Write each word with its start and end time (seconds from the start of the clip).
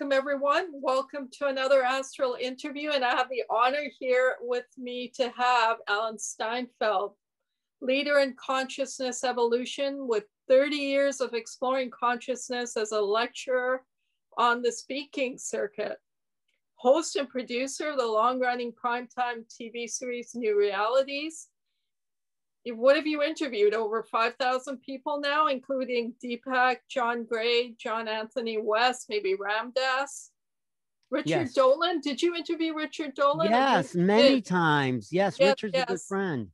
welcome 0.00 0.16
everyone. 0.16 0.68
Welcome 0.72 1.28
to 1.32 1.48
another 1.48 1.82
Astral 1.82 2.38
interview. 2.40 2.90
And 2.90 3.04
I 3.04 3.10
have 3.10 3.28
the 3.28 3.42
honor 3.50 3.84
here 3.98 4.36
with 4.40 4.64
me 4.78 5.12
to 5.16 5.28
have 5.36 5.76
Alan 5.88 6.16
Steinfeld, 6.16 7.12
leader 7.82 8.20
in 8.20 8.34
consciousness 8.34 9.24
evolution 9.24 10.08
with 10.08 10.24
30 10.48 10.74
years 10.76 11.20
of 11.20 11.34
exploring 11.34 11.90
consciousness 11.90 12.78
as 12.78 12.92
a 12.92 13.00
lecturer 13.00 13.84
on 14.38 14.62
the 14.62 14.72
speaking 14.72 15.36
circuit, 15.36 15.98
host 16.76 17.16
and 17.16 17.28
producer 17.28 17.90
of 17.90 17.98
the 17.98 18.06
long 18.06 18.40
running 18.40 18.72
primetime 18.72 19.44
TV 19.50 19.86
series 19.86 20.34
New 20.34 20.58
Realities, 20.58 21.48
what 22.66 22.96
have 22.96 23.06
you 23.06 23.22
interviewed? 23.22 23.74
Over 23.74 24.02
5,000 24.02 24.82
people 24.82 25.20
now, 25.20 25.46
including 25.46 26.14
Deepak, 26.22 26.76
John 26.88 27.24
Gray, 27.24 27.74
John 27.78 28.08
Anthony 28.08 28.58
West, 28.58 29.06
maybe 29.08 29.34
Ram 29.34 29.72
Dass. 29.74 30.30
Richard 31.10 31.28
yes. 31.28 31.54
Dolan. 31.54 32.00
Did 32.00 32.22
you 32.22 32.36
interview 32.36 32.74
Richard 32.74 33.14
Dolan? 33.14 33.50
Yes, 33.50 33.94
many 33.94 34.36
did? 34.36 34.46
times. 34.46 35.08
Yes, 35.10 35.36
yes 35.40 35.50
Richard's 35.50 35.74
yes. 35.74 35.84
a 35.84 35.86
good 35.86 36.00
friend. 36.02 36.48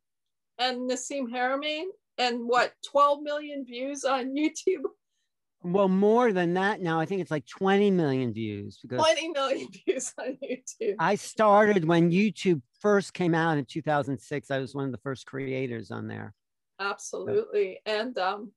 And 0.59 0.91
Nassim 0.91 1.30
Haramein. 1.30 1.84
And 2.19 2.47
what, 2.47 2.73
12 2.91 3.23
million 3.23 3.64
views 3.66 4.05
on 4.05 4.34
YouTube? 4.36 4.84
Well, 5.62 5.88
more 5.88 6.33
than 6.33 6.55
that 6.55 6.80
now. 6.80 7.01
I 7.01 7.06
think 7.06 7.20
it's 7.20 7.30
like 7.30 7.46
20 7.46 7.91
million 7.91 8.33
views. 8.33 8.78
Because 8.83 9.05
20 9.05 9.28
million 9.30 9.69
views 9.87 10.14
on 10.19 10.38
YouTube. 10.42 10.95
I 10.98 11.16
started 11.16 11.84
when 11.84 12.10
YouTube 12.10 12.62
first 12.80 13.14
came 13.14 13.34
out 13.34 13.59
in 13.59 13.64
2006. 13.64 14.50
I 14.50 14.59
was 14.59 14.75
one 14.75 14.84
of 14.84 14.92
the 14.92 14.98
first 14.98 15.27
creators 15.27 15.91
on 15.91 16.06
there. 16.06 16.34
Absolutely. 16.78 17.81
And 17.86 18.16
um, 18.19 18.53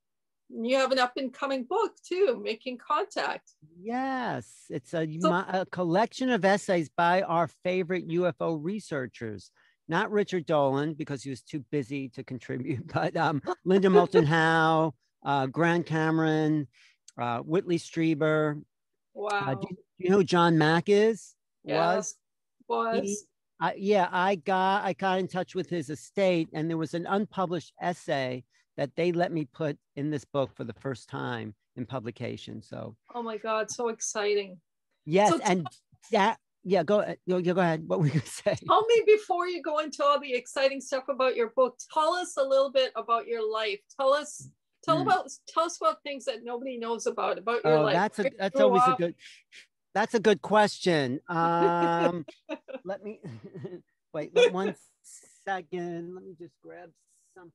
you 0.49 0.77
have 0.77 0.91
an 0.91 0.99
up 0.99 1.13
and 1.17 1.33
coming 1.33 1.63
book 1.63 1.93
too, 2.05 2.39
Making 2.43 2.77
Contact. 2.77 3.51
Yes, 3.79 4.65
it's 4.69 4.93
a, 4.93 5.07
so, 5.19 5.31
a 5.31 5.65
collection 5.71 6.29
of 6.29 6.43
essays 6.43 6.89
by 6.89 7.21
our 7.21 7.47
favorite 7.63 8.07
UFO 8.09 8.57
researchers. 8.61 9.51
Not 9.87 10.11
Richard 10.11 10.45
Dolan 10.45 10.93
because 10.93 11.23
he 11.23 11.29
was 11.29 11.41
too 11.41 11.63
busy 11.71 12.09
to 12.09 12.23
contribute, 12.23 12.87
but 12.93 13.15
um, 13.15 13.41
Linda 13.63 13.89
Moulton 13.91 14.25
Howe, 14.25 14.93
uh, 15.23 15.47
Grant 15.47 15.85
Cameron, 15.85 16.67
uh, 17.19 17.39
Whitley 17.39 17.77
Strieber. 17.77 18.61
Wow. 19.13 19.29
Uh, 19.29 19.55
do, 19.55 19.67
you, 19.69 19.75
do, 19.75 19.81
you 19.97 20.09
know 20.09 20.17
who 20.17 20.23
John 20.23 20.57
Mack 20.57 20.89
is? 20.89 21.35
Yes, 21.63 22.15
was. 22.67 22.95
was. 22.95 23.01
He, 23.03 23.17
I, 23.59 23.73
yeah, 23.77 24.07
I 24.11 24.35
got 24.35 24.85
I 24.85 24.93
got 24.93 25.19
in 25.19 25.27
touch 25.27 25.55
with 25.55 25.69
his 25.69 25.89
estate, 25.89 26.49
and 26.53 26.69
there 26.69 26.77
was 26.77 26.93
an 26.93 27.05
unpublished 27.05 27.73
essay 27.81 28.43
that 28.77 28.95
they 28.95 29.11
let 29.11 29.31
me 29.31 29.45
put 29.45 29.77
in 29.97 30.09
this 30.09 30.23
book 30.23 30.55
for 30.55 30.63
the 30.63 30.73
first 30.73 31.09
time 31.09 31.53
in 31.75 31.85
publication. 31.85 32.61
So. 32.61 32.95
Oh 33.13 33.21
my 33.21 33.37
God! 33.37 33.69
So 33.69 33.89
exciting. 33.89 34.57
Yes, 35.05 35.29
so 35.29 35.39
and 35.43 35.67
that 36.11 36.37
yeah, 36.63 36.83
go 36.83 37.15
go 37.27 37.41
go 37.41 37.51
ahead. 37.59 37.87
What 37.87 37.99
were 37.99 38.05
you 38.05 38.13
gonna 38.13 38.25
say? 38.25 38.55
Tell 38.67 38.85
me 38.85 39.03
before 39.05 39.47
you 39.47 39.61
go 39.61 39.79
into 39.79 40.03
all 40.03 40.19
the 40.19 40.33
exciting 40.33 40.81
stuff 40.81 41.05
about 41.09 41.35
your 41.35 41.49
book. 41.55 41.77
Tell 41.93 42.13
us 42.13 42.35
a 42.37 42.43
little 42.43 42.71
bit 42.71 42.91
about 42.95 43.27
your 43.27 43.49
life. 43.49 43.79
Tell 43.97 44.13
us 44.13 44.49
Tell 44.83 44.97
mm. 44.97 45.01
about 45.01 45.29
tell 45.47 45.63
us 45.63 45.77
about 45.81 46.01
things 46.03 46.25
that 46.25 46.43
nobody 46.43 46.77
knows 46.77 47.05
about 47.05 47.37
about 47.37 47.63
your 47.63 47.79
oh, 47.79 47.81
life. 47.83 47.95
That's 47.95 48.19
a 48.19 48.31
that's 48.37 48.59
always 48.59 48.81
up. 48.83 48.99
a 48.99 49.01
good 49.01 49.15
that's 49.93 50.13
a 50.13 50.19
good 50.19 50.41
question. 50.41 51.19
Um 51.29 52.25
let 52.85 53.03
me 53.03 53.19
wait 54.13 54.31
one 54.51 54.75
second. 55.45 56.15
Let 56.15 56.23
me 56.23 56.33
just 56.39 56.53
grab 56.63 56.89
something. 57.35 57.53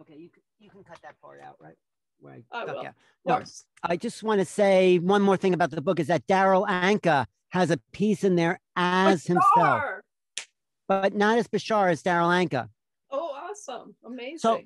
Okay, 0.00 0.16
you 0.16 0.28
can 0.28 0.42
you 0.58 0.70
can 0.70 0.82
cut 0.82 0.98
that 1.02 1.20
part 1.20 1.40
out, 1.40 1.56
right? 1.60 1.76
Where 2.18 2.38
I, 2.52 2.58
I 2.58 2.64
will. 2.64 2.84
No, 3.26 3.42
I 3.82 3.96
just 3.96 4.22
want 4.22 4.40
to 4.40 4.44
say 4.44 4.98
one 4.98 5.22
more 5.22 5.36
thing 5.36 5.54
about 5.54 5.70
the 5.70 5.80
book 5.80 6.00
is 6.00 6.08
that 6.08 6.26
Daryl 6.26 6.66
Anka 6.68 7.26
has 7.50 7.70
a 7.70 7.78
piece 7.92 8.24
in 8.24 8.34
there 8.34 8.60
as 8.74 9.22
Bashar. 9.22 9.26
himself, 9.26 9.82
but 10.88 11.14
not 11.14 11.38
as 11.38 11.46
Bashar 11.46 11.90
as 11.90 12.02
Daryl 12.02 12.28
Anka 12.28 12.68
awesome. 13.54 13.94
Amazing. 14.04 14.38
So, 14.38 14.60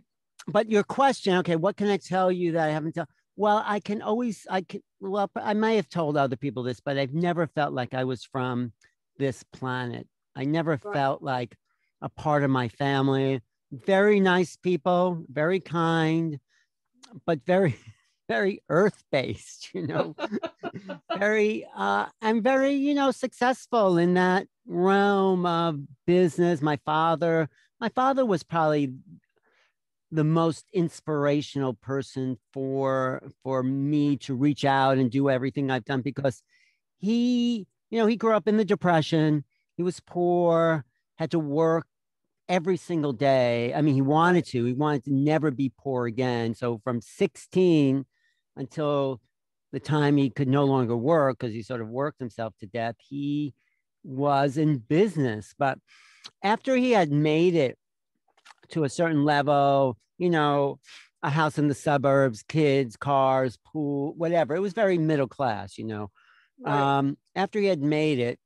but 0.47 0.71
your 0.71 0.82
question, 0.82 1.37
okay, 1.38 1.56
what 1.56 1.76
can 1.76 1.88
I 1.88 1.99
tell 1.99 2.32
you 2.32 2.53
that 2.53 2.69
I 2.69 2.72
haven't 2.72 2.94
told? 2.94 3.09
Well, 3.37 3.62
I 3.65 3.81
can 3.81 4.03
always, 4.03 4.47
I 4.50 4.62
can, 4.62 4.82
well, 5.00 5.31
I 5.37 5.54
may 5.54 5.76
have 5.76 5.88
told 5.88 6.16
other 6.16 6.37
people 6.37 6.62
this, 6.62 6.81
but 6.81 6.99
I've 6.99 7.15
never 7.15 7.47
felt 7.47 7.72
like 7.72 7.94
I 7.94 8.04
was 8.04 8.25
from 8.25 8.72
this 9.19 9.44
planet. 9.53 10.09
I 10.34 10.44
never 10.44 10.81
right. 10.82 10.94
felt 10.94 11.22
like 11.22 11.54
a 12.00 12.09
part 12.09 12.43
of 12.43 12.50
my 12.50 12.69
family. 12.69 13.41
Very 13.71 14.21
nice 14.21 14.56
people, 14.56 15.25
very 15.28 15.60
kind, 15.60 16.38
but 17.26 17.44
very, 17.44 17.76
very 18.28 18.62
earth 18.69 19.05
based, 19.12 19.69
you 19.72 19.87
know, 19.87 20.16
very, 21.19 21.66
uh, 21.76 22.06
I'm 22.20 22.43
very, 22.43 22.72
you 22.72 22.94
know, 22.94 23.10
successful 23.10 23.99
in 23.99 24.15
that 24.15 24.47
realm 24.66 25.47
of 25.47 25.81
business. 26.06 26.60
My 26.60 26.78
father 26.84 27.49
my 27.81 27.89
father 27.91 28.25
was 28.25 28.43
probably 28.43 28.93
the 30.11 30.25
most 30.25 30.65
inspirational 30.72 31.75
person 31.75 32.39
for 32.53 33.22
for 33.43 33.62
me 33.62 34.16
to 34.16 34.34
reach 34.34 34.65
out 34.65 34.97
and 34.97 35.11
do 35.11 35.28
everything 35.28 35.71
I've 35.71 35.84
done 35.84 36.00
because 36.00 36.43
he, 36.99 37.67
you 37.91 37.99
know, 37.99 38.06
he 38.06 38.17
grew 38.17 38.34
up 38.34 38.49
in 38.49 38.56
the 38.56 38.65
depression. 38.65 39.44
He 39.77 39.83
was 39.83 40.00
poor, 40.00 40.84
had 41.17 41.31
to 41.33 41.38
work 41.38 41.87
every 42.49 42.77
single 42.77 43.12
day. 43.12 43.72
I 43.75 43.83
mean, 43.83 43.94
he 43.94 44.00
wanted 44.00 44.47
to. 44.47 44.65
He 44.65 44.72
wanted 44.72 45.05
to 45.05 45.15
never 45.15 45.50
be 45.50 45.72
poor 45.78 46.06
again. 46.06 46.55
So 46.55 46.81
from 46.83 47.00
16 47.00 48.06
until 48.56 49.21
the 49.72 49.81
time 49.81 50.17
he 50.17 50.31
could 50.31 50.49
no 50.49 50.65
longer 50.65 50.97
work 50.97 51.38
because 51.38 51.55
he 51.55 51.62
sort 51.62 51.83
of 51.83 51.88
worked 51.88 52.19
himself 52.19 52.55
to 52.59 52.67
death, 52.67 52.97
he 52.99 53.55
was 54.03 54.56
in 54.56 54.78
business. 54.78 55.55
But 55.59 55.78
after 56.43 56.77
he 56.77 56.93
had 56.93 57.11
made 57.11 57.55
it 57.55 57.78
to 58.71 58.84
a 58.84 58.89
certain 58.89 59.25
level, 59.25 59.97
you 60.19 60.31
know, 60.31 60.78
a 61.22 61.31
house 61.31 61.59
in 61.59 61.69
the 61.69 61.75
suburbs, 61.75 62.44
kids, 62.49 62.97
cars, 62.97 63.59
pool, 63.65 64.15
whatever. 64.16 64.55
It 64.55 64.61
was 64.61 64.72
very 64.72 64.99
middle 64.99 65.28
class, 65.28 65.78
you 65.78 65.84
know. 65.84 66.11
Right. 66.61 66.99
Um, 66.99 67.19
after 67.34 67.59
he 67.61 67.67
had 67.67 67.83
made 67.83 68.19
it, 68.19 68.38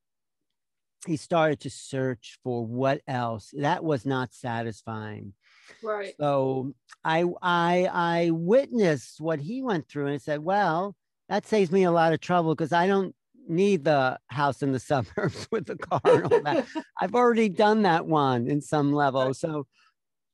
he 1.07 1.17
started 1.17 1.61
to 1.61 1.71
search 1.71 2.39
for 2.45 2.65
what 2.65 3.01
else. 3.09 3.53
That 3.57 3.83
was 3.83 4.07
not 4.07 4.33
satisfying. 4.33 5.35
Right. 5.83 6.15
So 6.21 6.75
I 7.05 7.25
I 7.43 7.89
I 7.93 8.31
witnessed 8.31 9.21
what 9.21 9.41
he 9.41 9.63
went 9.63 9.89
through 9.89 10.07
and 10.07 10.15
I 10.15 10.19
said, 10.19 10.41
well, 10.41 10.95
that 11.29 11.47
saves 11.47 11.73
me 11.73 11.85
a 11.85 11.91
lot 11.91 12.13
of 12.13 12.21
trouble 12.21 12.55
because 12.55 12.73
I 12.73 12.87
don't 12.87 13.15
need 13.49 13.85
the 13.85 14.19
house 14.29 14.63
in 14.63 14.73
the 14.73 14.81
suburbs 14.81 15.49
with 15.51 15.67
the 15.67 15.77
car 15.77 16.01
and 16.05 16.33
all 16.33 16.43
that. 16.43 16.67
I've 17.01 17.15
already 17.15 17.49
done 17.49 17.83
that 17.83 18.07
one 18.07 18.49
in 18.49 18.61
some 18.61 18.93
level. 18.93 19.35
So, 19.35 19.67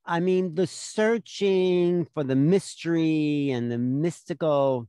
I 0.04 0.20
mean, 0.20 0.54
the 0.54 0.66
searching 0.66 2.06
for 2.14 2.24
the 2.24 2.36
mystery 2.36 3.50
and 3.50 3.70
the 3.70 3.78
mystical 3.78 4.88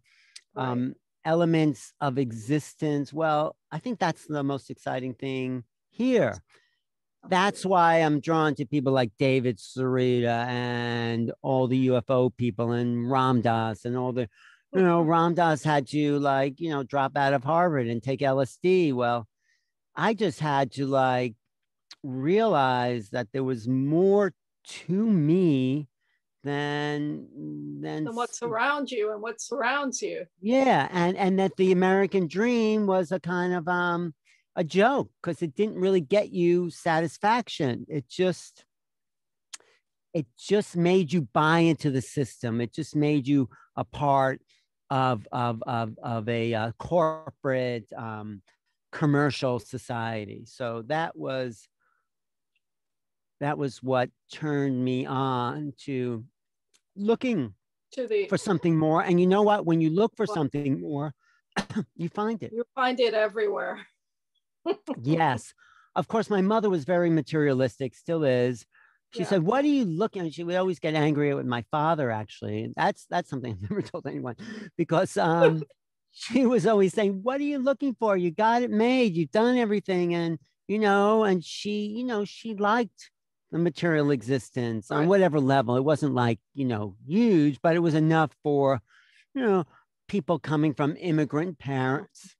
um, 0.55 0.87
right. 0.87 0.95
elements 1.25 1.93
of 1.99 2.17
existence. 2.17 3.11
Well, 3.11 3.55
I 3.71 3.79
think 3.79 3.99
that's 3.99 4.25
the 4.25 4.43
most 4.43 4.69
exciting 4.69 5.13
thing 5.13 5.63
here. 5.89 6.35
That's 7.27 7.65
why 7.65 7.97
I'm 7.97 8.21
drawn 8.21 8.55
to 8.55 8.65
people 8.65 8.93
like 8.93 9.11
David 9.19 9.57
Sereda 9.57 10.45
and 10.47 11.33
all 11.41 11.67
the 11.67 11.87
UFO 11.87 12.35
people 12.35 12.71
and 12.71 13.11
Ram 13.11 13.41
Dass 13.41 13.83
and 13.83 13.97
all 13.97 14.13
the 14.13 14.29
you 14.73 14.81
know, 14.81 15.01
Ram 15.01 15.33
Dass 15.33 15.63
had 15.63 15.87
to 15.87 16.19
like, 16.19 16.59
you 16.59 16.69
know, 16.69 16.83
drop 16.83 17.17
out 17.17 17.33
of 17.33 17.43
Harvard 17.43 17.87
and 17.87 18.01
take 18.01 18.19
LSD. 18.19 18.93
Well, 18.93 19.27
I 19.95 20.13
just 20.13 20.39
had 20.39 20.71
to 20.73 20.85
like 20.85 21.35
realize 22.03 23.09
that 23.09 23.27
there 23.33 23.43
was 23.43 23.67
more 23.67 24.33
to 24.65 24.93
me 24.93 25.87
than 26.43 27.27
than 27.81 28.07
and 28.07 28.15
what 28.15 28.33
surrounds 28.33 28.91
you 28.91 29.11
and 29.11 29.21
what 29.21 29.41
surrounds 29.41 30.01
you. 30.01 30.25
Yeah, 30.41 30.87
and 30.91 31.17
and 31.17 31.39
that 31.39 31.57
the 31.57 31.71
American 31.71 32.27
dream 32.27 32.85
was 32.85 33.11
a 33.11 33.19
kind 33.19 33.53
of 33.53 33.67
um 33.67 34.13
a 34.55 34.63
joke 34.63 35.09
because 35.21 35.41
it 35.41 35.55
didn't 35.55 35.79
really 35.79 36.01
get 36.01 36.31
you 36.31 36.69
satisfaction. 36.69 37.85
It 37.89 38.07
just 38.07 38.65
it 40.13 40.27
just 40.37 40.75
made 40.75 41.11
you 41.11 41.21
buy 41.33 41.59
into 41.59 41.91
the 41.91 42.01
system. 42.01 42.61
It 42.61 42.73
just 42.73 42.95
made 42.95 43.27
you 43.27 43.49
a 43.75 43.83
part 43.83 44.41
of 44.89 45.27
of 45.31 45.61
of, 45.65 45.97
of 46.01 46.29
a 46.29 46.53
uh, 46.53 46.71
corporate 46.79 47.91
um, 47.93 48.41
commercial 48.91 49.59
society. 49.59 50.43
So 50.45 50.83
that 50.87 51.15
was 51.15 51.67
that 53.39 53.57
was 53.57 53.81
what 53.81 54.09
turned 54.33 54.83
me 54.83 55.05
on 55.05 55.73
to 55.85 56.25
looking 56.95 57.53
to 57.93 58.07
the 58.07 58.27
for 58.27 58.37
something 58.37 58.77
more. 58.77 59.01
And 59.01 59.19
you 59.19 59.27
know 59.27 59.43
what? 59.43 59.65
When 59.65 59.81
you 59.81 59.89
look 59.89 60.15
for 60.15 60.25
something 60.25 60.81
more, 60.81 61.13
you 61.95 62.09
find 62.09 62.41
it. 62.43 62.51
You 62.53 62.63
find 62.75 62.99
it 62.99 63.13
everywhere. 63.13 63.85
yes. 65.01 65.53
Of 65.95 66.07
course, 66.07 66.29
my 66.29 66.41
mother 66.41 66.69
was 66.69 66.85
very 66.85 67.09
materialistic, 67.09 67.95
still 67.95 68.23
is. 68.23 68.65
She 69.11 69.23
Yeah. 69.23 69.29
said, 69.29 69.43
"What 69.43 69.63
are 69.63 69.67
you 69.67 69.85
looking?" 69.85 70.25
at?" 70.25 70.33
She 70.33 70.43
would 70.43 70.55
always 70.55 70.79
get 70.79 70.93
angry 70.93 71.33
with 71.33 71.45
my 71.45 71.63
father. 71.71 72.11
Actually, 72.11 72.71
that's 72.75 73.05
that's 73.09 73.29
something 73.29 73.53
I've 73.63 73.69
never 73.69 73.81
told 73.81 74.05
anyone 74.07 74.35
because 74.77 75.17
um, 75.17 75.63
she 76.11 76.45
was 76.45 76.67
always 76.67 76.93
saying, 76.93 77.21
"What 77.23 77.39
are 77.41 77.45
you 77.45 77.59
looking 77.59 77.95
for? 77.95 78.15
You 78.17 78.31
got 78.31 78.61
it 78.61 78.69
made. 78.71 79.15
You've 79.15 79.31
done 79.31 79.57
everything." 79.57 80.13
And 80.13 80.39
you 80.67 80.79
know, 80.79 81.23
and 81.23 81.43
she, 81.43 81.87
you 81.87 82.03
know, 82.03 82.25
she 82.25 82.53
liked 82.55 83.11
the 83.51 83.57
material 83.57 84.11
existence 84.11 84.91
on 84.91 85.07
whatever 85.07 85.39
level. 85.39 85.75
It 85.75 85.83
wasn't 85.83 86.13
like 86.13 86.39
you 86.53 86.65
know 86.65 86.95
huge, 87.07 87.59
but 87.61 87.75
it 87.75 87.79
was 87.79 87.95
enough 87.95 88.31
for 88.43 88.79
you 89.33 89.41
know 89.41 89.65
people 90.07 90.39
coming 90.39 90.73
from 90.73 90.95
immigrant 90.97 91.57
parents 91.59 92.35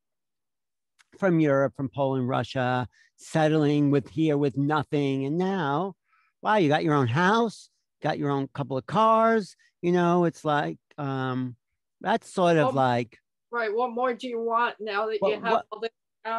from 1.17 1.39
Europe, 1.39 1.73
from 1.75 1.89
Poland, 1.89 2.27
Russia, 2.27 2.87
settling 3.17 3.91
with 3.91 4.09
here 4.09 4.37
with 4.37 4.57
nothing. 4.57 5.25
And 5.25 5.37
now, 5.37 5.95
wow, 6.41 6.55
you 6.55 6.69
got 6.69 6.83
your 6.83 6.93
own 6.93 7.07
house, 7.07 7.69
got 8.01 8.17
your 8.17 8.29
own 8.31 8.47
couple 8.53 8.77
of 8.77 8.85
cars. 8.85 9.55
You 9.81 9.91
know, 9.91 10.25
it's 10.25 10.43
like 10.45 10.77
um 10.97 11.55
that's 12.01 12.31
sort 12.31 12.57
of 12.57 12.73
like, 12.75 13.17
Right. 13.51 13.73
What 13.73 13.91
more 13.91 14.13
do 14.13 14.27
you 14.27 14.39
want 14.39 14.75
now 14.79 15.07
that 15.07 15.17
What- 15.19 15.29
you 15.35 15.41
have 15.41 15.51
what- 15.51 15.65
all 15.71 15.79
this 15.79 15.89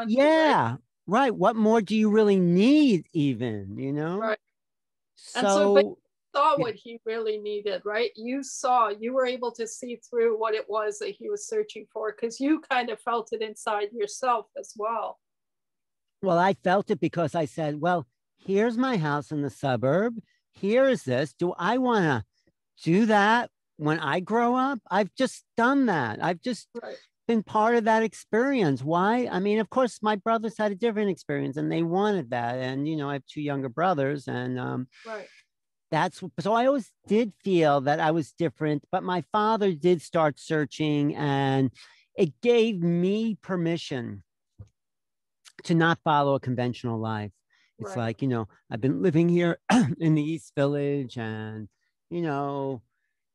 you, 0.07 0.19
yeah, 0.19 0.77
right. 1.07 1.35
What 1.35 1.57
more 1.57 1.81
do 1.81 1.97
you 1.97 2.11
really 2.11 2.39
need, 2.39 3.07
even? 3.13 3.77
You 3.79 3.93
know? 3.93 4.19
Right. 4.19 4.39
So, 5.17 5.39
And 5.41 5.49
so, 5.49 5.75
but- 5.75 5.85
Saw 6.33 6.53
Yeah. 6.53 6.63
what 6.63 6.75
he 6.77 7.01
really 7.05 7.39
needed, 7.39 7.83
right? 7.85 8.13
You 8.15 8.45
saw, 8.45 8.87
you 8.91 9.13
were 9.13 9.27
able 9.27 9.51
to 9.51 9.67
see 9.67 9.97
through 9.97 10.39
what 10.39 10.55
it 10.55 10.71
was 10.71 11.01
that 11.01 11.09
he 11.11 11.29
was 11.29 11.45
searching 11.49 11.87
for 11.93 12.13
because 12.13 12.39
you 12.39 12.61
kind 12.61 12.89
of 12.89 13.01
felt 13.01 13.33
it 13.33 13.43
inside 13.43 13.89
yourself 13.93 14.47
as 14.57 14.73
well. 14.77 15.19
well, 16.23 16.39
I 16.39 16.55
felt 16.55 16.89
it 16.93 17.01
because 17.01 17.35
I 17.35 17.47
said, 17.47 17.81
well, 17.81 18.07
here's 18.45 18.77
my 18.77 18.97
house 18.97 19.31
in 19.31 19.43
the 19.43 19.51
suburb. 19.51 20.19
Here 20.53 20.89
is 20.89 21.05
this. 21.05 21.33
Do 21.33 21.53
I 21.59 21.79
want 21.79 22.05
to 22.05 22.25
do 22.83 23.07
that 23.07 23.51
when 23.77 23.99
I 24.01 24.21
grow 24.21 24.57
up? 24.57 24.81
I've 24.91 25.15
just 25.15 25.45
done 25.57 25.87
that. 25.87 26.23
I've 26.23 26.41
just 26.41 26.69
Right. 26.83 26.97
been 27.29 27.43
part 27.43 27.77
of 27.77 27.85
that 27.85 28.03
experience. 28.03 28.83
Why? 28.83 29.29
I 29.31 29.39
mean, 29.39 29.61
of 29.61 29.71
course, 29.71 30.01
my 30.03 30.17
brothers 30.17 30.59
had 30.59 30.73
a 30.73 30.75
different 30.77 31.11
experience 31.11 31.57
and 31.57 31.71
they 31.71 31.83
wanted 31.83 32.31
that. 32.31 32.57
And, 32.57 32.89
you 32.89 32.97
know, 32.97 33.09
I 33.11 33.15
have 33.15 33.27
two 33.27 33.43
younger 33.43 33.69
brothers 33.69 34.27
and 34.27 34.59
um, 34.59 34.89
Right. 35.07 35.29
that's 35.91 36.23
so 36.41 36.53
I 36.53 36.67
always 36.67 36.91
did 37.07 37.33
feel 37.45 37.81
that 37.83 38.01
I 38.01 38.11
was 38.11 38.33
different, 38.33 38.85
but 38.91 39.03
my 39.03 39.23
father 39.33 39.73
did 39.73 40.03
start 40.03 40.41
searching 40.41 41.15
and 41.15 41.71
it 42.17 42.41
gave 42.41 42.83
me 42.83 43.37
permission 43.37 44.25
to 45.65 45.75
not 45.75 45.99
follow 46.03 46.35
a 46.35 46.41
conventional 46.41 46.99
life. 46.99 47.33
It's 47.81 47.97
Right. 47.97 47.97
like, 47.97 48.23
you 48.23 48.29
know, 48.29 48.49
I've 48.71 48.81
been 48.81 49.03
living 49.03 49.29
here 49.29 49.59
in 49.99 50.15
the 50.15 50.23
East 50.23 50.55
Village 50.55 51.17
and, 51.19 51.69
you 52.11 52.23
know, 52.23 52.83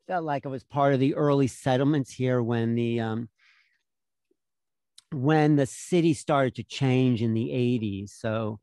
felt 0.08 0.26
like 0.26 0.46
I 0.46 0.50
was 0.50 0.64
part 0.64 0.94
of 0.94 1.00
the 1.02 1.16
early 1.16 1.48
settlements 1.48 2.12
here 2.14 2.44
when 2.44 2.76
the 2.76 3.02
um 3.02 3.30
when 5.12 5.56
the 5.56 5.66
city 5.66 6.14
started 6.14 6.56
to 6.56 6.64
change 6.64 7.22
in 7.22 7.34
the 7.34 7.52
80s. 7.52 8.14
So 8.14 8.60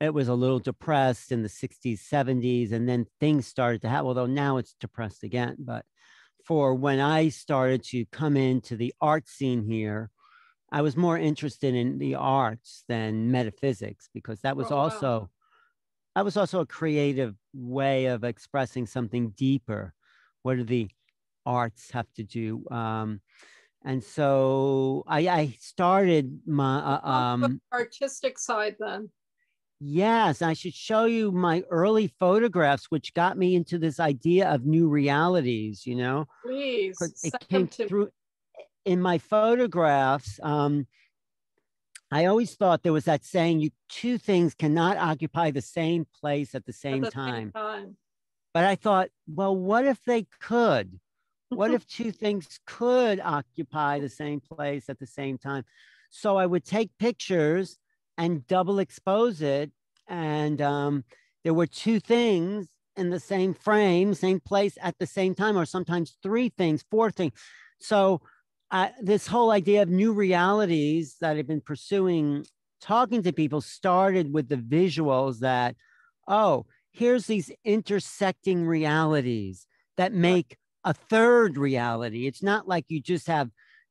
it 0.00 0.14
was 0.14 0.28
a 0.28 0.34
little 0.34 0.60
depressed 0.60 1.32
in 1.32 1.42
the 1.42 1.48
60s, 1.48 2.02
70s, 2.02 2.72
and 2.72 2.88
then 2.88 3.06
things 3.20 3.46
started 3.46 3.82
to 3.82 3.88
happen, 3.90 4.06
although 4.08 4.26
now 4.26 4.58
it's 4.58 4.74
depressed 4.80 5.24
again. 5.24 5.56
But 5.60 5.86
for 6.44 6.74
when 6.74 7.00
I 7.00 7.30
started 7.30 7.84
to 7.86 8.06
come 8.06 8.36
into 8.36 8.76
the 8.76 8.94
art 9.00 9.28
scene 9.28 9.64
here, 9.64 10.10
I 10.74 10.82
was 10.82 10.96
more 10.96 11.16
interested 11.16 11.72
in 11.72 11.98
the 11.98 12.16
arts 12.16 12.82
than 12.88 13.30
metaphysics 13.30 14.08
because 14.12 14.40
that 14.40 14.56
was 14.56 14.72
Oh, 14.72 14.74
wow. 14.74 14.82
also 14.82 15.30
that 16.16 16.24
was 16.24 16.36
also 16.36 16.60
a 16.60 16.66
creative 16.66 17.36
way 17.52 18.06
of 18.06 18.24
expressing 18.24 18.84
something 18.84 19.30
deeper. 19.30 19.94
What 20.42 20.56
do 20.56 20.64
the 20.64 20.88
arts 21.46 21.92
have 21.92 22.12
to 22.14 22.24
do? 22.24 22.66
Um, 22.72 23.20
and 23.84 24.02
so 24.02 25.04
I, 25.06 25.28
I 25.28 25.56
started 25.60 26.40
my 26.44 26.78
uh, 26.78 27.08
um, 27.08 27.60
artistic 27.72 28.36
side 28.40 28.74
then. 28.80 29.10
Yes, 29.78 30.42
I 30.42 30.54
should 30.54 30.74
show 30.74 31.04
you 31.04 31.30
my 31.30 31.62
early 31.70 32.08
photographs, 32.18 32.90
which 32.90 33.14
got 33.14 33.38
me 33.38 33.54
into 33.54 33.78
this 33.78 34.00
idea 34.00 34.48
of 34.48 34.66
new 34.66 34.88
realities. 34.88 35.86
You 35.86 35.96
know, 35.96 36.26
please. 36.44 36.98
it 37.22 37.34
came 37.48 37.68
through 37.68 38.10
in 38.84 39.00
my 39.00 39.18
photographs. 39.18 40.38
Um, 40.42 40.86
I 42.10 42.26
always 42.26 42.54
thought 42.54 42.82
there 42.82 42.92
was 42.92 43.04
that 43.04 43.24
saying: 43.24 43.60
"You 43.60 43.70
two 43.88 44.18
things 44.18 44.54
cannot 44.54 44.96
occupy 44.96 45.50
the 45.50 45.62
same 45.62 46.06
place 46.20 46.54
at 46.54 46.64
the 46.64 46.70
at 46.70 46.76
same 46.76 47.02
the 47.02 47.10
time." 47.10 47.52
time. 47.52 47.96
But 48.54 48.64
I 48.64 48.76
thought, 48.76 49.08
well, 49.26 49.54
what 49.54 49.84
if 49.84 50.04
they 50.04 50.26
could? 50.40 51.00
What 51.48 51.70
if 51.74 51.86
two 51.86 52.12
things 52.12 52.60
could 52.66 53.20
occupy 53.20 53.98
the 53.98 54.08
same 54.08 54.40
place 54.40 54.88
at 54.88 55.00
the 55.00 55.06
same 55.06 55.36
time? 55.38 55.64
So 56.10 56.36
I 56.36 56.46
would 56.46 56.64
take 56.64 56.96
pictures 56.98 57.78
and 58.16 58.46
double 58.46 58.78
expose 58.78 59.42
it. 59.42 59.72
And 60.06 60.62
um, 60.62 61.04
there 61.42 61.52
were 61.52 61.66
two 61.66 61.98
things 61.98 62.68
in 62.96 63.10
the 63.10 63.18
same 63.18 63.54
frame, 63.54 64.14
same 64.14 64.38
place 64.38 64.78
at 64.80 64.96
the 64.98 65.06
same 65.06 65.34
time, 65.34 65.58
or 65.58 65.64
sometimes 65.64 66.16
three 66.22 66.50
things, 66.50 66.84
four 66.88 67.10
things. 67.10 67.32
So 67.80 68.20
this 69.00 69.26
whole 69.26 69.50
idea 69.50 69.82
of 69.82 69.88
new 69.88 70.12
realities 70.12 71.16
that 71.20 71.36
I've 71.36 71.46
been 71.46 71.60
pursuing, 71.60 72.46
talking 72.80 73.22
to 73.22 73.32
people, 73.32 73.60
started 73.60 74.32
with 74.32 74.48
the 74.48 74.56
visuals 74.56 75.40
that, 75.40 75.76
oh, 76.26 76.66
here's 76.92 77.26
these 77.26 77.50
intersecting 77.64 78.66
realities 78.66 79.66
that 79.96 80.12
make 80.12 80.56
a 80.84 80.94
third 80.94 81.56
reality. 81.56 82.26
It's 82.26 82.42
not 82.42 82.68
like 82.68 82.86
you 82.88 83.00
just 83.00 83.26
have 83.26 83.50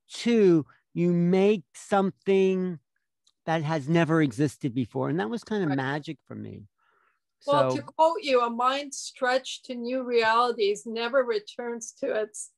two, 0.09 0.65
you 0.93 1.11
make 1.11 1.63
something 1.73 2.79
that 3.45 3.63
has 3.63 3.89
never 3.89 4.21
existed 4.21 4.73
before. 4.73 5.09
And 5.09 5.19
that 5.19 5.29
was 5.29 5.43
kind 5.43 5.63
of 5.63 5.75
magic 5.75 6.17
for 6.27 6.35
me. 6.35 6.63
Well, 7.45 7.71
so 7.71 7.77
to 7.77 7.83
quote 7.83 8.21
you, 8.21 8.41
a 8.41 8.49
mind 8.49 8.93
stretched 8.93 9.65
to 9.65 9.75
new 9.75 10.03
realities 10.03 10.83
never 10.85 11.23
returns 11.23 11.91
to 11.99 12.13
its 12.13 12.51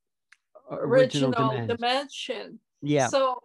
original, 0.71 1.31
dimension. 1.31 1.67
dimension. 1.67 2.59
Yeah. 2.81 3.07
So, 3.07 3.39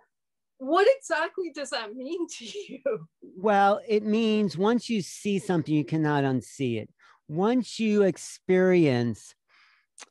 what 0.59 0.87
exactly 0.99 1.51
does 1.55 1.71
that 1.71 1.95
mean 1.95 2.27
to 2.39 2.45
you? 2.45 3.09
Well, 3.23 3.81
it 3.89 4.05
means 4.05 4.59
once 4.59 4.91
you 4.91 5.01
see 5.01 5.39
something, 5.39 5.75
you 5.75 5.85
cannot 5.85 6.25
unsee 6.25 6.81
it. 6.81 6.91
Once 7.29 7.81
you 7.81 8.03
experience 8.03 9.35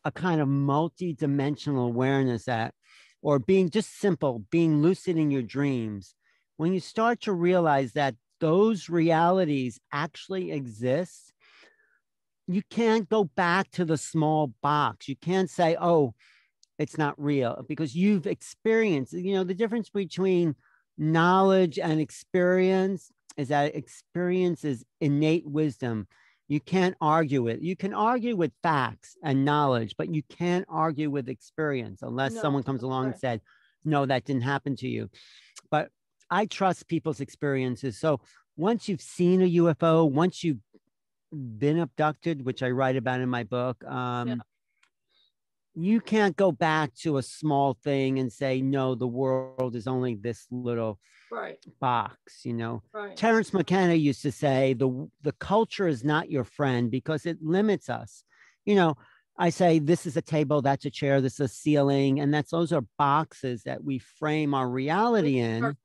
a 0.06 0.12
kind 0.12 0.42
of 0.42 0.48
multi-dimensional 0.48 1.86
awareness 1.86 2.46
that, 2.46 2.74
or 3.22 3.38
being 3.38 3.70
just 3.70 4.00
simple, 4.00 4.46
being 4.50 4.82
lucid 4.82 5.18
in 5.18 5.30
your 5.30 5.42
dreams, 5.44 6.16
when 6.58 6.74
you 6.74 6.80
start 6.80 7.22
to 7.22 7.34
realize 7.34 7.94
that 7.94 8.16
those 8.39 8.89
realities 8.89 9.80
actually 9.92 10.51
exist, 10.51 11.34
you 12.48 12.63
can't 12.70 13.08
go 13.08 13.24
back 13.24 13.70
to 13.72 13.86
the 13.86 13.98
small 13.98 14.54
box. 14.63 15.08
You 15.08 15.16
can't 15.16 15.50
say, 15.50 15.78
oh, 15.80 16.16
it's 16.80 16.98
not 16.98 17.14
real 17.22 17.64
because 17.68 17.94
you've 17.94 18.26
experienced, 18.26 19.14
you 19.14 19.34
know, 19.34 19.44
the 19.44 19.54
difference 19.54 19.90
between 19.90 20.56
knowledge 20.98 21.78
and 21.78 22.00
experience 22.00 23.12
is 23.38 23.50
that 23.50 23.76
experience 23.76 24.64
is 24.64 24.86
innate 25.02 25.46
wisdom. 25.46 26.08
You 26.48 26.60
can't 26.60 26.96
argue 27.00 27.48
it. 27.48 27.62
You 27.62 27.76
can 27.76 27.94
argue 27.94 28.36
with 28.36 28.52
facts 28.64 29.16
and 29.24 29.46
knowledge, 29.46 29.96
but 29.98 30.14
you 30.14 30.24
can't 30.30 30.66
argue 30.68 31.12
with 31.12 31.30
experience 31.30 32.02
unless 32.02 32.34
No, 32.34 32.42
someone 32.42 32.64
comes 32.64 32.82
along 32.82 33.08
and 33.08 33.16
said, 33.18 33.42
no, 33.86 34.06
that 34.06 34.26
didn't 34.26 34.44
happen 34.44 34.76
to 34.78 34.88
you. 34.88 35.10
But 35.70 35.90
I 36.32 36.46
trust 36.46 36.88
people's 36.88 37.20
experiences. 37.20 38.00
So 38.00 38.22
once 38.58 38.90
you've 38.90 39.02
seen 39.02 39.42
a 39.42 39.52
UFO, 39.52 40.10
once 40.10 40.44
you've 40.44 40.60
been 41.32 41.80
abducted, 41.80 42.46
which 42.46 42.64
I 42.64 42.70
write 42.72 42.96
about 42.96 43.20
in 43.20 43.30
my 43.30 43.44
book, 43.44 43.84
um, 43.86 44.42
you 45.76 46.02
can't 46.02 46.36
go 46.36 46.52
back 46.52 46.94
to 46.96 47.18
a 47.18 47.24
small 47.24 47.74
thing 47.84 48.20
and 48.20 48.32
say, 48.32 48.62
no, 48.62 48.96
the 48.96 49.08
world 49.08 49.76
is 49.76 49.88
only 49.88 50.16
this 50.16 50.46
little 50.52 51.00
Right, 51.32 51.64
box, 51.80 52.44
you 52.44 52.54
know. 52.54 52.82
right. 52.92 53.16
Terence 53.16 53.54
McKenna 53.54 53.94
used 53.94 54.24
to 54.24 54.32
say 54.32 54.74
the 54.74 55.08
the 55.22 55.32
culture 55.34 55.88
is 55.88 56.04
not 56.04 56.32
your 56.32 56.44
friend 56.44 56.90
because 56.90 57.28
it 57.28 57.38
limits 57.40 57.88
us. 57.88 58.24
You 58.66 58.74
know, 58.76 58.98
I 59.38 59.52
say 59.52 59.78
this 59.78 60.08
is 60.08 60.18
a 60.18 60.24
table, 60.24 60.64
that's 60.64 60.86
a 60.86 60.90
chair, 60.90 61.22
this 61.22 61.36
is 61.36 61.40
a 61.40 61.48
ceiling, 61.48 62.20
and 62.20 62.34
that's 62.34 62.50
those 62.50 62.74
are 62.74 62.84
boxes 62.98 63.62
that 63.64 63.84
we 63.84 64.00
frame 64.00 64.56
our 64.56 64.68
reality 64.68 65.38
in. 65.38 65.78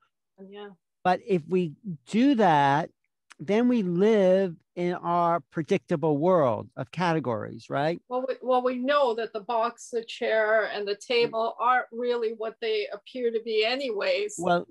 Yeah. 0.49 0.71
But 1.05 1.21
if 1.27 1.43
we 1.47 1.75
do 2.07 2.37
that, 2.37 2.89
then 3.39 3.69
we 3.69 3.83
live 3.83 4.57
in 4.77 4.95
our 4.95 5.41
predictable 5.51 6.19
world 6.19 6.69
of 6.77 6.91
categories, 6.91 7.69
right? 7.71 8.01
Well, 8.09 8.25
we, 8.29 8.35
well, 8.43 8.63
we 8.63 8.77
know 8.77 9.15
that 9.15 9.33
the 9.33 9.41
box, 9.41 9.91
the 9.91 10.05
chair, 10.05 10.65
and 10.67 10.83
Mm. 10.83 10.89
the 10.89 10.97
table 10.97 11.55
aren't 11.59 11.87
really 11.93 12.35
what 12.35 12.57
they 12.61 12.87
appear 12.93 13.31
to 13.31 13.41
be, 13.45 13.65
anyways. 13.65 14.37
Well, 14.39 14.67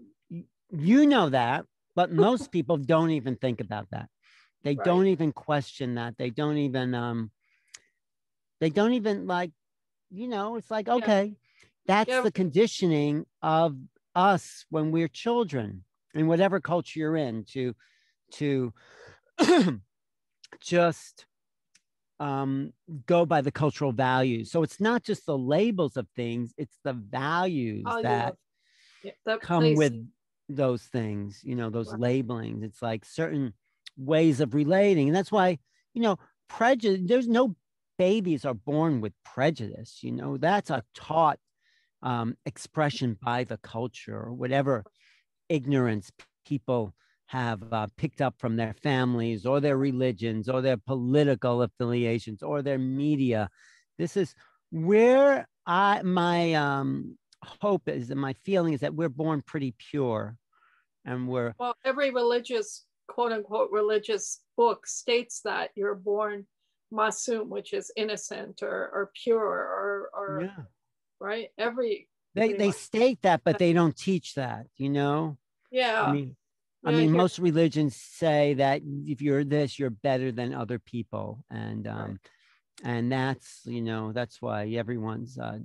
you 0.72 1.05
know 1.05 1.29
that, 1.29 1.65
but 1.96 2.12
most 2.13 2.51
people 2.51 2.77
don't 2.77 3.12
even 3.12 3.36
think 3.36 3.62
about 3.62 3.89
that. 3.91 4.10
They 4.63 4.75
Right. 4.75 4.86
don't 4.86 5.08
even 5.08 5.32
question 5.34 5.96
that. 5.96 6.17
They 6.17 6.29
don't 6.29 6.58
even 6.58 6.96
um 6.96 7.32
they 8.60 8.70
don't 8.70 8.93
even 8.93 9.27
like, 9.27 9.51
you 10.10 10.27
know, 10.27 10.55
it's 10.55 10.72
like, 10.72 10.88
okay, 10.88 11.36
that's 11.86 12.10
Yeah. 12.10 12.22
the 12.22 12.32
conditioning 12.32 13.25
of 13.41 13.77
us 14.15 14.65
when 14.70 14.91
we're 14.91 15.10
children 15.10 15.84
in 16.13 16.27
whatever 16.27 16.62
culture 16.62 17.00
you're 17.00 17.17
in 17.17 17.43
to 17.46 17.74
to 18.33 18.73
just 20.61 21.25
um 22.19 22.73
go 23.05 23.25
by 23.25 23.41
the 23.41 23.51
cultural 23.51 23.91
values. 23.91 24.51
So 24.51 24.63
it's 24.63 24.79
not 24.79 25.03
just 25.03 25.25
the 25.25 25.37
labels 25.37 25.97
of 25.97 26.07
things, 26.15 26.53
it's 26.57 26.79
the 26.83 26.93
values 26.93 27.97
Value 27.97 28.03
that 28.03 28.35
yeah, 29.03 29.13
that 29.25 29.41
come 29.41 29.73
with 29.73 29.93
those 30.49 30.83
things, 30.83 31.41
you 31.43 31.55
know, 31.55 31.69
those 31.69 31.91
Right. 31.91 31.99
labelings. 31.99 32.63
It's 32.63 32.81
like 32.81 33.05
certain 33.05 33.53
ways 33.97 34.39
of 34.39 34.53
relating. 34.53 35.07
And 35.09 35.15
that's 35.15 35.31
why, 35.31 35.59
you 35.93 36.01
know, 36.01 36.17
prejudice, 36.47 37.01
there's 37.05 37.27
no 37.27 37.55
babies 37.97 38.45
are 38.45 38.53
born 38.53 39.01
with 39.01 39.13
prejudice, 39.23 40.03
you 40.03 40.11
know, 40.11 40.37
that's 40.37 40.69
a 40.69 40.83
taught 40.95 41.39
um, 42.01 42.37
expression 42.45 43.17
by 43.21 43.43
the 43.43 43.57
culture 43.57 44.17
or 44.19 44.33
whatever 44.33 44.85
ignorance 45.49 46.11
people 46.45 46.95
have 47.33 47.73
uh, 47.73 47.87
picked 47.97 48.21
up 48.21 48.35
from 48.37 48.55
their 48.55 48.75
families 48.83 49.43
or 49.43 49.59
their 49.59 49.75
religions 49.75 50.47
or 50.47 50.61
their 50.61 50.77
political 50.77 51.63
affiliations 51.63 52.43
or 52.43 52.61
their 52.61 52.77
media. 52.77 53.49
This 53.97 54.15
is 54.15 54.35
where 54.69 55.47
I 55.65 56.03
my 56.03 56.53
um, 56.53 57.17
hope 57.43 57.89
is 57.89 58.11
and 58.11 58.21
my 58.21 58.33
feeling 58.45 58.73
is 58.73 58.81
that 58.81 58.93
we're 58.93 59.09
born 59.09 59.41
pretty 59.41 59.73
pure 59.89 60.37
and 61.05 61.27
we're 61.27 61.55
Well, 61.57 61.75
every 61.83 62.11
religious, 62.11 62.85
quote 63.07 63.31
unquote, 63.31 63.71
religious 63.71 64.41
book 64.55 64.85
states 64.85 65.41
that 65.43 65.71
you're 65.73 65.95
born 65.95 66.45
masum, 66.93 67.47
which 67.47 67.73
is 67.73 67.91
innocent 67.97 68.61
or, 68.61 68.91
or 68.93 69.11
pure 69.23 69.39
or, 69.39 70.09
or 70.13 70.41
yeah. 70.43 70.63
right. 71.19 71.49
Every, 71.57 72.07
They 72.35 72.53
they 72.53 72.69
state 72.69 73.23
that, 73.23 73.41
but 73.43 73.57
they 73.57 73.73
don't 73.73 73.97
teach 73.97 74.35
that, 74.35 74.67
you 74.77 74.89
know? 74.91 75.39
yeah. 75.71 76.03
I 76.03 76.11
mean 76.11 76.35
I 76.85 76.91
yeah, 76.91 76.97
mean, 76.97 77.11
most 77.11 77.39
religions 77.39 77.95
say 77.95 78.55
that 78.55 78.81
if 79.05 79.21
you're 79.21 79.43
this, 79.43 79.79
you're 79.79 79.89
better 79.89 80.31
than 80.31 80.53
other 80.53 80.79
people. 80.79 81.45
And 81.49 81.87
Right. 81.87 82.09
um 82.09 82.19
and 82.83 83.11
that's, 83.11 83.61
you 83.65 83.81
know, 83.81 84.11
that's 84.11 84.41
why 84.41 84.67
everyone's 84.67 85.37
uh 85.37 85.59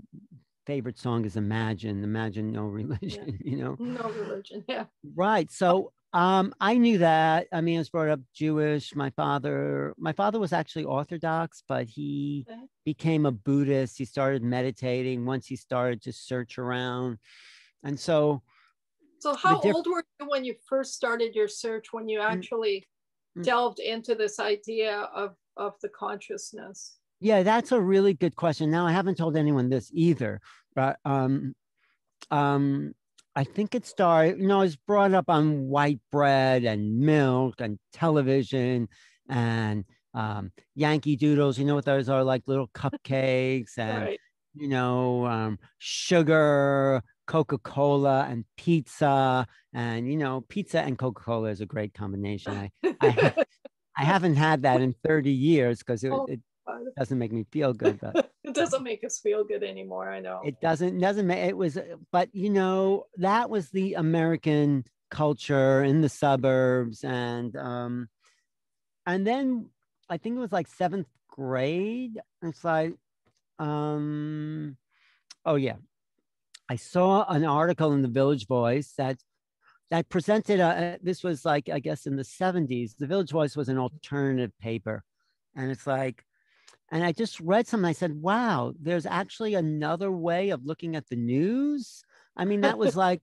favorite 0.67 0.99
song 0.99 1.25
is 1.25 1.37
Imagine, 1.37 2.05
Imagine 2.05 2.53
No 2.53 2.65
Religion, 2.65 3.39
you 3.45 3.57
know? 3.57 3.79
no 3.79 4.11
religion. 4.11 4.65
Yeah. 4.69 4.85
Right. 5.15 5.51
So 5.51 5.93
um, 6.13 6.55
I 6.61 6.77
knew 6.79 6.99
that. 6.99 7.49
I 7.53 7.61
mean, 7.61 7.77
I 7.77 7.81
was 7.81 7.91
brought 7.91 8.09
up 8.09 8.21
Jewish. 8.35 8.95
My 8.95 9.11
father, 9.11 9.95
my 9.99 10.13
father 10.13 10.39
was 10.39 10.53
actually 10.53 10.85
Orthodox, 10.85 11.63
but 11.69 11.87
he 11.89 12.47
Okay. 12.49 12.61
became 12.85 13.27
a 13.27 13.33
Buddhist. 13.33 13.99
He 13.99 14.05
started 14.05 14.43
meditating 14.43 15.25
once 15.27 15.47
he 15.47 15.57
started 15.57 16.03
to 16.03 16.13
search 16.13 16.59
around. 16.59 17.19
And 17.85 17.99
so, 17.99 18.43
So 19.21 19.35
how 19.35 19.61
old 19.61 19.87
were 19.87 20.05
you 20.21 20.29
when 20.29 20.45
you 20.45 20.55
first 20.69 20.95
started 20.95 21.35
your 21.35 21.49
search, 21.49 21.93
when 21.93 22.09
you 22.09 22.21
actually 22.21 22.89
Mm. 23.37 23.45
delved 23.45 23.79
into 23.79 24.15
this 24.15 24.41
idea 24.41 25.01
of, 25.15 25.37
of 25.57 25.75
the 25.83 25.89
consciousness? 25.91 26.97
yeah, 27.21 27.43
that's 27.43 27.73
a 27.73 27.81
really 27.81 28.15
good 28.15 28.37
question. 28.37 28.71
Now, 28.71 28.87
I 28.87 28.93
haven't 28.93 29.17
told 29.17 29.37
anyone 29.37 29.69
this 29.69 29.91
either, 29.93 30.41
but 30.75 30.99
um, 31.05 31.55
um, 32.31 32.95
I 33.37 33.45
think 33.45 33.75
it 33.75 33.87
started, 33.87 34.41
you 34.41 34.47
know, 34.49 34.59
I 34.61 34.63
was 34.63 34.77
brought 34.77 35.15
up 35.15 35.29
on 35.29 35.69
white 35.69 36.01
bread 36.11 36.65
and 36.65 36.99
milk 36.99 37.61
and 37.61 37.79
television 37.93 38.89
and 39.29 39.85
um, 40.15 40.53
Yankee 40.75 41.17
Doodles. 41.17 41.59
You 41.59 41.65
know 41.65 41.75
what 41.75 41.85
those 41.85 42.09
are 42.09 42.25
like 42.25 42.43
little 42.47 42.69
cupcakes 42.69 43.79
and, 43.79 44.05
Right. 44.07 44.21
you 44.55 44.69
know, 44.69 45.27
um, 45.27 45.59
sugar, 45.79 47.03
Coca 47.29 47.59
Cola, 47.59 48.27
and 48.29 48.45
pizza. 48.57 49.47
And, 49.73 50.11
you 50.11 50.17
know, 50.17 50.41
pizza 50.49 50.81
and 50.81 50.99
Coca 50.99 51.23
Cola 51.23 51.51
is 51.51 51.61
a 51.61 51.67
great 51.67 51.95
combination. 51.95 52.53
I, 52.83 52.95
I, 53.01 53.35
I 53.97 54.05
haven't 54.05 54.35
had 54.35 54.63
that 54.63 54.81
in 54.81 54.95
30 55.05 55.31
years 55.31 55.79
because 55.79 56.03
it, 56.03 56.11
Oh, 56.11 56.27
it 56.29 56.41
doesn't 56.97 57.19
make 57.19 57.33
me 57.33 57.45
feel 57.53 57.73
good, 57.73 58.01
but 58.01 58.31
it 58.45 58.55
doesn't 58.55 58.83
make 58.83 59.05
us 59.05 59.19
feel 59.19 59.45
good 59.45 59.63
anymore. 59.63 60.11
I 60.11 60.21
know. 60.21 60.41
it 60.45 60.61
doesn't 60.61 60.99
doesn't 60.99 61.27
make 61.27 61.39
it 61.39 61.57
was 61.57 61.79
but 62.11 62.29
you 62.35 62.51
know 62.51 63.05
that 63.17 63.49
was 63.51 63.71
the 63.71 63.95
american 63.95 64.85
culture 65.11 65.83
in 65.83 66.01
the 66.01 66.09
suburbs 66.09 67.05
and 67.05 67.57
um 67.57 68.09
and 69.07 69.27
then 69.27 69.71
i 70.11 70.17
think 70.19 70.37
it 70.37 70.41
was 70.41 70.53
like 70.53 70.67
seventh 70.67 71.09
grade 71.29 72.19
it's 72.43 72.65
like 72.65 72.93
um 73.59 74.77
oh 75.47 75.55
yeah 75.55 75.77
i 76.69 76.77
saw 76.77 77.25
an 77.29 77.45
article 77.45 77.93
in 77.93 78.03
the 78.03 78.09
village 78.09 78.47
voice 78.47 78.95
that 78.99 79.19
that 79.91 80.09
presented 80.09 80.61
a 80.61 80.99
this 81.03 81.23
was 81.23 81.45
like 81.45 81.69
i 81.69 81.79
guess 81.79 82.07
in 82.07 82.17
the 82.17 82.23
70s 82.23 82.97
the 82.97 83.07
village 83.07 83.31
voice 83.31 83.57
was 83.57 83.69
an 83.69 83.79
alternative 83.79 84.53
paper 84.61 85.03
and 85.57 85.71
it's 85.71 85.87
like 85.87 86.25
and 86.91 87.05
I 87.05 87.13
just 87.13 87.39
read 87.41 87.67
something. 87.67 87.89
I 87.89 87.93
said, 87.93 88.15
wow, 88.15 88.73
there's 88.81 89.07
actually 89.07 89.55
another 89.55 90.11
way 90.11 90.51
of 90.51 90.65
looking 90.65 90.97
at 90.97 91.09
the 91.09 91.17
news. 91.17 92.03
I 92.37 92.45
mean, 92.45 92.63
that 92.63 92.79
was 92.79 92.97
like, 92.97 93.21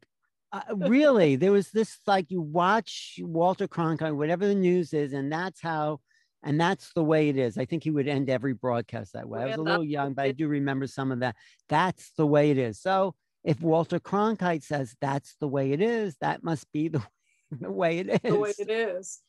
uh, 0.52 0.62
really, 0.76 1.36
there 1.36 1.52
was 1.52 1.72
this 1.72 1.98
like 2.06 2.30
you 2.30 2.42
watch 2.42 3.20
Walter 3.22 3.68
Cronkite, 3.68 4.16
whatever 4.16 4.48
the 4.48 4.56
news 4.56 4.94
is, 4.94 5.14
and 5.14 5.32
that's 5.32 5.62
how, 5.62 6.00
and 6.44 6.62
that's 6.62 6.94
the 6.94 7.04
way 7.04 7.30
it 7.30 7.38
is. 7.38 7.58
I 7.58 7.66
think 7.66 7.84
he 7.84 7.90
would 7.90 8.08
end 8.08 8.30
every 8.30 8.54
broadcast 8.54 9.14
that 9.14 9.28
way. 9.28 9.42
I 9.42 9.46
was 9.48 9.56
a 9.56 9.62
little 9.62 9.84
young, 9.84 10.14
but 10.14 10.26
I 10.26 10.32
do 10.32 10.48
remember 10.48 10.86
some 10.86 11.12
of 11.12 11.22
that. 11.22 11.36
That's 11.68 12.12
the 12.18 12.28
way 12.28 12.52
it 12.52 12.60
is. 12.60 12.80
So 12.80 13.16
if 13.46 13.62
Walter 13.62 14.00
Cronkite 14.00 14.64
says 14.64 14.96
that's 15.00 15.36
the 15.40 15.48
way 15.48 15.72
it 15.72 15.80
is, 15.80 16.18
that 16.20 16.44
must 16.44 16.70
be 16.74 16.88
the, 16.90 17.02
the 17.52 17.72
way 17.72 18.00
it 18.00 18.10
is 18.10 18.20
the 18.24 18.40
way 18.40 18.54
it 18.58 18.70
is. 18.70 19.22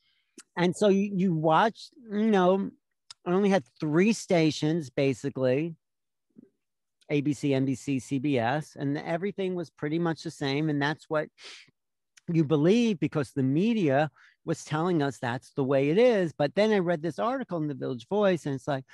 and 0.56 0.74
so 0.74 0.88
you, 0.88 1.10
you 1.14 1.34
watch 1.34 1.88
you 2.10 2.30
know 2.30 2.70
i 3.26 3.30
only 3.30 3.50
had 3.50 3.62
three 3.78 4.12
stations 4.12 4.90
basically 4.90 5.74
abc 7.12 7.50
nbc 7.50 7.96
cbs 7.98 8.74
and 8.76 8.96
everything 8.98 9.54
was 9.54 9.70
pretty 9.70 9.98
much 9.98 10.22
the 10.22 10.30
same 10.30 10.70
and 10.70 10.80
that's 10.80 11.04
what 11.08 11.28
you 12.32 12.42
believe 12.42 12.98
because 12.98 13.32
the 13.32 13.42
media 13.42 14.10
was 14.44 14.64
telling 14.64 15.02
us 15.02 15.18
that's 15.18 15.52
the 15.52 15.64
way 15.64 15.90
it 15.90 15.98
is 15.98 16.32
but 16.32 16.54
then 16.54 16.72
i 16.72 16.78
read 16.78 17.02
this 17.02 17.18
article 17.18 17.58
in 17.58 17.68
the 17.68 17.74
village 17.74 18.08
voice 18.08 18.46
and 18.46 18.54
it's 18.54 18.66
like 18.66 18.84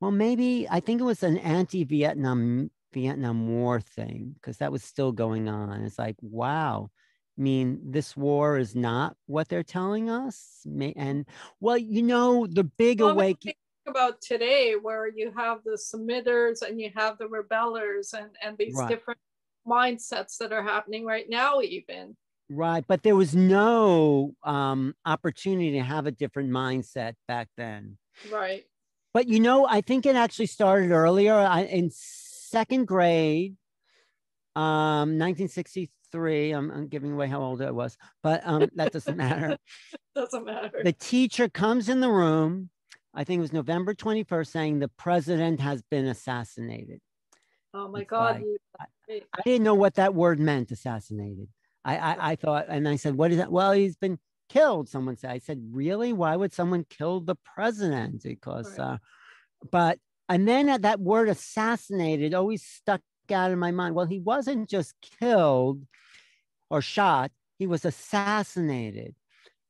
well 0.00 0.12
maybe 0.12 0.66
i 0.70 0.80
think 0.80 1.00
it 1.00 1.04
was 1.04 1.22
an 1.22 1.36
anti-vietnam 1.38 2.46
vietnam 2.46 2.70
war 2.94 3.80
thing 3.80 4.34
because 4.34 4.58
that 4.58 4.72
was 4.72 4.82
still 4.82 5.12
going 5.12 5.48
on 5.48 5.82
it's 5.82 5.98
like 5.98 6.16
wow 6.22 6.90
I 7.38 7.40
mean, 7.40 7.78
this 7.84 8.16
war 8.16 8.58
is 8.58 8.74
not 8.74 9.16
what 9.26 9.48
they're 9.48 9.62
telling 9.62 10.10
us. 10.10 10.66
And 10.96 11.24
well, 11.60 11.78
you 11.78 12.02
know, 12.02 12.48
the 12.48 12.64
big 12.64 13.00
Well, 13.00 13.10
awakening. 13.10 13.54
about 13.86 14.20
today 14.20 14.74
where 14.74 15.08
you 15.08 15.32
have 15.36 15.58
the 15.64 15.78
submitters 15.78 16.62
and 16.62 16.80
you 16.80 16.90
have 16.96 17.16
the 17.18 17.28
rebellers 17.28 18.12
and, 18.12 18.30
and 18.42 18.58
these 18.58 18.74
Right. 18.74 18.88
different 18.88 19.20
mindsets 19.66 20.36
that 20.38 20.52
are 20.52 20.64
happening 20.64 21.04
right 21.04 21.26
now 21.28 21.60
even. 21.60 22.16
Right. 22.50 22.84
But 22.88 23.04
there 23.04 23.14
was 23.16 23.36
no 23.36 24.34
um, 24.42 24.94
opportunity 25.04 25.72
to 25.72 25.82
have 25.82 26.06
a 26.06 26.10
different 26.10 26.50
mindset 26.50 27.14
back 27.28 27.48
then. 27.56 27.98
Right. 28.32 28.64
But 29.14 29.28
you 29.28 29.38
know, 29.38 29.64
I 29.66 29.80
think 29.80 30.06
it 30.06 30.16
actually 30.16 30.46
started 30.46 30.90
earlier. 30.90 31.34
I, 31.34 31.62
in 31.62 31.90
second 32.48 32.86
grade, 32.86 33.56
um, 34.56 35.18
1963. 35.18 36.50
I'm, 36.52 36.70
I'm 36.70 36.88
giving 36.88 37.12
away 37.12 37.28
how 37.28 37.40
old 37.42 37.62
I 37.62 37.70
was, 37.70 37.96
but 38.22 38.42
um, 38.44 38.68
that 38.76 38.92
doesn't 38.92 39.16
matter. 39.16 39.56
Doesn't 40.14 40.44
matter. 40.44 40.80
the 40.82 40.92
teacher 40.92 41.48
comes 41.48 41.88
in 41.88 42.00
the 42.00 42.10
room. 42.10 42.70
I 43.14 43.22
think 43.22 43.38
it 43.38 43.42
was 43.42 43.52
November 43.52 43.94
21st, 43.94 44.46
saying 44.48 44.78
the 44.80 44.88
president 44.88 45.60
has 45.60 45.80
been 45.82 46.06
assassinated. 46.06 47.00
oh 47.72 47.86
my 47.88 48.00
it's 48.00 48.10
God. 48.10 48.34
like- 48.36 48.42
you- 48.44 48.58
I 49.10 49.42
didn't 49.44 49.62
know 49.64 49.74
what 49.74 49.94
that 49.94 50.14
word 50.14 50.38
meant, 50.38 50.70
assassinated. 50.70 51.48
I, 51.84 51.96
I, 51.96 52.30
I 52.32 52.36
thought, 52.36 52.66
and 52.68 52.86
I 52.86 52.96
said, 52.96 53.14
what 53.14 53.30
is 53.30 53.38
that? 53.38 53.50
Well, 53.50 53.72
he's 53.72 53.96
been 53.96 54.18
killed. 54.50 54.88
Someone 54.90 55.16
said, 55.16 55.30
I 55.30 55.38
said, 55.38 55.62
really? 55.72 56.12
Why 56.12 56.36
would 56.36 56.52
someone 56.52 56.84
kill 56.90 57.20
the 57.20 57.36
president? 57.54 58.22
Because, 58.22 58.78
Right. 58.78 58.84
uh, 58.94 58.98
but, 59.72 59.98
and 60.28 60.46
then 60.46 60.68
at 60.68 60.82
that 60.82 61.00
word 61.00 61.28
assassinated 61.28 62.34
always 62.34 62.62
stuck 62.62 63.00
out 63.30 63.50
in 63.50 63.58
my 63.58 63.70
mind. 63.70 63.94
Well, 63.94 64.06
he 64.06 64.20
wasn't 64.20 64.68
just 64.68 64.94
killed 65.20 65.82
or 66.70 66.82
shot, 66.82 67.30
he 67.58 67.66
was 67.66 67.84
assassinated. 67.84 69.14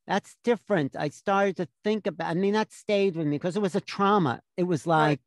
That's 0.07 0.37
different. 0.43 0.97
I 0.97 1.11
started 1.11 1.57
to 1.59 1.69
think 1.85 2.07
about, 2.07 2.31
I 2.31 2.35
mean, 2.35 2.55
that 2.55 2.73
stayed 2.73 3.15
with 3.15 3.27
me 3.27 3.37
because 3.37 3.57
it 3.57 3.63
was 3.63 3.75
a 3.75 3.81
trauma. 3.81 4.41
It 4.57 4.63
was 4.65 4.87
Right. 4.87 5.11
like, 5.11 5.21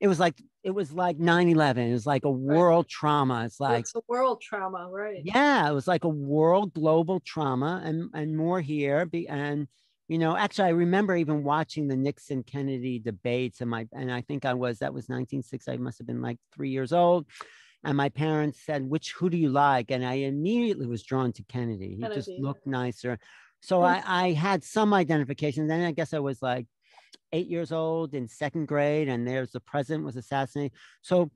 it 0.00 0.08
was 0.08 0.20
like, 0.20 0.40
it 0.62 0.70
was 0.70 0.92
like 0.92 1.18
9 1.18 1.48
11. 1.48 1.88
It 1.88 1.92
was 1.92 2.06
like 2.06 2.24
a 2.24 2.30
world 2.30 2.88
trauma. 2.88 3.44
It's 3.44 3.58
like, 3.60 3.80
it's 3.80 3.94
a 3.94 4.00
world 4.08 4.40
trauma, 4.40 4.88
right? 4.90 5.22
yeah, 5.24 5.68
it 5.68 5.72
was 5.74 5.88
like 5.88 6.04
a 6.04 6.08
world 6.08 6.72
global 6.74 7.20
trauma 7.20 7.82
and, 7.84 8.10
and 8.14 8.36
more 8.36 8.60
here. 8.60 9.06
Be, 9.06 9.28
and 9.28 9.68
you 10.08 10.18
know, 10.18 10.36
actually, 10.36 10.66
I 10.66 10.70
remember 10.70 11.16
even 11.16 11.42
watching 11.42 11.88
the 11.88 11.96
Nixon 11.96 12.44
Kennedy 12.44 12.98
debates, 12.98 13.60
and 13.60 13.70
my 13.70 13.88
and 13.92 14.12
I 14.12 14.20
think 14.20 14.44
I 14.44 14.54
was 14.54 14.78
that 14.78 14.94
was 14.94 15.04
1960. 15.08 15.70
I 15.70 15.76
must 15.78 15.98
have 15.98 16.06
been 16.06 16.22
like 16.22 16.38
three 16.54 16.70
years 16.70 16.92
old, 16.92 17.26
and 17.82 17.96
my 17.96 18.08
parents 18.08 18.60
said, 18.64 18.88
"Which 18.88 19.12
who 19.12 19.28
do 19.28 19.36
you 19.36 19.48
like?" 19.48 19.90
And 19.90 20.06
I 20.06 20.14
immediately 20.14 20.86
was 20.86 21.02
drawn 21.02 21.32
to 21.32 21.42
Kennedy. 21.44 21.96
He 21.96 22.02
Kennedy. 22.02 22.20
just 22.20 22.30
looked 22.30 22.66
nicer. 22.66 23.18
So 23.60 23.82
I, 23.82 24.02
I 24.06 24.32
had 24.32 24.62
some 24.62 24.94
identification. 24.94 25.66
Then 25.66 25.82
I 25.82 25.90
guess 25.90 26.14
I 26.14 26.20
was 26.20 26.40
like 26.40 26.66
eight 27.32 27.48
years 27.48 27.72
old 27.72 28.14
in 28.14 28.28
second 28.28 28.68
grade, 28.68 29.08
and 29.08 29.26
there's 29.26 29.50
the 29.50 29.60
president 29.60 30.04
was 30.04 30.16
assassinated. 30.16 30.76
So 31.02 31.30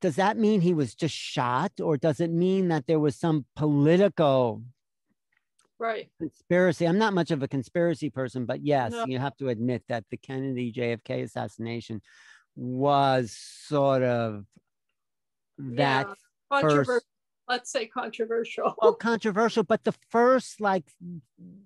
does 0.00 0.16
that 0.16 0.36
mean 0.36 0.60
he 0.60 0.74
was 0.74 0.96
just 0.96 1.14
shot, 1.14 1.72
or 1.80 1.96
does 1.96 2.18
it 2.18 2.32
mean 2.32 2.68
that 2.68 2.88
there 2.88 2.98
was 2.98 3.14
some 3.14 3.46
political 3.54 4.64
right 5.82 6.08
conspiracy 6.18 6.86
i'm 6.86 6.96
not 6.96 7.12
much 7.12 7.32
of 7.32 7.42
a 7.42 7.48
conspiracy 7.48 8.08
person 8.08 8.46
but 8.46 8.64
yes 8.64 8.92
no. 8.92 9.04
you 9.06 9.18
have 9.18 9.36
to 9.36 9.48
admit 9.48 9.82
that 9.88 10.04
the 10.10 10.16
kennedy 10.16 10.72
jfk 10.72 11.24
assassination 11.24 12.00
was 12.54 13.32
sort 13.32 14.02
of 14.02 14.44
that 15.58 16.06
yeah. 16.52 16.60
first 16.60 17.06
let's 17.48 17.72
say 17.72 17.86
controversial 17.86 18.64
well 18.64 18.76
oh, 18.90 18.94
controversial 18.94 19.64
but 19.64 19.82
the 19.82 19.94
first 20.10 20.60
like 20.60 20.84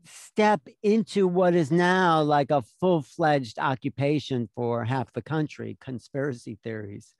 step 0.06 0.62
into 0.82 1.28
what 1.28 1.54
is 1.54 1.70
now 1.70 2.22
like 2.22 2.50
a 2.50 2.62
full-fledged 2.80 3.58
occupation 3.58 4.48
for 4.54 4.82
half 4.84 5.12
the 5.12 5.22
country 5.22 5.76
conspiracy 5.78 6.58
theories 6.64 7.14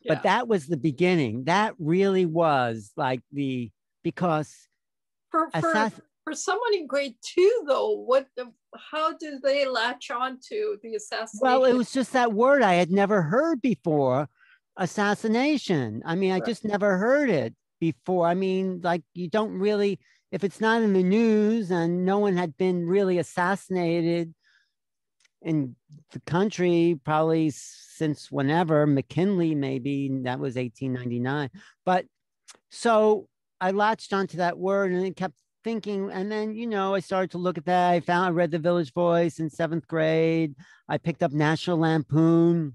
yeah. 0.00 0.14
but 0.14 0.22
that 0.22 0.48
was 0.48 0.66
the 0.66 0.78
beginning 0.78 1.44
that 1.44 1.74
really 1.78 2.24
was 2.24 2.92
like 2.96 3.20
the 3.30 3.70
because 4.02 4.68
for, 5.30 5.50
for, 5.50 5.60
assass- 5.60 6.00
for 6.30 6.36
someone 6.36 6.74
in 6.74 6.86
grade 6.86 7.16
two, 7.22 7.64
though, 7.66 7.90
what 7.90 8.26
how 8.92 9.16
did 9.16 9.42
they 9.42 9.66
latch 9.66 10.10
on 10.10 10.38
to 10.48 10.76
the 10.82 10.94
assassination? 10.94 11.40
Well, 11.42 11.64
it 11.64 11.74
was 11.74 11.92
just 11.92 12.12
that 12.12 12.32
word 12.32 12.62
I 12.62 12.74
had 12.74 12.90
never 12.90 13.22
heard 13.22 13.60
before, 13.60 14.28
assassination. 14.76 16.02
I 16.04 16.14
mean, 16.14 16.30
I 16.30 16.34
right. 16.34 16.46
just 16.46 16.64
never 16.64 16.98
heard 16.98 17.30
it 17.30 17.54
before. 17.80 18.28
I 18.28 18.34
mean, 18.34 18.80
like 18.82 19.02
you 19.12 19.28
don't 19.28 19.58
really, 19.58 19.98
if 20.30 20.44
it's 20.44 20.60
not 20.60 20.82
in 20.82 20.92
the 20.92 21.02
news 21.02 21.72
and 21.72 22.04
no 22.04 22.18
one 22.18 22.36
had 22.36 22.56
been 22.56 22.86
really 22.86 23.18
assassinated 23.18 24.32
in 25.42 25.74
the 26.12 26.20
country 26.20 27.00
probably 27.02 27.50
since 27.50 28.30
whenever 28.30 28.86
McKinley 28.86 29.54
maybe 29.54 30.10
that 30.24 30.38
was 30.38 30.56
1899 30.56 31.48
but 31.86 32.04
so 32.70 33.26
I 33.58 33.70
latched 33.70 34.12
onto 34.12 34.36
that 34.36 34.58
word 34.58 34.92
and 34.92 35.06
it 35.06 35.16
kept 35.16 35.40
thinking 35.62 36.10
and 36.10 36.30
then 36.30 36.54
you 36.54 36.66
know 36.66 36.94
i 36.94 37.00
started 37.00 37.30
to 37.30 37.38
look 37.38 37.58
at 37.58 37.64
that 37.64 37.90
i 37.90 38.00
found 38.00 38.26
i 38.26 38.30
read 38.30 38.50
the 38.50 38.58
village 38.58 38.92
voice 38.92 39.38
in 39.38 39.50
seventh 39.50 39.86
grade 39.86 40.54
i 40.88 40.96
picked 40.96 41.22
up 41.22 41.32
national 41.32 41.78
lampoon 41.78 42.74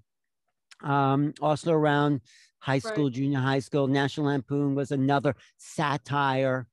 um, 0.83 1.33
also 1.41 1.71
around 1.71 2.21
high 2.59 2.79
school 2.79 3.05
right. 3.05 3.13
junior 3.13 3.39
high 3.39 3.59
school 3.59 3.87
national 3.87 4.27
lampoon 4.27 4.75
was 4.75 4.91
another 4.91 5.35
satire 5.57 6.67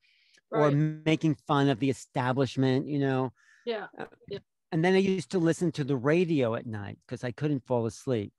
right. 0.51 0.61
or 0.61 0.71
making 1.05 1.35
fun 1.47 1.69
of 1.69 1.79
the 1.79 1.91
establishment 1.91 2.87
you 2.87 2.99
know 2.99 3.33
yeah. 3.65 3.87
Uh, 3.99 4.05
yeah 4.29 4.39
and 4.73 4.85
then 4.85 4.95
i 4.95 4.99
used 4.99 5.31
to 5.31 5.39
listen 5.39 5.71
to 5.71 5.85
the 5.85 5.97
radio 5.97 6.55
at 6.55 6.67
night 6.67 6.99
because 7.07 7.25
i 7.25 7.31
couldn't 7.31 7.65
fall 7.67 7.87
asleep 7.87 8.33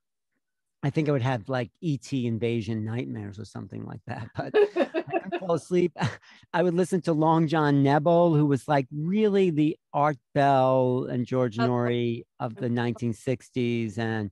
I 0.84 0.90
think 0.90 1.08
I 1.08 1.14
would 1.14 1.22
have 1.22 1.48
like 1.48 1.72
ET 1.82 2.12
invasion 2.12 2.84
nightmares 2.84 3.40
or 3.40 3.46
something 3.46 3.86
like 3.86 4.02
that. 4.08 4.28
But 4.36 4.54
I 4.54 5.38
fall 5.40 5.56
asleep. 5.56 5.98
I 6.54 6.62
would 6.62 6.74
listen 6.74 7.02
to 7.04 7.14
Long 7.14 7.48
John 7.48 7.84
Nebel, 7.84 8.36
who 8.36 8.46
was 8.46 8.68
like 8.68 8.88
really 8.92 9.50
the 9.50 9.78
Art 9.94 10.18
Bell 10.36 11.08
and 11.10 11.26
George 11.26 11.58
Noory 11.58 12.24
of 12.40 12.56
the 12.56 12.68
1960s. 12.68 13.98
And 13.98 14.30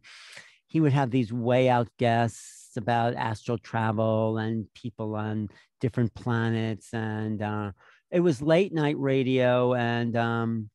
he 0.68 0.82
would 0.82 0.92
have 0.92 1.10
these 1.10 1.32
way 1.32 1.70
out 1.70 1.88
guests 1.98 2.76
about 2.76 3.16
astral 3.16 3.58
travel 3.58 4.38
and 4.38 4.68
people 4.74 5.16
on 5.16 5.50
different 5.80 6.14
planets. 6.14 6.94
And 6.94 7.42
uh, 7.42 7.72
it 8.12 8.20
was 8.20 8.42
late 8.42 8.74
night 8.74 8.98
radio. 9.00 9.74
And 9.74 10.18
um, 10.18 10.70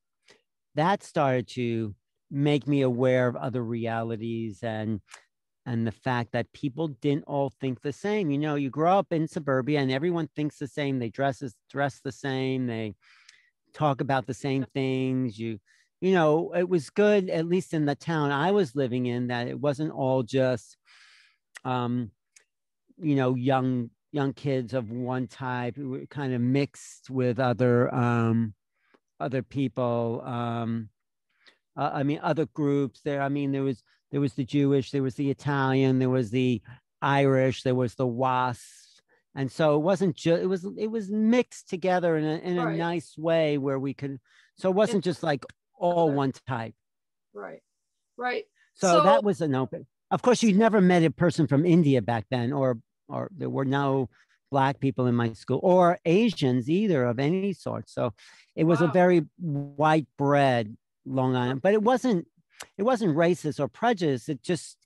that 0.73 1.03
started 1.03 1.47
to 1.49 1.93
make 2.31 2.67
me 2.67 2.81
aware 2.81 3.27
of 3.27 3.35
other 3.35 3.63
realities 3.63 4.59
and 4.63 5.01
and 5.67 5.85
the 5.85 5.91
fact 5.91 6.31
that 6.31 6.51
people 6.53 6.87
didn't 6.87 7.25
all 7.27 7.51
think 7.59 7.81
the 7.81 7.91
same. 7.91 8.31
You 8.31 8.37
know, 8.37 8.55
you 8.55 8.69
grow 8.69 8.97
up 8.97 9.11
in 9.11 9.27
suburbia 9.27 9.81
and 9.81 9.91
everyone 9.91 10.29
thinks 10.33 10.57
the 10.57 10.67
same. 10.67 10.97
They 10.97 11.09
dress 11.09 11.43
dress 11.69 11.99
the 12.01 12.11
same. 12.11 12.67
They 12.67 12.95
talk 13.73 13.99
about 13.99 14.25
the 14.25 14.33
same 14.33 14.65
things. 14.73 15.37
You, 15.37 15.59
you 15.99 16.13
know, 16.13 16.53
it 16.55 16.67
was 16.69 16.89
good 16.89 17.29
at 17.29 17.45
least 17.45 17.73
in 17.73 17.85
the 17.85 17.95
town 17.95 18.31
I 18.31 18.51
was 18.51 18.77
living 18.77 19.07
in 19.07 19.27
that 19.27 19.49
it 19.49 19.59
wasn't 19.59 19.91
all 19.91 20.23
just, 20.23 20.77
um, 21.65 22.11
you 22.97 23.15
know, 23.15 23.35
young 23.35 23.89
young 24.13 24.31
kids 24.31 24.73
of 24.73 24.89
one 24.89 25.27
type 25.27 25.75
who 25.75 25.89
were 25.89 26.05
kind 26.05 26.33
of 26.33 26.39
mixed 26.39 27.09
with 27.09 27.39
other 27.39 27.93
um, 27.93 28.53
other 29.19 29.43
people. 29.43 30.23
Um, 30.25 30.87
uh, 31.75 31.91
I 31.93 32.03
mean, 32.03 32.21
other 32.23 32.45
groups 32.45 33.01
there. 33.03 33.21
I 33.21 33.27
mean, 33.27 33.51
there 33.51 33.63
was 33.63 33.83
there 34.11 34.21
was 34.21 34.33
the 34.33 34.45
Jewish, 34.45 34.91
there 34.91 35.03
was 35.03 35.15
the 35.15 35.29
Italian, 35.29 35.99
there 35.99 36.09
was 36.09 36.31
the 36.31 36.61
Irish, 37.01 37.63
there 37.63 37.75
was 37.75 37.95
the 37.95 38.07
WASP. 38.07 38.61
And 39.35 39.51
so 39.51 39.75
it 39.75 39.79
wasn't 39.79 40.15
just 40.15 40.41
it 40.41 40.47
was 40.47 40.67
it 40.77 40.87
was 40.87 41.11
mixed 41.11 41.69
together 41.69 42.17
in 42.17 42.25
a 42.25 42.37
in 42.37 42.57
a 42.57 42.65
right. 42.65 42.77
nice 42.77 43.15
way 43.15 43.59
where 43.59 43.77
we 43.77 43.93
could 43.93 44.19
so 44.57 44.69
it 44.69 44.75
wasn't 44.75 45.03
just 45.03 45.21
like 45.21 45.45
all 45.77 46.11
one 46.11 46.31
type. 46.47 46.73
Right. 47.33 47.61
Right. 48.17 48.45
So, 48.73 48.87
so 48.87 49.03
that 49.03 49.23
was 49.23 49.41
an 49.41 49.53
open. 49.53 49.85
Of 50.09 50.23
course, 50.23 50.41
you 50.41 50.53
never 50.53 50.81
met 50.81 51.03
a 51.03 51.11
person 51.11 51.45
from 51.45 51.67
India 51.67 52.01
back 52.01 52.25
then, 52.31 52.51
or 52.51 52.79
or 53.07 53.29
there 53.35 53.49
were 53.49 53.65
no 53.65 54.09
black 54.49 54.79
people 54.79 55.07
in 55.07 55.15
my 55.15 55.33
school 55.33 55.59
or 55.61 55.99
Asians 56.05 56.69
either 56.69 57.03
of 57.03 57.19
any 57.19 57.53
sort. 57.53 57.89
So 57.89 58.13
it 58.55 58.63
was 58.63 58.79
wow. 58.79 58.87
a 58.87 58.91
very 58.91 59.25
white 59.37 60.07
bread 60.17 60.75
Long 61.05 61.35
Island, 61.35 61.61
but 61.61 61.73
it 61.73 61.83
wasn't 61.83 62.27
it 62.77 62.83
wasn't 62.83 63.15
racist 63.15 63.59
or 63.59 63.67
prejudice. 63.67 64.29
It 64.29 64.41
just 64.41 64.77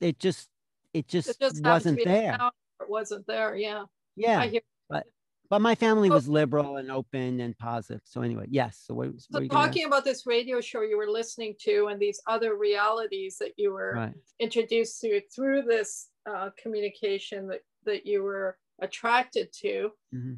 it 0.00 0.18
just 0.18 0.48
it 0.92 1.08
just, 1.08 1.28
it 1.30 1.40
just 1.40 1.62
wasn't 1.64 2.04
there. 2.04 2.38
It 2.80 2.88
wasn't 2.88 3.26
there. 3.26 3.56
Yeah. 3.56 3.84
Yeah. 4.16 4.46
But 4.88 5.04
but 5.50 5.60
my 5.60 5.74
family 5.74 6.10
was 6.10 6.28
liberal 6.28 6.76
and 6.76 6.90
open 6.90 7.40
and 7.40 7.56
positive. 7.58 8.00
So 8.04 8.22
anyway, 8.22 8.46
yes. 8.48 8.82
So, 8.86 8.94
what, 8.94 9.08
so 9.18 9.40
what 9.40 9.50
talking 9.50 9.84
about 9.84 10.04
this 10.04 10.26
radio 10.26 10.60
show 10.60 10.82
you 10.82 10.96
were 10.96 11.08
listening 11.08 11.54
to 11.60 11.88
and 11.88 12.00
these 12.00 12.20
other 12.26 12.56
realities 12.56 13.36
that 13.40 13.52
you 13.56 13.72
were 13.72 13.94
right. 13.94 14.14
introduced 14.40 15.00
to 15.02 15.20
through 15.34 15.62
this 15.62 16.08
uh, 16.28 16.50
communication 16.60 17.48
that 17.48 17.60
that 17.84 18.06
you 18.06 18.22
were 18.22 18.56
attracted 18.80 19.52
to. 19.60 19.90
Mm-hmm. 20.14 20.34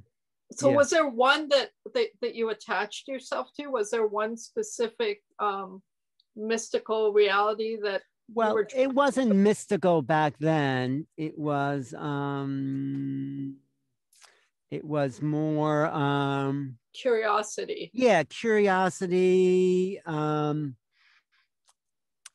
So 0.52 0.70
yeah. 0.70 0.76
was 0.76 0.90
there 0.90 1.08
one 1.08 1.48
that, 1.48 1.70
that 1.94 2.08
that 2.20 2.34
you 2.34 2.50
attached 2.50 3.08
yourself 3.08 3.50
to? 3.58 3.68
Was 3.68 3.90
there 3.90 4.06
one 4.06 4.36
specific 4.36 5.22
um, 5.38 5.82
mystical 6.36 7.12
reality 7.12 7.78
that 7.82 8.02
well 8.32 8.58
it 8.74 8.92
wasn't 8.92 9.34
mystical 9.34 10.02
back 10.02 10.34
then. 10.38 11.06
It 11.16 11.38
was 11.38 11.94
um 11.94 13.56
it 14.70 14.84
was 14.84 15.22
more 15.22 15.86
um 15.86 16.78
curiosity. 16.92 17.90
Yeah 17.92 18.24
curiosity 18.24 20.00
um 20.04 20.76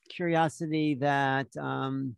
curiosity 0.09 0.95
that 0.95 1.55
um 1.57 2.15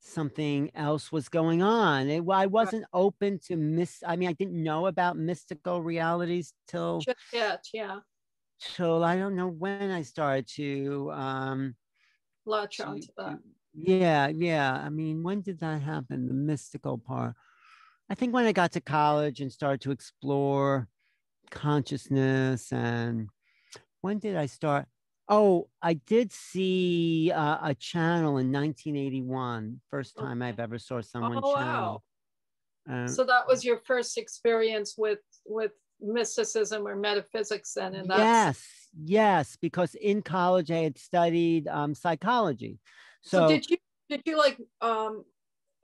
something 0.00 0.70
else 0.74 1.10
was 1.10 1.28
going 1.28 1.62
on. 1.62 2.08
It, 2.08 2.22
i 2.30 2.46
wasn't 2.46 2.84
open 2.92 3.40
to 3.46 3.56
miss 3.56 4.02
i 4.06 4.16
mean 4.16 4.28
i 4.28 4.32
didn't 4.32 4.62
know 4.62 4.86
about 4.86 5.16
mystical 5.16 5.82
realities 5.82 6.52
till 6.68 7.00
just 7.00 7.18
yet 7.32 7.64
yeah 7.72 7.98
till 8.60 9.04
I 9.04 9.16
don't 9.16 9.36
know 9.36 9.48
when 9.48 9.90
I 9.90 10.02
started 10.02 10.48
to 10.56 11.10
um 11.12 11.74
latch 12.44 12.80
onto 12.80 13.08
that. 13.16 13.38
Yeah, 13.74 14.28
yeah. 14.28 14.72
I 14.72 14.88
mean, 14.88 15.22
when 15.22 15.42
did 15.42 15.60
that 15.60 15.82
happen? 15.82 16.28
The 16.28 16.34
mystical 16.34 16.98
part. 16.98 17.34
I 18.08 18.14
think 18.14 18.32
when 18.32 18.46
I 18.46 18.52
got 18.52 18.72
to 18.72 18.80
college 18.80 19.40
and 19.40 19.52
started 19.52 19.80
to 19.82 19.90
explore 19.90 20.88
consciousness 21.50 22.72
and 22.72 23.28
when 24.00 24.18
did 24.18 24.36
I 24.36 24.46
start? 24.46 24.86
Oh, 25.28 25.68
I 25.82 25.94
did 25.94 26.32
see 26.32 27.32
uh, 27.34 27.58
a 27.62 27.74
channel 27.74 28.38
in 28.38 28.52
1981. 28.52 29.80
First 29.90 30.16
time 30.16 30.40
okay. 30.40 30.48
I've 30.48 30.60
ever 30.60 30.78
saw 30.78 31.00
someone 31.00 31.40
oh, 31.42 31.54
channel. 31.54 32.04
Wow. 32.88 33.02
Um, 33.02 33.08
so 33.08 33.24
that 33.24 33.48
was 33.48 33.64
your 33.64 33.80
first 33.84 34.16
experience 34.16 34.94
with 34.96 35.18
with 35.44 35.72
mysticism 36.00 36.86
or 36.86 36.96
metaphysics 36.96 37.74
then 37.74 37.94
and 37.94 38.10
yes 38.14 38.88
yes 39.04 39.56
because 39.60 39.94
in 39.96 40.22
college 40.22 40.70
i 40.70 40.78
had 40.78 40.98
studied 40.98 41.66
um, 41.68 41.94
psychology 41.94 42.78
so, 43.22 43.40
so, 43.40 43.48
did 43.48 43.70
you 43.70 43.76
did 44.08 44.22
you 44.24 44.36
like 44.36 44.60
um 44.80 45.24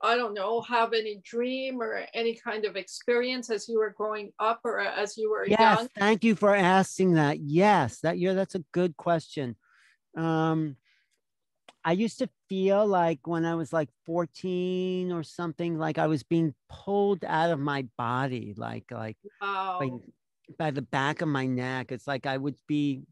I 0.03 0.17
don't 0.17 0.33
know, 0.33 0.59
have 0.61 0.91
any 0.91 1.21
dream 1.23 1.81
or 1.81 2.05
any 2.13 2.35
kind 2.35 2.65
of 2.65 2.75
experience 2.75 3.49
as 3.49 3.69
you 3.69 3.79
were 3.79 3.95
growing 3.97 4.33
up 4.37 4.59
or 4.65 4.81
as 4.81 5.17
you 5.17 5.31
were 5.31 5.47
yes, 5.47 5.79
young? 5.79 5.87
thank 5.97 6.25
you 6.25 6.35
for 6.35 6.53
asking 6.53 7.13
that. 7.13 7.39
Yes, 7.39 8.01
that 8.01 8.19
yeah, 8.19 8.33
that's 8.33 8.55
a 8.55 8.65
good 8.73 8.97
question. 8.97 9.55
Um, 10.17 10.75
I 11.85 11.91
used 11.93 12.19
to 12.19 12.29
feel 12.47 12.85
like 12.87 13.27
when 13.27 13.45
I 13.45 13.55
was 13.55 13.73
like 13.73 13.89
14 14.05 15.11
or 15.11 15.23
something, 15.23 15.77
like 15.77 15.97
I 15.97 16.07
was 16.07 16.23
being 16.23 16.53
pulled 16.69 17.25
out 17.25 17.51
of 17.51 17.59
my 17.59 17.83
body, 17.97 18.53
like 18.57 18.91
like 18.91 19.17
Wow. 19.41 19.79
by, 19.79 19.89
by 20.57 20.71
the 20.71 20.81
back 20.81 21.21
of 21.21 21.27
my 21.27 21.45
neck. 21.45 21.91
It's 21.91 22.07
like 22.07 22.25
I 22.25 22.37
would 22.37 22.55
be 22.67 23.03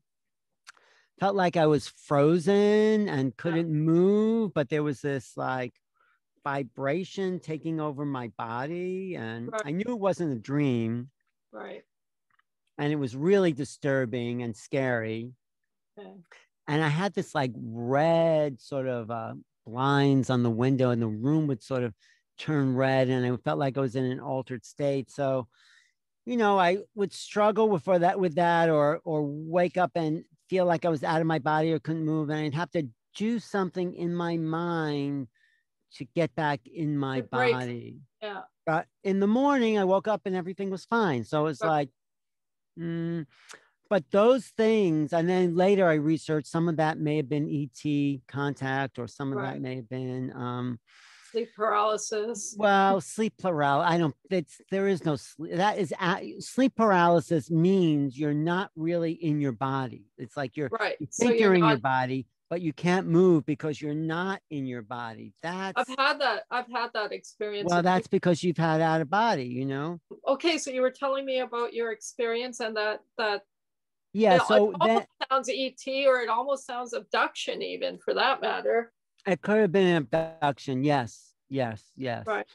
felt 1.20 1.36
like 1.36 1.58
I 1.58 1.68
was 1.68 1.88
frozen 1.88 3.08
and 3.10 3.36
couldn't 3.38 3.72
move, 3.72 4.54
but 4.54 4.70
there 4.70 4.84
was 4.84 5.02
this 5.02 5.36
like 5.38 5.74
vibration 6.44 7.40
taking 7.40 7.80
over 7.80 8.06
my 8.06 8.30
body, 8.38 9.16
and 9.16 9.50
Right. 9.52 9.62
I 9.66 9.72
knew 9.72 9.86
it 9.88 10.00
wasn't 10.00 10.34
a 10.34 10.40
dream, 10.40 11.12
Right. 11.52 11.84
and 12.78 12.92
it 12.92 12.96
was 12.96 13.16
really 13.16 13.54
disturbing 13.54 14.42
and 14.44 14.56
scary. 14.56 15.34
Okay. 15.98 16.18
And 16.68 16.84
I 16.84 16.90
had 16.90 17.14
this 17.14 17.34
like 17.36 17.52
red 17.56 18.60
sort 18.62 18.88
of 18.88 19.12
uh, 19.12 19.34
blinds 19.66 20.30
on 20.30 20.44
the 20.44 20.50
window, 20.50 20.90
and 20.92 21.02
the 21.02 21.08
room 21.08 21.48
would 21.48 21.64
sort 21.64 21.84
of 21.84 21.94
turn 22.38 22.76
red, 22.76 23.10
and 23.10 23.26
I 23.26 23.36
felt 23.38 23.60
like 23.60 23.78
I 23.78 23.82
was 23.82 23.96
in 23.96 24.06
an 24.06 24.20
altered 24.20 24.66
state. 24.66 25.10
So, 25.12 25.48
you 26.26 26.38
know, 26.38 26.60
I 26.60 26.80
would 26.96 27.14
struggle 27.14 27.70
with 27.70 27.84
for 27.84 28.00
that 28.00 28.20
with 28.20 28.36
that, 28.36 28.70
or 28.70 29.02
or 29.04 29.24
wake 29.24 29.78
up 29.78 29.92
and 29.96 30.24
feel 30.50 30.66
like 30.66 30.86
I 30.86 30.90
was 30.90 31.04
out 31.04 31.22
of 31.22 31.28
my 31.28 31.40
body 31.40 31.72
or 31.72 31.80
couldn't 31.80 32.06
move, 32.06 32.30
and 32.30 32.40
I'd 32.40 32.54
have 32.54 32.72
to 32.72 32.88
do 33.16 33.40
something 33.40 33.94
in 33.94 34.16
my 34.16 34.38
mind 34.38 35.28
to 35.94 36.06
get 36.06 36.34
back 36.36 36.62
in 36.66 36.98
my 36.98 37.22
body. 37.22 38.00
Yeah. 38.22 38.44
But 38.66 38.88
in 39.04 39.20
the 39.20 39.28
morning, 39.28 39.78
I 39.78 39.84
woke 39.84 40.08
up 40.08 40.22
and 40.26 40.36
everything 40.36 40.70
was 40.70 40.86
fine. 40.86 41.24
So 41.24 41.48
it's 41.48 41.62
Right. 41.62 41.70
like, 41.70 41.90
mm, 42.80 43.26
but 43.92 44.06
those 44.10 44.46
things, 44.56 45.12
and 45.12 45.28
then 45.30 45.54
later 45.54 45.86
I 45.86 45.96
researched 45.96 46.48
some 46.48 46.70
of 46.70 46.78
that 46.78 46.98
may 46.98 47.18
have 47.18 47.28
been 47.28 47.50
ET 47.50 48.22
contact, 48.26 48.98
or 48.98 49.06
some 49.06 49.34
of 49.34 49.44
that 49.44 49.60
may 49.60 49.76
have 49.76 49.90
been, 49.90 50.32
um, 50.34 50.80
Sleep 51.32 51.50
paralysis. 51.58 52.56
well, 52.58 53.02
sleep 53.02 53.34
paralysis. 53.38 53.94
I 53.94 53.98
don't. 53.98 54.16
It's 54.30 54.62
there 54.72 54.88
is 54.88 55.04
no 55.04 55.18
sleep. 55.18 55.56
That 55.56 55.78
is 55.78 55.94
sleep 56.40 56.74
paralysis 56.76 57.52
means 57.52 58.18
you're 58.18 58.34
not 58.34 58.72
really 58.78 59.12
in 59.12 59.42
your 59.42 59.52
body. 59.52 60.06
It's 60.18 60.38
like 60.38 60.56
you're 60.56 60.70
Right. 60.72 60.96
you 61.02 61.08
So 61.10 61.26
think 61.28 61.40
you're 61.40 61.54
you're 61.54 61.56
in 61.56 61.66
your 61.70 61.78
body, 61.78 62.28
but 62.50 62.62
you 62.62 62.72
can't 62.72 63.08
move 63.08 63.46
because 63.46 63.82
you're 63.82 63.94
not 63.94 64.42
in 64.50 64.66
your 64.66 64.82
body. 64.82 65.34
That's 65.44 65.78
I've 65.78 65.98
had 65.98 66.20
that. 66.22 66.44
I've 66.50 66.72
had 66.74 66.92
that 66.94 67.12
experience. 67.12 67.70
well, 67.70 67.82
that's 67.84 68.08
because 68.08 68.42
you've 68.42 68.58
had 68.58 68.80
out 68.80 69.02
of 69.02 69.10
body. 69.10 69.46
You 69.46 69.66
know. 69.66 70.00
okay. 70.28 70.58
So 70.58 70.72
you 70.72 70.82
were 70.82 70.92
telling 70.92 71.26
me 71.26 71.40
about 71.40 71.74
your 71.74 71.92
experience 71.92 72.62
and 72.62 72.76
that 72.78 73.00
that 73.18 73.42
Yeah. 74.14 74.36
it, 74.36 74.42
So 74.48 74.74
almost 74.80 75.08
sounds 75.30 75.50
ET 75.50 76.06
or 76.08 76.22
it 76.22 76.30
almost 76.30 76.66
sounds 76.66 76.94
abduction 76.94 77.62
even 77.62 77.98
for 77.98 78.14
that 78.14 78.42
matter. 78.42 78.92
It 79.28 79.42
could 79.42 79.58
have 79.60 79.72
been 79.72 79.88
an 79.88 79.98
abduction. 79.98 80.84
Yes, 80.84 81.34
yes, 81.50 81.84
yes. 81.96 82.26
Right. 82.26 82.46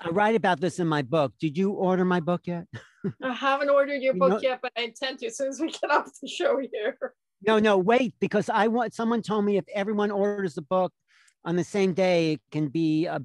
I 0.00 0.08
write 0.10 0.34
about 0.34 0.60
this 0.60 0.78
in 0.78 0.86
my 0.88 1.02
book. 1.02 1.32
Did 1.40 1.56
you 1.56 1.70
order 1.72 2.04
my 2.04 2.20
book 2.20 2.42
yet? 2.46 2.66
I 3.22 3.32
haven't 3.32 3.68
ordered 3.70 4.02
your 4.02 4.14
You 4.14 4.20
book 4.20 4.30
know- 4.30 4.40
yet, 4.40 4.60
but 4.62 4.72
I 4.76 4.82
intend 4.82 5.18
to 5.20 5.26
as 5.26 5.36
soon 5.36 5.48
as 5.48 5.60
we 5.60 5.70
get 5.70 5.90
off 5.90 6.10
the 6.20 6.28
show 6.28 6.58
here. 6.72 6.98
No, 7.46 7.58
no, 7.58 7.76
wait, 7.76 8.14
because 8.20 8.48
I 8.48 8.68
want 8.68 8.94
someone 8.94 9.20
told 9.20 9.44
me 9.44 9.58
if 9.58 9.64
everyone 9.74 10.10
orders 10.10 10.54
the 10.54 10.62
book 10.62 10.92
on 11.44 11.56
the 11.56 11.64
same 11.64 11.92
day, 11.92 12.32
it 12.34 12.40
can 12.50 12.68
be 12.68 13.04
a, 13.04 13.20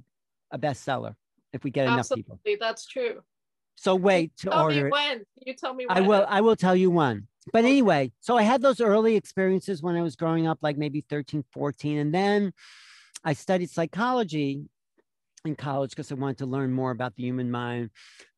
a 0.52 0.60
bestseller 0.60 1.16
if 1.54 1.64
we 1.64 1.72
get 1.72 1.86
enough 1.86 2.10
people. 2.10 2.34
Absolutely, 2.34 2.58
that's 2.60 2.86
true. 2.86 3.22
So 3.76 3.96
wait 3.96 4.36
to 4.40 4.50
Tell 4.50 4.64
order 4.64 4.84
me 4.86 4.90
when. 4.92 5.24
You 5.46 5.54
tell 5.54 5.74
me 5.74 5.86
when. 5.86 5.98
I 5.98 6.02
will 6.02 6.26
I 6.28 6.42
will 6.42 6.58
tell 6.58 6.76
you 6.76 6.92
one. 6.92 7.29
But 7.52 7.66
anyway, 7.66 8.12
so 8.20 8.38
I 8.38 8.44
had 8.44 8.62
those 8.62 8.82
early 8.82 9.16
experiences 9.16 9.82
when 9.82 9.96
I 9.96 10.02
was 10.02 10.16
growing 10.16 10.48
up, 10.48 10.60
like 10.62 10.78
maybe 10.78 11.06
13, 11.10 11.44
14. 11.52 11.98
And 11.98 12.14
then 12.14 12.54
I 13.24 13.34
studied 13.34 13.70
psychology 13.70 14.62
in 15.46 15.56
college 15.56 15.92
because 15.92 16.12
I 16.12 16.16
wanted 16.16 16.40
to 16.40 16.46
learn 16.46 16.72
more 16.72 16.92
about 16.92 17.16
the 17.16 17.24
human 17.24 17.50
mind. 17.50 17.90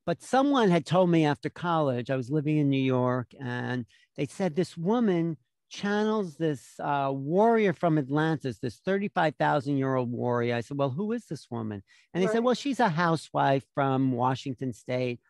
But 0.06 0.22
someone 0.22 0.70
had 0.70 0.86
told 0.86 1.10
me 1.10 1.26
after 1.26 1.50
college, 1.50 2.10
I 2.10 2.16
was 2.16 2.32
living 2.32 2.58
in 2.58 2.70
New 2.70 2.82
York, 2.82 3.28
and 3.40 3.86
they 4.18 4.26
said 4.26 4.56
this 4.56 4.76
woman 4.78 5.38
channels 5.70 6.36
this 6.36 6.80
uh, 6.80 7.10
warrior 7.14 7.72
from 7.72 7.98
Atlantis, 7.98 8.60
this 8.60 8.82
35,000 8.86 9.78
year 9.78 9.96
old 9.96 10.12
warrior. 10.12 10.56
I 10.56 10.62
said, 10.62 10.78
Well, 10.78 10.90
who 10.90 11.14
is 11.14 11.26
this 11.26 11.48
woman? 11.50 11.82
And 12.14 12.22
they 12.22 12.28
said, 12.28 12.44
Well, 12.44 12.56
she's 12.56 12.80
a 12.80 12.90
housewife 12.90 13.64
from 13.74 14.12
Washington 14.12 14.74
State. 14.74 15.22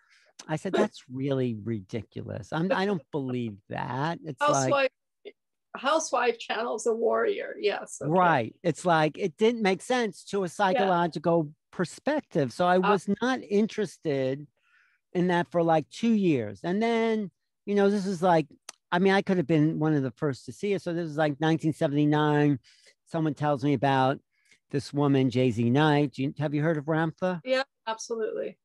I 0.48 0.56
said, 0.56 0.74
That's 0.74 1.04
really 1.12 1.56
ridiculous. 1.64 2.50
I'm, 2.52 2.72
I 2.72 2.86
don't 2.86 3.04
believe 3.12 3.56
that. 3.70 4.20
It's 4.24 4.42
like, 4.42 4.52
Housewife. 4.52 4.90
Housewife 5.76 6.38
channels 6.38 6.86
a 6.86 6.94
warrior. 6.94 7.56
Yes. 7.60 8.00
okay. 8.02 8.12
right. 8.12 8.56
It's 8.64 8.86
like, 8.86 9.18
it 9.18 9.38
didn't 9.38 9.62
make 9.62 9.82
sense 9.82 10.24
to 10.26 10.44
a 10.44 10.50
psychological 10.50 11.52
perspective. 11.72 12.52
So 12.52 12.66
I 12.68 12.78
Uh, 12.78 12.92
was 12.92 13.10
not 13.22 13.40
interested 13.42 14.46
in 15.14 15.28
that 15.28 15.50
for 15.52 15.64
like 15.64 15.90
two 15.90 16.12
years. 16.12 16.60
And 16.64 16.82
then, 16.82 17.32
you 17.66 17.76
know, 17.76 17.90
this 17.90 18.06
is 18.06 18.22
like, 18.22 18.48
I 18.92 19.00
mean, 19.00 19.14
I 19.14 19.22
could 19.22 19.38
have 19.38 19.48
been 19.48 19.80
one 19.80 19.94
of 19.94 20.04
the 20.04 20.12
first 20.12 20.46
to 20.46 20.52
see 20.52 20.74
it. 20.74 20.82
So 20.82 20.94
this 20.94 21.10
is 21.10 21.18
like 21.18 21.40
1979. 21.40 22.60
Someone 23.06 23.34
tells 23.34 23.64
me 23.64 23.74
about 23.74 24.20
this 24.72 24.94
woman, 24.94 25.30
JZ 25.30 25.72
Knight. 25.72 26.18
You, 26.18 26.34
have 26.40 26.54
you 26.54 26.62
heard 26.62 26.78
of 26.78 26.86
Ramtha? 26.86 27.40
Yeah, 27.46 27.64
absolutely. 27.88 28.58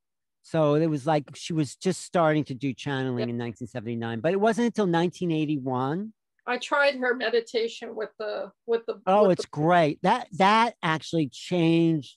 So 0.47 0.77
it 0.77 0.87
was 0.87 1.09
like 1.09 1.25
she 1.35 1.53
was 1.53 1.75
just 1.75 2.03
starting 2.03 2.45
to 2.45 2.55
do 2.55 2.73
channeling 2.73 3.29
in 3.29 3.37
1979, 3.37 4.21
but 4.21 4.33
it 4.33 4.41
wasn't 4.41 4.67
until 4.67 4.85
1981. 4.85 6.13
I 6.47 6.59
tried 6.59 6.95
her 7.01 7.17
meditation 7.17 7.97
with 7.97 8.11
the 8.21 8.53
with 8.65 8.87
the. 8.87 9.01
Oh, 9.09 9.23
with 9.23 9.41
it's 9.41 9.43
the- 9.43 9.51
great. 9.51 9.99
That 10.03 10.29
that 10.35 10.77
actually 10.85 11.31
changed 11.31 12.17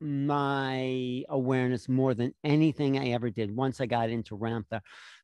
my 0.00 1.22
awareness 1.28 1.88
more 1.88 2.14
than 2.14 2.34
anything 2.42 2.98
I 2.98 3.10
ever 3.10 3.30
did 3.30 3.54
once 3.54 3.80
I 3.80 3.86
got 3.86 4.10
into 4.10 4.36
Ramtha. 4.36 4.80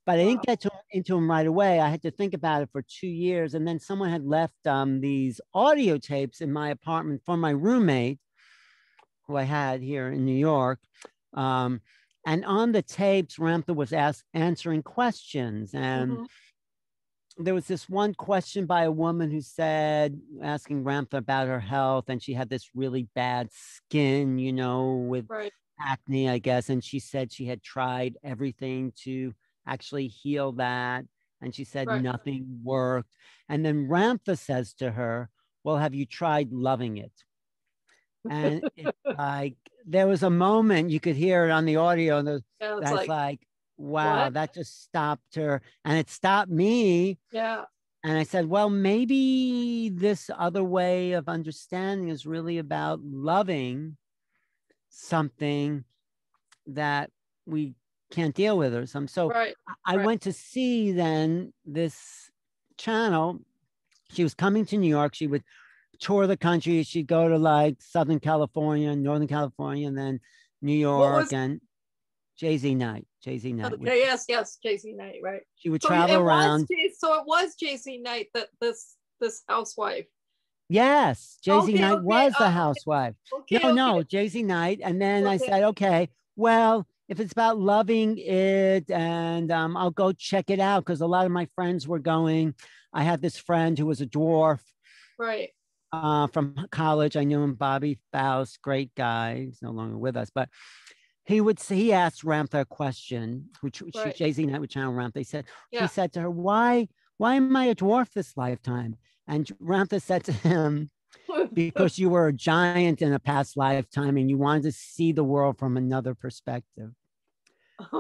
But 0.07 0.21
I 0.21 0.25
didn't 0.25 0.43
get 0.43 0.61
to, 0.61 0.71
into 0.93 1.17
him 1.17 1.29
right 1.29 1.49
away. 1.49 1.81
I 1.81 1.89
had 1.89 2.03
to 2.03 2.13
think 2.13 2.35
about 2.35 2.63
it 2.63 2.69
for 2.71 2.83
two 2.83 3.09
years. 3.09 3.55
And 3.55 3.67
then 3.67 3.81
someone 3.81 4.11
had 4.11 4.25
left 4.25 4.65
um, 4.65 5.01
these 5.01 5.41
audio 5.55 5.99
tapes 5.99 6.41
in 6.41 6.53
my 6.53 6.71
apartment 6.71 7.23
for 7.27 7.37
my 7.37 7.51
roommate, 7.51 8.21
who 9.27 9.37
I 9.37 9.43
had 9.43 9.83
here 9.83 10.13
in 10.13 10.25
New 10.25 10.37
York. 10.37 10.79
Um, 11.33 11.81
and 12.27 12.45
on 12.45 12.73
the 12.73 12.83
tapes, 12.83 13.37
Ramtha 13.37 13.75
was 13.75 13.93
asked, 13.93 14.25
answering 14.35 14.83
questions. 14.83 15.75
And 15.75 16.19
Mhm. 16.19 16.27
there 17.37 17.55
was 17.55 17.67
this 17.67 17.89
one 17.89 18.15
question 18.15 18.67
by 18.67 18.85
a 18.85 18.91
woman 18.93 19.31
who 19.31 19.41
said, 19.41 20.21
asking 20.43 20.85
Ramtha 20.85 21.15
about 21.15 21.49
her 21.49 21.61
health, 21.61 22.09
and 22.09 22.23
she 22.23 22.33
had 22.35 22.49
this 22.49 22.71
really 22.75 23.09
bad 23.15 23.51
skin, 23.53 24.39
you 24.39 24.53
know, 24.53 24.95
with 25.09 25.27
Right. 25.29 25.53
acne, 25.81 26.29
I 26.29 26.39
guess. 26.39 26.69
And 26.71 26.83
she 26.83 27.01
said 27.01 27.33
she 27.33 27.47
had 27.47 27.63
tried 27.63 28.17
everything 28.23 28.93
to 29.05 29.35
actually 29.67 30.07
heal 30.09 30.53
that. 30.53 31.05
And 31.41 31.55
she 31.55 31.65
said 31.65 31.89
Right. 31.89 32.03
nothing 32.03 32.61
worked. 32.63 33.17
And 33.49 33.65
then 33.65 33.89
Ramtha 33.89 34.39
says 34.39 34.73
to 34.75 34.93
her, 34.93 35.29
Well, 35.65 35.77
have 35.79 35.95
you 35.95 36.07
tried 36.07 36.53
loving 36.53 36.99
it? 36.99 37.13
And 38.29 38.65
it's 38.77 38.97
like 39.19 39.57
there 39.87 40.07
was 40.07 40.23
a 40.23 40.31
moment 40.31 40.91
you 40.91 41.01
could 41.01 41.17
hear 41.17 41.45
it 41.45 41.51
on 41.51 41.65
the 41.65 41.77
audio, 41.77 42.19
and 42.19 42.43
Yeah, 42.61 42.79
that's 42.81 42.93
like, 42.93 43.09
like, 43.09 43.41
wow, 43.77 44.25
what? 44.25 44.35
that 44.35 44.55
just 44.55 44.83
stopped 44.83 45.35
her. 45.35 45.63
And 45.85 45.99
it 45.99 46.11
stopped 46.11 46.51
me 46.51 47.19
yeah, 47.31 47.65
and 48.05 48.19
I 48.19 48.23
said, 48.25 48.51
well, 48.51 48.69
maybe 48.69 49.89
this 49.89 50.31
other 50.37 50.63
way 50.63 51.13
of 51.13 51.27
understanding 51.27 52.09
is 52.09 52.27
really 52.27 52.59
about 52.59 53.01
loving 53.03 53.97
something 54.91 55.85
that 56.67 57.11
we 57.47 57.73
can't 58.11 58.35
deal 58.35 58.59
with 58.59 58.75
or 58.75 58.85
something. 58.85 59.09
So 59.09 59.31
right. 59.31 59.55
I 59.87 59.97
right. 59.97 60.05
went 60.05 60.21
to 60.23 60.35
see 60.35 60.93
then 60.93 61.55
this 61.65 62.31
channel. 62.77 63.41
She 64.13 64.23
was 64.23 64.35
coming 64.35 64.67
to 64.67 64.77
New 64.77 64.89
York. 64.89 65.15
She 65.15 65.27
would 65.27 65.43
tour 66.05 66.27
the 66.27 66.37
country. 66.37 66.83
She'd 66.83 67.07
go 67.07 67.29
to 67.29 67.39
like 67.39 67.77
Southern 67.81 68.21
California, 68.21 68.95
Northern 68.95 69.27
California, 69.29 69.89
and 69.89 69.97
then 69.99 70.21
New 70.63 70.77
York 70.77 71.25
was- 71.25 71.33
and 71.33 71.61
JZ 72.41 72.77
Knight. 72.77 73.07
Jay 73.23 73.39
Z 73.39 73.53
Night. 73.55 73.73
Okay, 73.73 74.01
yes, 74.01 74.27
yes, 74.29 74.59
JZ 74.63 74.95
Knight, 74.97 75.21
right. 75.23 75.41
She 75.57 75.71
would 75.71 75.81
So 75.83 75.89
travel 75.89 76.17
around. 76.17 76.69
Jay- 76.71 76.93
so 76.97 77.15
it 77.15 77.27
was 77.27 77.55
JZ 77.57 78.03
Knight 78.03 78.29
that 78.35 78.49
this 78.61 78.97
this 79.21 79.43
housewife. 79.49 80.05
Yes, 80.69 81.39
Jay 81.43 81.53
Z 81.53 81.57
Okay, 81.73 81.81
Knight 81.81 81.93
okay, 81.95 82.03
was 82.03 82.33
the 82.39 82.45
uh, 82.45 82.51
housewife. 82.51 83.15
Okay, 83.33 83.59
no, 83.63 83.73
no. 83.73 84.03
JZ 84.03 84.45
Knight. 84.45 84.81
And 84.83 85.01
then 85.01 85.27
I 85.27 85.39
said, 85.39 85.63
okay, 85.63 86.11
well, 86.37 86.87
if 87.09 87.21
it's 87.21 87.33
about 87.33 87.59
loving 87.59 88.19
it, 88.19 88.91
and 88.91 89.51
um, 89.51 89.77
I'll 89.77 89.91
go 89.91 90.13
check 90.13 90.51
it 90.51 90.61
out 90.61 90.85
because 90.85 91.01
a 91.01 91.07
lot 91.07 91.25
of 91.27 91.33
my 91.33 91.47
friends 91.55 91.89
were 91.89 91.99
going. 91.99 92.55
I 92.93 93.05
had 93.05 93.23
this 93.23 93.39
friend 93.39 93.79
who 93.79 93.87
was 93.87 94.01
a 94.03 94.07
dwarf. 94.07 94.61
Right. 95.19 95.51
Uh, 96.03 96.27
from 96.27 96.55
college. 96.71 97.17
I 97.17 97.25
knew 97.25 97.43
him, 97.43 97.55
Bobby 97.55 97.99
Faust, 98.13 98.61
great 98.63 98.95
guy. 98.95 99.47
He's 99.47 99.63
no 99.63 99.71
longer 99.71 99.97
with 99.97 100.17
us, 100.17 100.31
but 100.35 100.49
he 101.25 101.41
would 101.41 101.59
say, 101.59 101.77
he 101.77 101.93
asked 101.93 102.25
Ramtha 102.25 102.61
a 102.61 102.65
question, 102.65 103.49
which 103.61 103.81
right. 103.81 104.17
JZ 104.17 104.47
Knight 104.47 104.61
with 104.61 104.71
Channel 104.71 104.93
Ramtha. 104.93 105.19
He 105.19 105.25
said, 105.25 105.47
yeah. 105.71 105.83
he 105.83 105.89
said 105.89 106.13
to 106.15 106.21
her, 106.21 106.31
why, 106.31 106.89
why 107.17 107.37
am 107.37 107.55
I 107.57 107.67
a 107.67 107.75
dwarf 107.75 108.13
this 108.13 108.37
lifetime? 108.37 108.97
And 109.27 109.47
Ramtha 109.63 110.03
said 110.03 110.25
to 110.25 110.33
him, 110.33 110.91
because 111.53 111.99
you 111.99 112.11
were 112.11 112.29
a 112.29 112.33
giant 112.33 113.01
in 113.01 113.13
a 113.13 113.19
past 113.19 113.57
lifetime 113.57 114.17
and 114.17 114.29
you 114.29 114.37
wanted 114.37 114.65
to 114.65 114.73
see 114.73 115.13
the 115.13 115.25
world 115.25 115.59
from 115.59 115.77
another 115.77 116.15
perspective. 116.15 116.91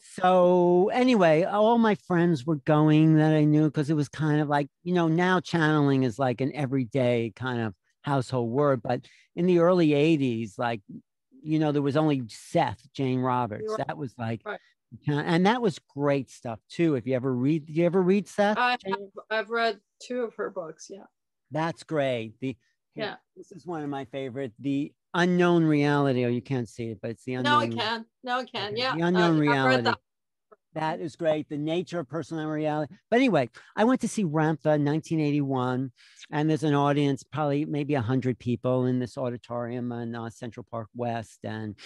so 0.00 0.90
anyway, 0.92 1.44
all 1.44 1.78
my 1.78 1.94
friends 1.94 2.44
were 2.44 2.56
going 2.56 3.16
that 3.16 3.32
I 3.32 3.44
knew 3.44 3.64
because 3.66 3.90
it 3.90 3.94
was 3.94 4.08
kind 4.08 4.40
of 4.40 4.48
like, 4.48 4.68
you 4.82 4.94
know, 4.94 5.08
now 5.08 5.40
channeling 5.40 6.02
is 6.02 6.18
like 6.18 6.40
an 6.40 6.52
everyday 6.54 7.32
kind 7.34 7.60
of 7.60 7.74
household 8.02 8.50
word. 8.50 8.82
But 8.82 9.02
in 9.36 9.46
the 9.46 9.60
early 9.60 9.88
80s, 9.88 10.58
like, 10.58 10.80
you 11.42 11.58
know, 11.58 11.72
there 11.72 11.82
was 11.82 11.96
only 11.96 12.22
Seth, 12.28 12.80
Jane 12.94 13.20
Roberts. 13.20 13.64
Right. 13.68 13.86
That 13.86 13.98
was 13.98 14.14
like 14.18 14.40
right. 14.44 14.60
and 15.08 15.46
that 15.46 15.62
was 15.62 15.78
great 15.94 16.30
stuff 16.30 16.60
too. 16.70 16.94
If 16.94 17.06
you 17.06 17.14
ever 17.14 17.32
read, 17.32 17.68
you 17.68 17.84
ever 17.84 18.02
read 18.02 18.28
Seth? 18.28 18.56
I 18.58 18.78
have, 18.86 18.98
I've 19.30 19.50
read 19.50 19.78
two 20.02 20.22
of 20.22 20.34
her 20.36 20.50
books. 20.50 20.86
Yeah. 20.90 21.04
That's 21.50 21.82
great. 21.82 22.34
The 22.40 22.56
yeah, 22.94 23.16
this 23.36 23.50
is 23.50 23.66
one 23.66 23.82
of 23.82 23.90
my 23.90 24.04
favorite. 24.06 24.52
The 24.60 24.92
unknown 25.14 25.64
reality. 25.64 26.24
Oh, 26.24 26.28
you 26.28 26.42
can't 26.42 26.68
see 26.68 26.90
it, 26.90 26.98
but 27.00 27.12
it's 27.12 27.24
the 27.24 27.34
unknown. 27.34 27.52
No, 27.52 27.58
I 27.58 27.68
can. 27.68 28.06
No, 28.22 28.38
I 28.40 28.44
can. 28.44 28.76
Yeah. 28.76 28.94
The 28.94 29.02
unknown 29.02 29.36
uh, 29.36 29.40
reality. 29.40 29.82
That. 29.82 29.98
that 30.74 31.00
is 31.00 31.16
great. 31.16 31.48
The 31.48 31.56
nature 31.56 32.00
of 32.00 32.08
personal 32.08 32.48
reality. 32.48 32.94
But 33.10 33.16
anyway, 33.16 33.48
I 33.76 33.84
went 33.84 34.00
to 34.02 34.08
see 34.08 34.24
Ramtha 34.24 34.74
in 34.74 34.84
1981, 34.84 35.92
and 36.30 36.50
there's 36.50 36.64
an 36.64 36.74
audience, 36.74 37.22
probably 37.22 37.64
maybe 37.64 37.94
100 37.94 38.38
people 38.38 38.86
in 38.86 38.98
this 38.98 39.16
auditorium 39.16 39.92
in 39.92 40.14
uh, 40.14 40.30
Central 40.30 40.66
Park 40.70 40.88
West. 40.94 41.40
And, 41.44 41.76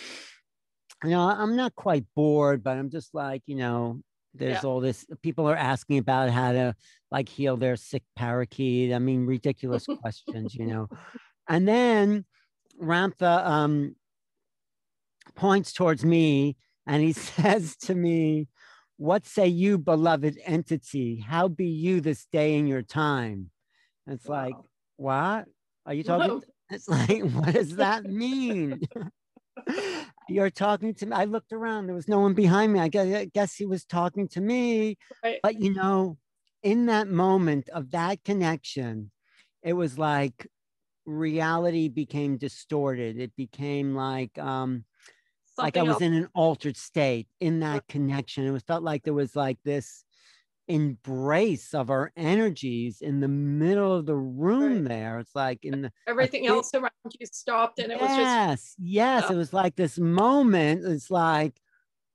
you 1.04 1.10
know, 1.10 1.20
I'm 1.20 1.54
not 1.54 1.74
quite 1.74 2.06
bored, 2.16 2.64
but 2.64 2.76
I'm 2.76 2.90
just 2.90 3.14
like, 3.14 3.42
you 3.46 3.56
know, 3.56 4.00
there's 4.34 4.62
yeah. 4.62 4.68
all 4.68 4.80
this 4.80 5.06
people 5.22 5.48
are 5.48 5.56
asking 5.56 5.98
about 5.98 6.30
how 6.30 6.52
to 6.52 6.74
like 7.10 7.28
heal 7.28 7.56
their 7.56 7.76
sick 7.76 8.02
parakeet 8.14 8.92
i 8.92 8.98
mean 8.98 9.26
ridiculous 9.26 9.86
questions 10.00 10.54
you 10.54 10.66
know 10.66 10.86
and 11.48 11.66
then 11.66 12.24
ramtha 12.82 13.46
um, 13.46 13.96
points 15.34 15.72
towards 15.72 16.04
me 16.04 16.56
and 16.86 17.02
he 17.02 17.12
says 17.12 17.76
to 17.76 17.94
me 17.94 18.48
what 18.96 19.26
say 19.26 19.46
you 19.46 19.78
beloved 19.78 20.38
entity 20.44 21.24
how 21.26 21.48
be 21.48 21.66
you 21.66 22.00
this 22.00 22.26
day 22.32 22.56
in 22.56 22.66
your 22.66 22.82
time 22.82 23.50
and 24.06 24.16
it's 24.16 24.26
wow. 24.26 24.44
like 24.44 24.56
what 24.96 25.44
are 25.86 25.94
you 25.94 26.02
talking 26.02 26.42
it's 26.70 26.88
like 26.88 27.22
what 27.22 27.54
does 27.54 27.76
that 27.76 28.04
mean 28.04 28.80
you're 30.28 30.50
talking 30.50 30.94
to 30.94 31.06
me. 31.06 31.16
I 31.16 31.24
looked 31.24 31.52
around, 31.52 31.86
there 31.86 31.94
was 31.94 32.08
no 32.08 32.20
one 32.20 32.34
behind 32.34 32.72
me. 32.72 32.80
I 32.80 32.88
guess, 32.88 33.14
I 33.14 33.24
guess 33.26 33.54
he 33.54 33.66
was 33.66 33.84
talking 33.84 34.28
to 34.28 34.40
me. 34.40 34.98
Right. 35.24 35.40
But 35.42 35.60
you 35.60 35.72
know, 35.72 36.18
in 36.62 36.86
that 36.86 37.08
moment 37.08 37.68
of 37.70 37.90
that 37.92 38.22
connection, 38.24 39.10
it 39.62 39.72
was 39.72 39.98
like 39.98 40.46
reality 41.08 41.88
became 41.88 42.36
distorted. 42.36 43.18
It 43.18 43.34
became 43.36 43.94
like 43.94 44.38
um 44.38 44.84
like 45.56 45.76
I 45.76 45.82
was 45.82 45.94
else. 45.94 46.02
in 46.02 46.14
an 46.14 46.28
altered 46.34 46.76
state 46.76 47.26
in 47.40 47.60
that 47.60 47.88
connection. 47.88 48.46
It 48.46 48.50
was 48.50 48.62
felt 48.62 48.84
like 48.84 49.02
there 49.02 49.14
was 49.14 49.34
like 49.34 49.58
this 49.64 50.04
embrace 50.68 51.72
of 51.72 51.88
our 51.88 52.12
energies 52.14 53.00
in 53.00 53.20
the 53.20 53.28
middle 53.28 53.94
of 53.94 54.06
the 54.06 54.14
room 54.14 54.82
right. 54.82 54.88
there. 54.88 55.18
It's 55.18 55.34
like 55.34 55.64
in 55.64 55.82
the 55.82 55.92
everything 56.06 56.46
else 56.46 56.72
around 56.74 56.90
you 57.18 57.26
stopped 57.26 57.78
and 57.78 57.90
it 57.90 57.98
yes, 58.00 58.08
was 58.08 58.16
just 58.16 58.20
yes, 58.20 58.74
yes. 58.78 59.30
It 59.30 59.36
was 59.36 59.52
like 59.52 59.76
this 59.76 59.98
moment. 59.98 60.84
It's 60.84 61.10
like 61.10 61.58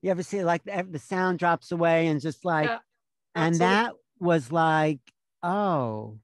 you 0.02 0.12
ever 0.12 0.24
see 0.24 0.44
like 0.44 0.64
the, 0.64 0.88
the 0.90 1.00
sound 1.00 1.40
drops 1.40 1.72
away 1.72 2.08
and 2.08 2.22
just 2.22 2.46
like 2.46 2.70
yeah, 2.70 2.80
and 3.36 3.56
that 3.56 3.94
was 4.20 4.52
like, 4.52 5.00
oh, 5.42 6.20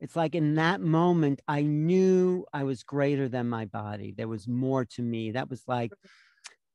it's 0.00 0.16
like 0.16 0.34
in 0.34 0.56
that 0.56 0.80
moment, 0.80 1.40
I 1.48 1.62
knew 1.62 2.44
I 2.52 2.64
was 2.64 2.82
greater 2.82 3.28
than 3.28 3.48
my 3.48 3.64
body. 3.64 4.12
There 4.16 4.28
was 4.28 4.46
more 4.48 4.84
to 4.84 5.02
me. 5.02 5.32
That 5.32 5.48
was 5.48 5.62
like 5.66 5.90
mm-hmm. 5.90 6.08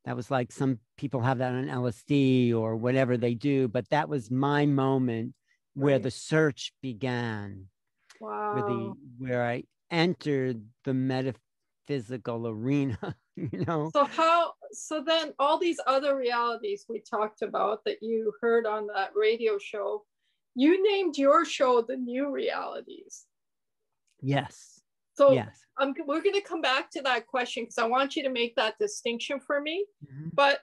that 0.05 0.15
was 0.15 0.31
like 0.31 0.51
some 0.51 0.79
people 0.97 1.21
have 1.21 1.39
that 1.39 1.53
on 1.53 1.67
LSD 1.67 2.53
or 2.53 2.75
whatever 2.75 3.17
they 3.17 3.33
do, 3.33 3.67
but 3.67 3.89
that 3.89 4.09
was 4.09 4.31
my 4.31 4.65
moment 4.65 5.33
where 5.73 5.99
the 5.99 6.11
search 6.11 6.73
began. 6.81 7.67
Wow. 8.19 8.53
Where 8.53 8.63
the 8.63 8.93
where 9.17 9.43
I 9.47 9.63
entered 9.91 10.63
the 10.83 10.93
metaphysical 10.93 12.47
arena, 12.47 13.15
you 13.35 13.65
know. 13.65 13.89
So 13.93 14.05
how 14.05 14.53
so 14.71 15.03
then 15.05 15.33
all 15.39 15.57
these 15.57 15.79
other 15.87 16.15
realities 16.15 16.85
we 16.89 17.01
talked 17.01 17.41
about 17.41 17.83
that 17.85 17.97
you 18.01 18.33
heard 18.41 18.65
on 18.65 18.87
that 18.87 19.11
radio 19.15 19.57
show, 19.57 20.03
you 20.55 20.83
named 20.91 21.17
your 21.17 21.45
show 21.45 21.81
the 21.81 21.95
new 21.95 22.31
realities. 22.31 23.25
Yes. 24.21 24.81
So 25.13 25.33
yes. 25.33 25.59
Um, 25.79 25.93
we're 26.05 26.21
going 26.21 26.35
to 26.35 26.41
come 26.41 26.61
back 26.61 26.91
to 26.91 27.01
that 27.03 27.27
question 27.27 27.63
because 27.63 27.77
I 27.77 27.87
want 27.87 28.15
you 28.15 28.23
to 28.23 28.29
make 28.29 28.55
that 28.55 28.77
distinction 28.79 29.39
for 29.39 29.61
me. 29.61 29.85
Mm-hmm. 30.05 30.29
But 30.33 30.59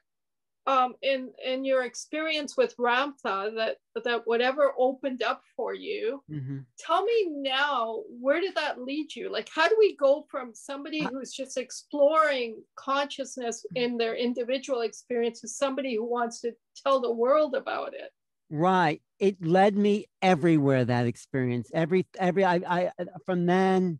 um, 0.67 0.95
in 1.01 1.31
in 1.45 1.65
your 1.65 1.85
experience 1.85 2.57
with 2.57 2.77
Ramtha, 2.77 3.55
that 3.55 3.77
that 4.05 4.23
whatever 4.25 4.73
opened 4.77 5.23
up 5.23 5.43
for 5.57 5.75
you, 5.75 6.23
mm-hmm. 6.31 6.59
tell 6.79 7.05
me 7.05 7.29
now 7.31 8.03
where 8.21 8.41
did 8.41 8.57
that 8.57 8.81
lead 8.81 9.15
you? 9.15 9.31
Like, 9.31 9.49
how 9.55 9.69
do 9.69 9.77
we 9.79 9.97
go 9.97 10.27
from 10.29 10.55
somebody 10.55 11.05
who's 11.05 11.33
just 11.33 11.57
exploring 11.57 12.63
consciousness 12.75 13.65
in 13.75 13.97
their 13.97 14.17
individual 14.17 14.81
experience 14.81 15.41
to 15.43 15.49
somebody 15.49 15.95
who 15.95 16.05
wants 16.05 16.41
to 16.41 16.53
tell 16.83 17.01
the 17.01 17.13
world 17.13 17.55
about 17.55 17.95
it? 17.95 18.11
Right. 18.51 19.03
It 19.19 19.45
led 19.45 19.77
me 19.77 20.07
everywhere. 20.23 20.85
That 20.85 21.07
experience, 21.07 21.71
every 21.73 22.07
every 22.19 22.45
I, 22.45 22.61
I 22.67 22.91
from 23.25 23.47
then 23.47 23.99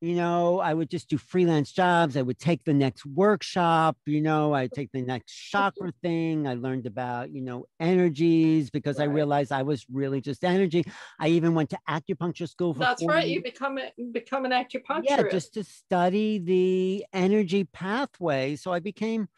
you 0.00 0.14
know, 0.14 0.60
I 0.60 0.72
would 0.72 0.88
just 0.88 1.10
do 1.10 1.18
freelance 1.18 1.72
jobs. 1.72 2.16
I 2.16 2.22
would 2.22 2.38
take 2.38 2.64
the 2.64 2.72
next 2.72 3.04
workshop, 3.04 3.98
you 4.06 4.22
know, 4.22 4.54
I 4.54 4.66
take 4.66 4.90
the 4.92 5.02
next 5.02 5.30
chakra 5.30 5.92
thing. 6.02 6.46
I 6.48 6.54
learned 6.54 6.86
about, 6.86 7.30
you 7.30 7.42
know, 7.42 7.66
energies 7.78 8.70
because 8.70 8.98
right. 8.98 9.04
I 9.04 9.12
realized 9.12 9.52
I 9.52 9.62
was 9.62 9.84
really 9.92 10.22
just 10.22 10.42
energy. 10.42 10.84
I 11.18 11.28
even 11.28 11.54
went 11.54 11.70
to 11.70 11.78
acupuncture 11.88 12.48
school. 12.48 12.72
That's 12.72 13.04
right. 13.04 13.26
Years. 13.26 13.34
You 13.34 13.42
become 13.42 13.78
a, 13.78 13.92
become 14.10 14.46
an 14.46 14.52
acupuncturist. 14.52 15.04
Yeah, 15.04 15.22
just 15.30 15.52
to 15.54 15.64
study 15.64 16.38
the 16.38 17.04
energy 17.12 17.64
pathway. 17.64 18.56
So 18.56 18.72
I 18.72 18.78
became 18.78 19.28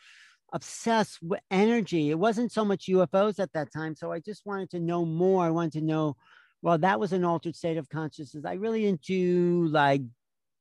obsessed 0.52 1.18
with 1.22 1.40
energy. 1.50 2.10
It 2.10 2.18
wasn't 2.18 2.52
so 2.52 2.64
much 2.64 2.86
UFOs 2.86 3.38
at 3.38 3.52
that 3.52 3.72
time. 3.72 3.94
So 3.96 4.12
I 4.12 4.20
just 4.20 4.44
wanted 4.44 4.70
to 4.70 4.80
know 4.80 5.04
more. 5.04 5.44
I 5.44 5.50
wanted 5.50 5.72
to 5.74 5.82
know 5.82 6.16
well, 6.62 6.78
that 6.78 7.00
was 7.00 7.12
an 7.12 7.24
altered 7.24 7.56
state 7.56 7.76
of 7.76 7.88
consciousness. 7.88 8.44
I 8.44 8.52
really 8.54 8.82
didn't 8.82 9.02
do 9.02 9.66
like 9.66 10.02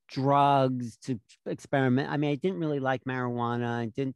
drugs 0.10 0.98
to 1.06 1.20
experiment. 1.46 2.10
I 2.10 2.18
mean, 2.18 2.32
I 2.32 2.36
didn't 2.36 2.60
really 2.60 2.80
like 2.80 3.04
marijuana. 3.06 3.80
I 3.80 3.86
didn't 3.86 4.16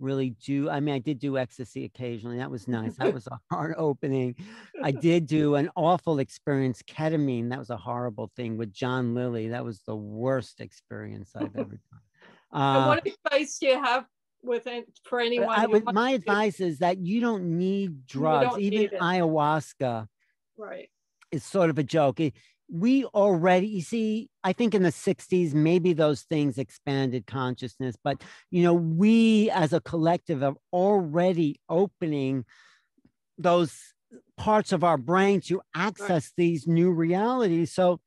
really 0.00 0.30
do 0.44 0.68
i 0.68 0.80
mean 0.80 0.94
i 0.94 0.98
did 0.98 1.18
do 1.20 1.38
ecstasy 1.38 1.84
occasionally 1.84 2.38
that 2.38 2.50
was 2.50 2.66
nice 2.66 2.96
that 2.96 3.14
was 3.14 3.26
a 3.28 3.38
hard 3.50 3.74
opening 3.78 4.34
i 4.82 4.90
did 4.90 5.24
do 5.26 5.54
an 5.54 5.70
awful 5.76 6.18
experience 6.18 6.82
ketamine 6.82 7.50
that 7.50 7.58
was 7.58 7.70
a 7.70 7.76
horrible 7.76 8.30
thing 8.36 8.56
with 8.56 8.72
john 8.72 9.14
lilly 9.14 9.48
that 9.48 9.64
was 9.64 9.80
the 9.86 9.94
worst 9.94 10.60
experience 10.60 11.30
i've 11.36 11.56
ever 11.56 11.78
done 12.52 12.60
uh, 12.60 12.86
what 12.86 13.06
advice 13.06 13.58
do 13.58 13.68
you 13.68 13.82
have 13.82 14.04
with 14.44 14.68
for 15.04 15.20
uh, 15.20 15.24
anyone 15.24 15.58
I, 15.58 15.66
would, 15.66 15.84
my 15.92 16.10
advice 16.10 16.60
is 16.60 16.78
that 16.78 16.98
you 16.98 17.20
don't 17.20 17.58
need 17.58 18.06
drugs 18.06 18.50
don't 18.50 18.60
even 18.60 18.78
need 18.78 18.90
ayahuasca 18.92 20.06
right. 20.56 20.88
is 21.32 21.44
sort 21.44 21.70
of 21.70 21.78
a 21.78 21.82
joke. 21.82 22.20
We 22.70 23.04
already 23.04 23.66
you 23.66 23.82
see 23.82 24.30
i 24.42 24.52
think 24.52 24.74
in 24.74 24.82
the 24.82 24.88
60s 24.88 25.52
maybe 25.52 25.92
those 25.92 26.22
things 26.22 26.56
expanded 26.56 27.26
consciousness 27.26 27.94
but 28.02 28.22
you 28.50 28.62
know 28.62 28.72
we 28.72 29.50
as 29.50 29.74
a 29.74 29.80
collective 29.80 30.42
are 30.42 30.54
already 30.72 31.60
opening 31.68 32.46
those 33.36 33.94
parts 34.36 34.72
of 34.72 34.84
our 34.84 34.96
brain 34.96 35.40
to 35.42 35.60
access 35.74 36.24
right. 36.24 36.32
these 36.36 36.66
new 36.66 36.90
realities. 36.90 37.72
So 37.72 38.00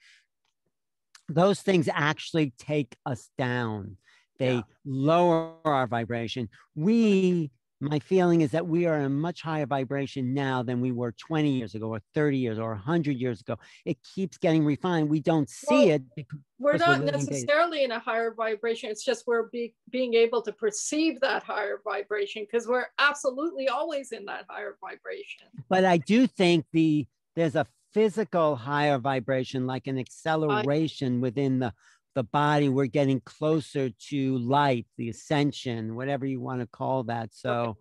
those 1.29 1.61
things 1.61 1.89
actually 1.91 2.53
take 2.57 2.95
us 3.05 3.29
down 3.37 3.97
they 4.37 4.55
yeah. 4.55 4.61
lower 4.85 5.53
our 5.65 5.87
vibration. 5.87 6.49
We 6.75 7.51
my 7.79 7.99
feeling 7.99 8.41
is 8.41 8.51
that 8.51 8.65
we 8.65 8.85
are 8.85 8.97
in 8.97 9.05
a 9.05 9.09
much 9.09 9.41
higher 9.41 9.65
vibration 9.65 10.33
now 10.33 10.63
than 10.63 10.81
we 10.81 10.91
were 10.91 11.11
20 11.11 11.49
years 11.49 11.75
ago 11.75 11.89
or 11.89 12.01
30 12.15 12.37
years 12.37 12.57
or 12.57 12.69
100 12.69 13.15
years 13.15 13.41
ago. 13.41 13.57
It 13.85 13.97
keeps 14.15 14.37
getting 14.37 14.65
refined. 14.65 15.09
We 15.09 15.19
don't 15.19 15.47
see 15.47 15.87
well, 15.87 15.99
it 16.17 16.25
we're 16.59 16.77
not 16.77 16.99
we're 17.01 17.11
necessarily 17.11 17.83
in 17.83 17.91
a 17.91 17.99
higher 17.99 18.33
vibration. 18.33 18.89
It's 18.89 19.05
just 19.05 19.27
we're 19.27 19.49
be, 19.49 19.75
being 19.91 20.15
able 20.15 20.41
to 20.41 20.51
perceive 20.51 21.19
that 21.21 21.43
higher 21.43 21.79
vibration 21.83 22.47
because 22.49 22.67
we're 22.67 22.87
absolutely 22.97 23.67
always 23.67 24.11
in 24.11 24.25
that 24.25 24.45
higher 24.49 24.77
vibration. 24.81 25.47
But 25.69 25.85
i 25.85 25.97
do 25.97 26.25
think 26.25 26.65
the 26.73 27.05
there's 27.35 27.55
a 27.55 27.67
physical 27.93 28.55
higher 28.55 28.97
vibration, 28.97 29.65
like 29.65 29.87
an 29.87 29.97
acceleration 29.97 31.21
within 31.21 31.59
the 31.59 31.73
the 32.17 32.23
body. 32.23 32.67
We're 32.67 32.87
getting 32.87 33.21
closer 33.21 33.91
to 34.09 34.37
light, 34.39 34.87
the 34.97 35.09
ascension, 35.09 35.95
whatever 35.95 36.25
you 36.25 36.41
want 36.41 36.61
to 36.61 36.67
call 36.67 37.03
that. 37.03 37.29
So 37.31 37.51
okay. 37.51 37.79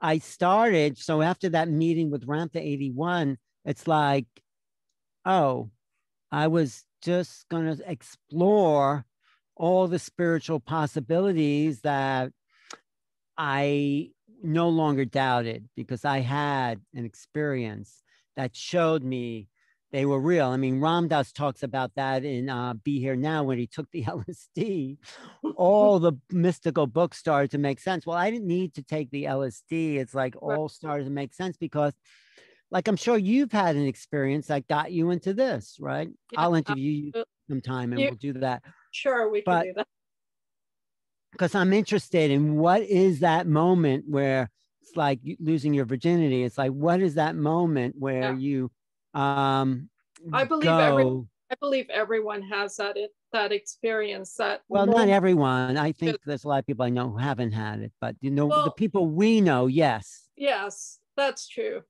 I 0.00 0.18
started. 0.18 0.96
So 0.96 1.20
after 1.20 1.50
that 1.50 1.68
meeting 1.68 2.10
with 2.10 2.26
Ramtha 2.26 2.56
81, 2.56 3.36
it's 3.66 3.86
like, 3.86 4.24
oh, 5.26 5.70
I 6.32 6.46
was 6.46 6.82
just 7.02 7.46
going 7.50 7.76
to 7.76 7.90
explore 7.90 9.04
all 9.54 9.86
the 9.86 9.98
spiritual 9.98 10.60
possibilities 10.60 11.82
that 11.82 12.32
I 13.36 14.12
no 14.42 14.70
longer 14.70 15.04
doubted 15.04 15.68
because 15.76 16.06
I 16.06 16.20
had 16.20 16.80
an 16.94 17.04
experience 17.04 18.02
that 18.34 18.56
showed 18.56 19.02
me 19.02 19.48
they 19.90 20.04
were 20.04 20.20
real. 20.20 20.48
I 20.48 20.56
mean, 20.56 20.80
Ram 20.80 21.08
Dass 21.08 21.32
talks 21.32 21.62
about 21.62 21.92
that 21.96 22.24
in 22.24 22.50
uh, 22.50 22.74
Be 22.74 23.00
Here 23.00 23.16
Now 23.16 23.42
when 23.42 23.58
he 23.58 23.66
took 23.66 23.90
the 23.90 24.04
LSD. 24.04 24.98
all 25.56 25.98
the 25.98 26.12
mystical 26.30 26.86
books 26.86 27.18
started 27.18 27.50
to 27.52 27.58
make 27.58 27.80
sense. 27.80 28.06
Well, 28.06 28.16
I 28.16 28.30
didn't 28.30 28.46
need 28.46 28.74
to 28.74 28.82
take 28.82 29.10
the 29.10 29.24
LSD. 29.24 29.96
It's 29.96 30.14
like 30.14 30.34
all 30.40 30.68
started 30.68 31.04
to 31.04 31.10
make 31.10 31.32
sense 31.32 31.56
because, 31.56 31.94
like, 32.70 32.86
I'm 32.86 32.96
sure 32.96 33.16
you've 33.16 33.52
had 33.52 33.76
an 33.76 33.86
experience 33.86 34.48
that 34.48 34.68
got 34.68 34.92
you 34.92 35.10
into 35.10 35.32
this, 35.32 35.78
right? 35.80 36.08
Yeah, 36.32 36.40
I'll 36.40 36.54
interview 36.54 36.90
you 36.90 37.24
sometime 37.48 37.92
and 37.92 38.02
we'll 38.02 38.14
do 38.14 38.34
that. 38.34 38.62
Sure, 38.90 39.30
we 39.30 39.42
but, 39.44 39.62
can 39.62 39.66
do 39.68 39.72
that. 39.76 39.86
Because 41.32 41.54
I'm 41.54 41.72
interested 41.72 42.30
in 42.30 42.56
what 42.56 42.82
is 42.82 43.20
that 43.20 43.46
moment 43.46 44.04
where 44.08 44.50
it's 44.82 44.96
like 44.96 45.20
losing 45.40 45.72
your 45.72 45.84
virginity. 45.84 46.42
It's 46.42 46.58
like, 46.58 46.72
what 46.72 47.00
is 47.00 47.14
that 47.14 47.36
moment 47.36 47.94
where 47.98 48.32
yeah. 48.32 48.36
you 48.36 48.70
um 49.18 49.88
I 50.32 50.44
believe 50.44 50.64
go, 50.64 50.78
every, 50.78 51.04
I 51.50 51.54
believe 51.60 51.88
everyone 51.90 52.42
has 52.42 52.76
that 52.76 52.96
it, 52.96 53.10
that 53.32 53.52
experience 53.52 54.34
that 54.34 54.62
well 54.68 54.86
not 54.86 55.08
everyone. 55.08 55.76
I 55.76 55.92
think 55.92 56.18
there's 56.24 56.44
a 56.44 56.48
lot 56.48 56.60
of 56.60 56.66
people 56.66 56.84
i 56.84 56.88
know 56.88 57.10
who 57.10 57.18
haven't 57.18 57.52
had 57.52 57.80
it 57.80 57.92
but 58.00 58.16
you 58.20 58.30
know 58.30 58.46
well, 58.46 58.64
the 58.64 58.70
people 58.70 59.08
we 59.08 59.40
know 59.40 59.66
yes. 59.66 60.28
Yes 60.36 60.98
that's 61.16 61.48
true. 61.48 61.82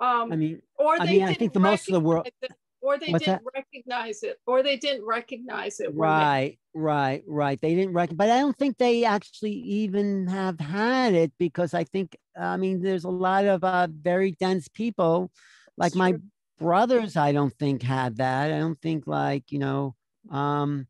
Um 0.00 0.32
i 0.32 0.36
mean 0.36 0.62
or 0.78 1.00
i 1.00 1.06
mean 1.06 1.24
i 1.24 1.34
think 1.34 1.52
the 1.52 1.60
most 1.60 1.88
of 1.88 1.92
the 1.92 2.00
world 2.00 2.28
it, 2.42 2.52
or 2.82 2.98
they 2.98 3.06
didn't 3.06 3.26
that? 3.26 3.42
recognize 3.54 4.22
it 4.22 4.38
or 4.46 4.62
they 4.62 4.76
didn't 4.76 5.04
recognize 5.04 5.80
it 5.80 5.90
right 5.94 6.58
they... 6.74 6.80
right 6.80 7.22
right 7.26 7.60
they 7.60 7.74
didn't 7.74 7.94
recognize 7.94 8.28
but 8.28 8.30
i 8.30 8.38
don't 8.38 8.56
think 8.56 8.76
they 8.78 9.04
actually 9.04 9.52
even 9.52 10.26
have 10.26 10.60
had 10.60 11.14
it 11.14 11.32
because 11.38 11.74
i 11.74 11.82
think 11.82 12.16
i 12.38 12.56
mean 12.56 12.80
there's 12.82 13.04
a 13.04 13.10
lot 13.10 13.44
of 13.44 13.64
uh, 13.64 13.88
very 13.90 14.32
dense 14.32 14.68
people 14.68 15.32
like 15.76 15.94
my 15.94 16.14
brothers 16.58 17.16
i 17.16 17.32
don't 17.32 17.54
think 17.58 17.82
had 17.82 18.16
that 18.16 18.52
i 18.52 18.58
don't 18.58 18.80
think 18.80 19.06
like 19.06 19.50
you 19.52 19.58
know 19.58 19.94
um 20.30 20.86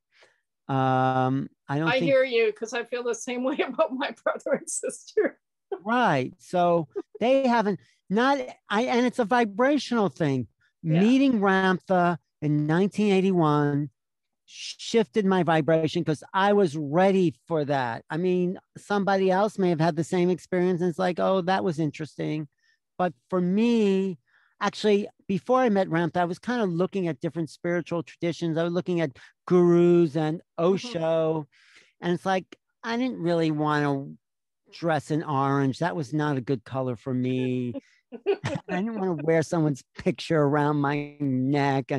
um 0.68 1.48
i 1.68 1.78
don't 1.78 1.88
i 1.88 1.92
think... 1.92 2.04
hear 2.04 2.24
you 2.24 2.46
because 2.46 2.72
i 2.72 2.82
feel 2.82 3.02
the 3.02 3.14
same 3.14 3.44
way 3.44 3.58
about 3.66 3.92
my 3.92 4.14
brother 4.22 4.52
and 4.52 4.68
sister 4.68 5.38
right 5.84 6.32
so 6.38 6.86
they 7.20 7.46
haven't 7.46 7.80
not 8.08 8.38
i 8.68 8.82
and 8.82 9.04
it's 9.04 9.18
a 9.18 9.24
vibrational 9.24 10.08
thing 10.08 10.46
yeah. 10.82 11.00
meeting 11.00 11.40
ramtha 11.40 12.18
in 12.42 12.66
1981 12.68 13.90
shifted 14.46 15.26
my 15.26 15.42
vibration 15.42 16.02
because 16.02 16.22
I 16.32 16.52
was 16.52 16.76
ready 16.76 17.34
for 17.48 17.64
that. 17.64 18.04
I 18.08 18.16
mean, 18.16 18.58
somebody 18.78 19.30
else 19.30 19.58
may 19.58 19.70
have 19.70 19.80
had 19.80 19.96
the 19.96 20.04
same 20.04 20.30
experience 20.30 20.80
and 20.80 20.88
it's 20.88 20.98
like, 20.98 21.18
oh, 21.18 21.40
that 21.42 21.64
was 21.64 21.80
interesting. 21.80 22.48
But 22.96 23.12
for 23.28 23.40
me, 23.40 24.18
actually 24.60 25.08
before 25.28 25.60
I 25.60 25.68
met 25.68 25.88
Ramtha, 25.88 26.18
I 26.18 26.24
was 26.24 26.38
kind 26.38 26.62
of 26.62 26.70
looking 26.70 27.08
at 27.08 27.20
different 27.20 27.50
spiritual 27.50 28.02
traditions. 28.02 28.58
I 28.58 28.64
was 28.64 28.72
looking 28.72 29.00
at 29.00 29.16
gurus 29.46 30.16
and 30.16 30.38
mm-hmm. 30.38 30.64
Osho, 30.64 30.98
mm-hmm. 30.98 32.04
and 32.04 32.14
it's 32.14 32.26
like 32.26 32.56
I 32.82 32.96
didn't 32.96 33.18
really 33.18 33.50
want 33.50 33.84
to 33.84 34.16
dress 34.78 35.10
in 35.10 35.22
orange. 35.22 35.78
That 35.78 35.96
was 35.96 36.12
not 36.12 36.36
a 36.36 36.40
good 36.40 36.64
color 36.64 36.96
for 36.96 37.12
me. 37.12 37.74
I 38.12 38.58
didn't 38.68 38.98
want 38.98 39.18
to 39.18 39.24
wear 39.24 39.42
someone's 39.42 39.82
picture 39.98 40.40
around 40.40 40.76
my 40.76 41.16
neck. 41.20 41.90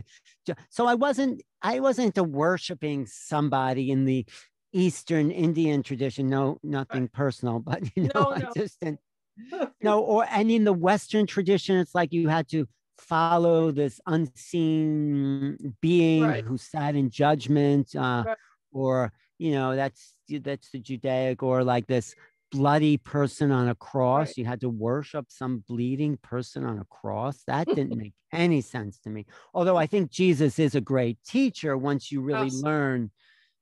So 0.70 0.86
I 0.86 0.96
wasn't 0.96 1.42
I 1.62 1.80
wasn't 1.80 2.08
into 2.08 2.24
worshiping 2.24 3.06
somebody 3.06 3.92
in 3.92 4.06
the 4.06 4.26
Eastern 4.74 5.32
Indian 5.32 5.84
tradition. 5.84 6.28
No, 6.28 6.60
nothing 6.64 7.08
personal, 7.08 7.60
but 7.66 7.84
you 7.96 8.04
know, 8.04 8.32
no, 8.32 8.36
no. 8.36 8.52
Just 8.56 8.80
didn't 8.80 9.00
no, 9.82 10.02
or 10.02 10.26
and 10.30 10.50
in 10.50 10.64
the 10.64 10.74
Western 10.74 11.26
tradition, 11.26 11.78
it's 11.78 11.96
like 11.96 12.14
you 12.14 12.28
had 12.28 12.48
to 12.50 12.68
follow 12.98 13.72
this 13.72 14.00
unseen 14.06 15.76
being 15.82 16.24
right. 16.24 16.44
who 16.44 16.58
sat 16.58 16.96
in 16.96 17.10
judgment, 17.10 17.96
uh, 17.96 18.24
right. 18.26 18.38
or 18.72 19.14
you 19.38 19.52
know, 19.52 19.76
that's 19.76 20.16
that's 20.30 20.72
the 20.72 20.80
Judaic, 20.80 21.44
or 21.44 21.64
like 21.64 21.88
this 21.88 22.16
bloody 22.52 22.98
person 22.98 23.52
on 23.52 23.68
a 23.68 23.76
cross. 23.76 24.30
Right. 24.30 24.38
You 24.38 24.46
had 24.46 24.62
to 24.62 24.70
worship 24.70 25.28
some 25.30 25.64
bleeding 25.68 26.18
person 26.18 26.64
on 26.64 26.80
a 26.80 26.86
cross. 26.86 27.44
That 27.48 27.68
didn't 27.76 27.96
make 27.98 28.14
any 28.34 28.62
sense 28.62 29.00
to 29.00 29.10
me. 29.10 29.26
Although 29.54 29.78
I 29.78 29.86
think 29.86 30.12
Jesus 30.12 30.60
is 30.60 30.76
a 30.76 30.82
great 30.82 31.18
teacher 31.26 31.78
once 31.78 32.12
you 32.12 32.22
really 32.22 32.48
Absolutely. 32.48 32.70
learn 32.70 33.12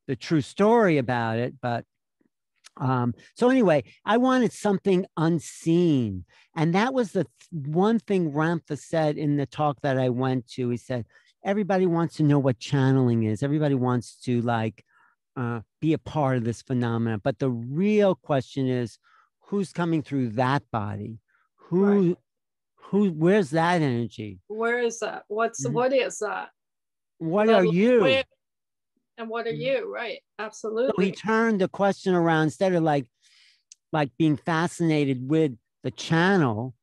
the 0.07 0.15
true 0.15 0.41
story 0.41 0.97
about 0.97 1.39
it. 1.39 1.55
But 1.61 1.85
um, 2.77 3.13
so 3.35 3.49
anyway, 3.49 3.83
I 4.05 4.17
wanted 4.17 4.51
something 4.51 5.05
unseen. 5.15 6.25
And 6.55 6.75
that 6.75 6.93
was 6.93 7.11
the 7.11 7.23
th- 7.23 7.65
one 7.67 7.99
thing 7.99 8.31
Ramtha 8.31 8.77
said 8.77 9.17
in 9.17 9.37
the 9.37 9.45
talk 9.45 9.81
that 9.81 9.97
I 9.97 10.09
went 10.09 10.47
to. 10.51 10.69
He 10.69 10.77
said, 10.77 11.05
everybody 11.43 11.85
wants 11.85 12.17
to 12.17 12.23
know 12.23 12.39
what 12.39 12.59
channeling 12.59 13.23
is. 13.23 13.43
Everybody 13.43 13.75
wants 13.75 14.19
to 14.23 14.41
like 14.41 14.83
uh, 15.37 15.61
be 15.81 15.93
a 15.93 15.97
part 15.97 16.37
of 16.37 16.43
this 16.43 16.61
phenomenon. 16.61 17.21
But 17.23 17.39
the 17.39 17.49
real 17.49 18.15
question 18.15 18.67
is, 18.67 18.97
who's 19.47 19.71
coming 19.71 20.01
through 20.01 20.29
that 20.31 20.63
body? 20.71 21.19
Who, 21.69 21.85
right. 21.85 22.17
who, 22.75 23.09
where's 23.11 23.51
that 23.51 23.81
energy? 23.81 24.39
Where 24.47 24.79
is 24.79 24.99
that? 24.99 25.23
What's, 25.27 25.65
mm-hmm. 25.65 25.75
what 25.75 25.93
is 25.93 26.19
that? 26.19 26.49
What 27.19 27.49
are 27.49 27.65
you? 27.65 28.01
Where, 28.01 28.23
and 29.17 29.29
what 29.29 29.47
are 29.47 29.51
mm. 29.51 29.59
you? 29.59 29.93
Right. 29.93 30.19
Absolutely 30.39 30.93
so 30.95 31.01
he 31.05 31.11
turned 31.11 31.61
the 31.61 31.67
question 31.67 32.13
around 32.13 32.43
instead 32.43 32.73
of 32.73 32.83
like 32.83 33.07
like 33.91 34.11
being 34.17 34.37
fascinated 34.37 35.27
with 35.27 35.53
the 35.83 35.91
channel 35.91 36.75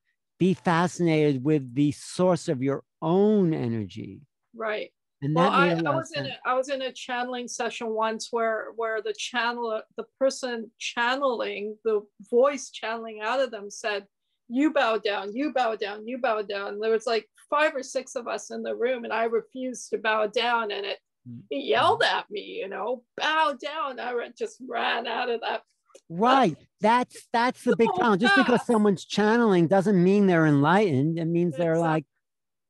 be 0.42 0.54
fascinated 0.54 1.44
with 1.44 1.72
the 1.72 1.92
source 1.92 2.48
of 2.48 2.60
your 2.60 2.82
own 3.00 3.54
energy. 3.54 4.22
Right. 4.56 4.90
And 5.22 5.36
well, 5.36 5.48
I, 5.48 5.68
I 5.68 5.94
was 5.94 6.10
in 6.16 6.26
a, 6.26 6.36
I 6.44 6.54
was 6.54 6.68
in 6.68 6.82
a 6.82 6.90
channeling 6.90 7.46
session 7.46 7.90
once 7.90 8.26
where 8.32 8.72
where 8.74 9.00
the 9.00 9.14
channel 9.16 9.80
the 9.96 10.02
person 10.18 10.68
channeling 10.80 11.76
the 11.84 12.00
voice 12.28 12.70
channeling 12.70 13.20
out 13.22 13.38
of 13.38 13.52
them 13.52 13.70
said 13.70 14.04
you 14.48 14.72
bow 14.72 14.98
down 14.98 15.32
you 15.32 15.52
bow 15.52 15.76
down 15.76 16.08
you 16.08 16.18
bow 16.18 16.42
down. 16.42 16.80
There 16.80 16.90
was 16.90 17.06
like 17.06 17.28
five 17.48 17.76
or 17.76 17.84
six 17.84 18.16
of 18.16 18.26
us 18.26 18.50
in 18.50 18.64
the 18.64 18.74
room 18.74 19.04
and 19.04 19.12
I 19.12 19.26
refused 19.26 19.90
to 19.90 19.98
bow 19.98 20.26
down 20.26 20.72
and 20.72 20.84
it 20.84 20.98
Mm-hmm. 21.28 21.40
he 21.50 21.68
yelled 21.68 22.02
at 22.02 22.30
me, 22.30 22.58
you 22.60 22.68
know, 22.68 23.04
bow 23.16 23.54
down. 23.60 24.00
I 24.00 24.12
just 24.36 24.56
ran 24.68 25.06
out 25.06 25.30
of 25.30 25.40
that. 25.42 25.62
Right. 26.08 26.56
That's 26.80 27.28
that's 27.32 27.62
the 27.62 27.76
big 27.78 27.88
problem. 27.88 28.18
Just 28.18 28.36
because 28.36 28.66
someone's 28.66 29.04
channeling 29.04 29.68
doesn't 29.68 30.02
mean 30.02 30.26
they're 30.26 30.46
enlightened. 30.46 31.18
It 31.18 31.26
means 31.26 31.56
they're 31.56 31.72
exactly. 31.72 31.88
like 31.88 32.04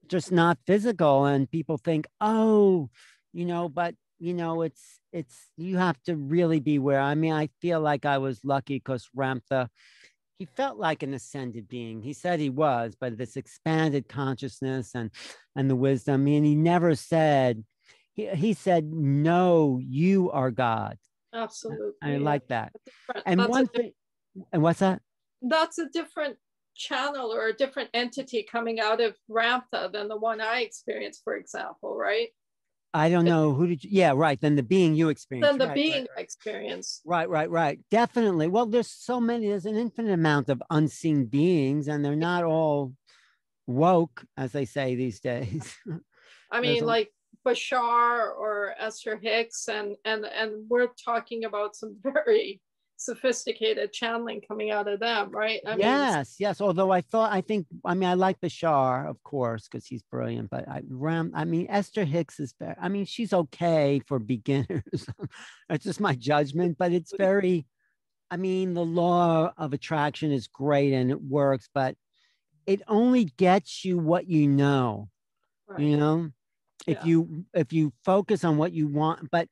just 0.08 0.32
not 0.32 0.58
physical. 0.66 1.24
And 1.24 1.50
people 1.50 1.78
think, 1.78 2.06
oh, 2.20 2.90
you 3.32 3.44
know, 3.44 3.68
but 3.68 3.94
you 4.18 4.34
know, 4.34 4.62
it's 4.62 5.00
it's 5.12 5.50
you 5.56 5.78
have 5.78 6.00
to 6.04 6.16
really 6.16 6.60
be 6.60 6.78
beware. 6.78 7.00
I 7.00 7.14
mean, 7.14 7.32
I 7.32 7.48
feel 7.60 7.80
like 7.80 8.04
I 8.04 8.18
was 8.18 8.44
lucky 8.44 8.76
because 8.76 9.08
Ramtha, 9.16 9.68
he 10.38 10.44
felt 10.44 10.78
like 10.78 11.02
an 11.02 11.14
ascended 11.14 11.68
being. 11.68 12.02
He 12.02 12.12
said 12.12 12.38
he 12.38 12.50
was, 12.50 12.94
but 12.98 13.18
this 13.18 13.36
expanded 13.36 14.08
consciousness 14.08 14.90
and 14.94 15.10
and 15.56 15.68
the 15.68 15.76
wisdom. 15.76 16.14
I 16.14 16.24
mean, 16.24 16.44
he 16.44 16.54
never 16.54 16.94
said 16.94 17.64
he, 18.14 18.26
he 18.28 18.54
said, 18.54 18.84
No, 18.84 19.80
you 19.82 20.30
are 20.30 20.50
God. 20.50 20.98
Absolutely. 21.34 21.92
I 22.02 22.16
like 22.16 22.48
that. 22.48 22.72
And 23.26 23.40
that's 23.40 23.50
one 23.50 23.66
thing, 23.66 23.92
and 24.52 24.62
what's 24.62 24.80
that? 24.80 25.00
That's 25.40 25.78
a 25.78 25.88
different 25.88 26.36
channel 26.74 27.32
or 27.32 27.48
a 27.48 27.52
different 27.52 27.90
entity 27.94 28.46
coming 28.50 28.80
out 28.80 29.00
of 29.00 29.16
Ramtha 29.30 29.92
than 29.92 30.08
the 30.08 30.16
one 30.16 30.40
I 30.40 30.60
experienced, 30.60 31.22
for 31.24 31.36
example, 31.36 31.96
right? 31.96 32.28
I 32.94 33.08
don't 33.08 33.24
know 33.24 33.54
who 33.54 33.68
did 33.68 33.84
you, 33.84 33.90
yeah, 33.90 34.12
right. 34.14 34.38
Then 34.38 34.54
the 34.54 34.62
being 34.62 34.94
you 34.94 35.08
experienced. 35.08 35.50
Then 35.50 35.58
the 35.58 35.68
right, 35.68 35.74
being 35.74 35.92
right, 36.02 36.08
right. 36.14 36.22
experience. 36.22 37.00
Right, 37.06 37.28
right, 37.28 37.50
right. 37.50 37.80
Definitely. 37.90 38.48
Well, 38.48 38.66
there's 38.66 38.90
so 38.90 39.18
many, 39.18 39.48
there's 39.48 39.64
an 39.64 39.76
infinite 39.76 40.12
amount 40.12 40.50
of 40.50 40.62
unseen 40.68 41.24
beings, 41.24 41.88
and 41.88 42.04
they're 42.04 42.14
not 42.14 42.44
all 42.44 42.92
woke, 43.66 44.24
as 44.36 44.52
they 44.52 44.66
say 44.66 44.94
these 44.94 45.20
days. 45.20 45.74
I 46.52 46.60
mean, 46.60 46.84
like 46.84 47.10
Bashar 47.46 48.36
or 48.36 48.74
Esther 48.78 49.16
Hicks, 49.16 49.68
and 49.68 49.96
and 50.04 50.24
and 50.24 50.68
we're 50.68 50.88
talking 51.04 51.44
about 51.44 51.76
some 51.76 51.96
very 52.02 52.60
sophisticated 53.02 53.92
channeling 53.92 54.40
coming 54.46 54.70
out 54.70 54.88
of 54.88 55.00
them, 55.00 55.30
right? 55.32 55.60
I 55.66 55.76
yes, 55.76 56.36
mean, 56.38 56.46
yes. 56.46 56.60
Although 56.60 56.90
I 56.90 57.00
thought, 57.00 57.32
I 57.32 57.40
think, 57.40 57.66
I 57.84 57.94
mean, 57.94 58.08
I 58.08 58.14
like 58.14 58.40
Bashar, 58.40 59.08
of 59.08 59.22
course, 59.22 59.68
because 59.68 59.86
he's 59.86 60.02
brilliant. 60.04 60.50
But 60.50 60.68
I, 60.68 60.82
Ram, 60.88 61.32
I 61.34 61.44
mean, 61.44 61.66
Esther 61.68 62.04
Hicks 62.04 62.38
is 62.40 62.54
very. 62.58 62.74
I 62.80 62.88
mean, 62.88 63.04
she's 63.04 63.32
okay 63.32 64.00
for 64.06 64.18
beginners. 64.34 65.06
It's 65.68 65.84
just 65.84 66.00
my 66.00 66.14
judgment, 66.14 66.76
but 66.78 66.92
it's 66.92 67.12
very. 67.16 67.66
I 68.30 68.38
mean, 68.38 68.72
the 68.72 68.84
law 68.84 69.52
of 69.58 69.74
attraction 69.74 70.32
is 70.32 70.46
great 70.46 70.94
and 70.94 71.10
it 71.10 71.20
works, 71.20 71.68
but 71.74 71.96
it 72.66 72.80
only 72.88 73.24
gets 73.24 73.84
you 73.84 73.98
what 73.98 74.26
you 74.26 74.48
know. 74.48 75.10
Right. 75.68 75.80
You 75.80 75.96
know, 75.98 76.30
if 76.86 76.98
yeah. 76.98 77.04
you 77.04 77.44
if 77.54 77.72
you 77.72 77.92
focus 78.04 78.44
on 78.44 78.56
what 78.56 78.72
you 78.72 78.88
want, 78.88 79.30
but 79.30 79.48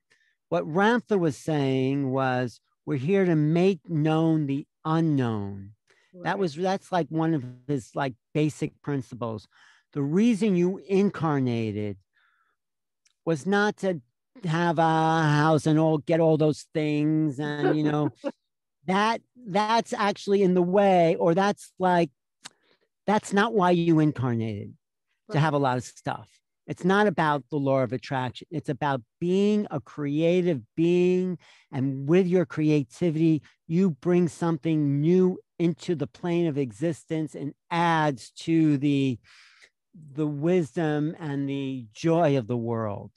what 0.49 0.67
Ramtha 0.67 1.19
was 1.19 1.37
saying 1.37 2.11
was 2.11 2.61
we're 2.87 2.97
here 2.97 3.25
to 3.25 3.37
make 3.37 3.81
known 3.89 4.47
the 4.47 4.67
unknown. 4.85 5.73
Right. 6.13 6.25
That 6.25 6.39
was 6.39 6.55
that's 6.55 6.91
like 6.91 7.07
one 7.09 7.35
of 7.35 7.45
his 7.69 7.91
like 7.95 8.15
basic 8.35 8.81
principles. 8.83 9.47
The 9.93 10.03
reason 10.03 10.57
you 10.57 10.79
incarnated 10.89 11.97
was 13.25 13.47
not 13.47 13.77
to 13.79 14.01
have 14.45 14.79
a 14.79 14.83
house 14.83 15.67
and 15.67 15.79
all 15.79 15.99
get 15.99 16.21
all 16.21 16.37
those 16.37 16.67
things 16.73 17.39
and 17.39 17.77
you 17.77 17.83
know 17.83 18.11
that 18.87 19.21
that's 19.47 19.93
actually 19.93 20.43
in 20.43 20.55
the 20.55 20.63
way 20.63 21.17
or 21.17 21.35
that's 21.35 21.73
like 21.79 22.11
that's 23.07 23.33
not 23.33 23.53
why 23.53 23.71
you 23.71 23.99
incarnated 23.99 24.73
right. 25.29 25.35
to 25.35 25.41
have 25.41 25.53
a 25.53 25.59
lot 25.59 25.77
of 25.77 25.85
stuff 25.85 26.40
it's 26.71 26.85
not 26.85 27.09
about 27.09 27.43
the 27.51 27.57
law 27.57 27.81
of 27.81 27.93
attraction. 27.93 28.47
It's 28.49 28.69
about 28.69 29.03
being 29.19 29.67
a 29.73 29.81
creative 29.81 30.63
being. 30.77 31.37
And 31.73 32.09
with 32.09 32.29
your 32.29 32.47
creativity, 32.47 33.43
you 33.67 33.91
bring 33.91 34.29
something 34.29 35.01
new 35.01 35.41
into 35.59 35.97
the 35.97 36.07
plane 36.07 36.47
of 36.47 36.57
existence 36.57 37.35
and 37.35 37.55
adds 37.73 38.31
to 38.43 38.79
the, 38.79 39.19
the 40.13 40.29
wisdom 40.29 41.17
and 41.19 41.49
the 41.49 41.87
joy 41.93 42.39
of 42.39 42.47
the 42.47 42.57
world. 42.57 43.11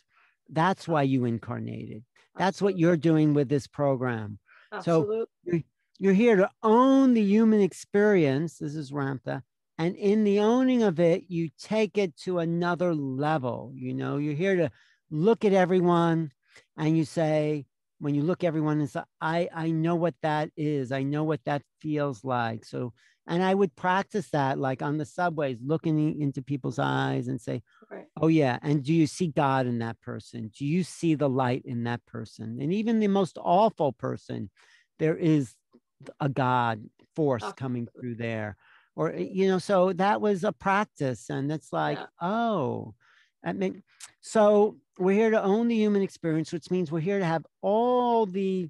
That's 0.49 0.87
why 0.87 1.03
you 1.03 1.25
incarnated. 1.25 2.03
That's 2.35 2.59
what 2.59 2.79
you're 2.79 2.97
doing 2.97 3.35
with 3.35 3.49
this 3.49 3.67
program. 3.67 4.39
Absolutely. 4.71 5.17
So 5.19 5.27
you're, 5.43 5.61
you're 5.99 6.13
here 6.13 6.37
to 6.37 6.49
own 6.63 7.13
the 7.13 7.21
human 7.21 7.61
experience. 7.61 8.57
This 8.57 8.73
is 8.73 8.91
Ramtha 8.91 9.43
and 9.77 9.95
in 9.95 10.23
the 10.23 10.39
owning 10.39 10.83
of 10.83 10.99
it 10.99 11.23
you 11.27 11.49
take 11.59 11.97
it 11.97 12.15
to 12.17 12.39
another 12.39 12.93
level 12.93 13.71
you 13.75 13.93
know? 13.93 14.17
You're 14.17 14.33
here 14.33 14.55
to 14.55 14.71
look 15.09 15.45
at 15.45 15.53
everyone 15.53 16.31
and 16.77 16.97
you 16.97 17.05
say 17.05 17.65
when 17.99 18.15
you 18.15 18.21
look 18.21 18.43
everyone 18.43 18.79
and 18.79 18.89
say 18.89 19.01
i 19.21 19.47
i 19.53 19.71
know 19.71 19.95
what 19.95 20.15
that 20.21 20.49
is. 20.57 20.91
I 20.91 21.03
know 21.03 21.23
what 21.23 21.43
that 21.45 21.61
feels 21.81 22.23
like. 22.23 22.65
So 22.65 22.93
and 23.25 23.41
i 23.41 23.53
would 23.53 23.75
practice 23.75 24.29
that 24.31 24.59
like 24.59 24.81
on 24.81 24.97
the 24.97 25.05
subways 25.05 25.57
looking 25.63 26.19
into 26.21 26.41
people's 26.41 26.79
eyes 26.79 27.29
and 27.29 27.39
say 27.39 27.61
right. 27.89 28.05
oh 28.21 28.27
yeah 28.27 28.59
and 28.61 28.83
do 28.83 28.93
you 28.93 29.07
see 29.07 29.27
god 29.27 29.65
in 29.65 29.79
that 29.79 29.99
person? 30.01 30.51
Do 30.57 30.65
you 30.65 30.83
see 30.83 31.15
the 31.15 31.29
light 31.29 31.63
in 31.65 31.83
that 31.85 32.05
person? 32.05 32.57
And 32.61 32.73
even 32.73 32.99
the 32.99 33.07
most 33.07 33.37
awful 33.41 33.93
person 33.93 34.49
there 34.99 35.15
is 35.15 35.55
a 36.19 36.29
god 36.29 36.83
force 37.15 37.45
coming 37.55 37.87
through 37.99 38.15
there 38.15 38.57
or 38.95 39.13
eh, 39.13 39.27
you 39.31 39.47
know 39.47 39.59
so 39.59 39.93
that 39.93 40.21
was 40.21 40.43
a 40.43 40.51
practice 40.51 41.29
and 41.29 41.51
it's 41.51 41.73
like 41.73 41.97
yeah. 41.97 42.05
oh 42.21 42.93
I 43.45 43.51
mean, 43.51 43.83
so 44.21 44.77
we're 44.97 45.17
here 45.17 45.31
to 45.31 45.43
own 45.43 45.67
the 45.67 45.75
human 45.75 46.01
experience 46.01 46.53
which 46.53 46.71
means 46.71 46.91
we're 46.91 46.99
here 46.99 47.19
to 47.19 47.25
have 47.25 47.45
all 47.61 48.25
the 48.25 48.69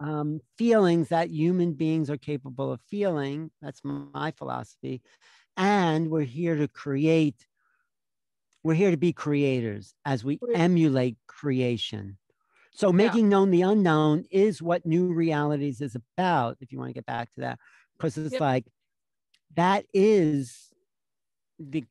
um, 0.00 0.40
feelings 0.56 1.08
that 1.08 1.30
human 1.30 1.72
beings 1.72 2.08
are 2.08 2.16
capable 2.16 2.72
of 2.72 2.80
feeling 2.88 3.50
that's 3.60 3.80
my 3.84 4.30
philosophy 4.30 5.02
and 5.56 6.08
we're 6.08 6.20
here 6.20 6.56
to 6.56 6.68
create 6.68 7.46
we're 8.62 8.74
here 8.74 8.90
to 8.90 8.96
be 8.96 9.12
creators 9.12 9.94
as 10.04 10.24
we 10.24 10.38
emulate 10.54 11.16
creation 11.26 12.16
so 12.72 12.92
making 12.92 13.24
yeah. 13.24 13.30
known 13.30 13.50
the 13.50 13.62
unknown 13.62 14.24
is 14.30 14.62
what 14.62 14.86
new 14.86 15.12
realities 15.12 15.80
is 15.80 15.96
about 15.96 16.56
if 16.60 16.70
you 16.70 16.78
want 16.78 16.90
to 16.90 16.94
get 16.94 17.06
back 17.06 17.32
to 17.34 17.40
that 17.40 17.58
because 17.96 18.16
it's 18.16 18.32
yep. 18.32 18.40
like 18.40 18.64
that 19.56 19.84
is 19.92 20.68
the 21.58 21.84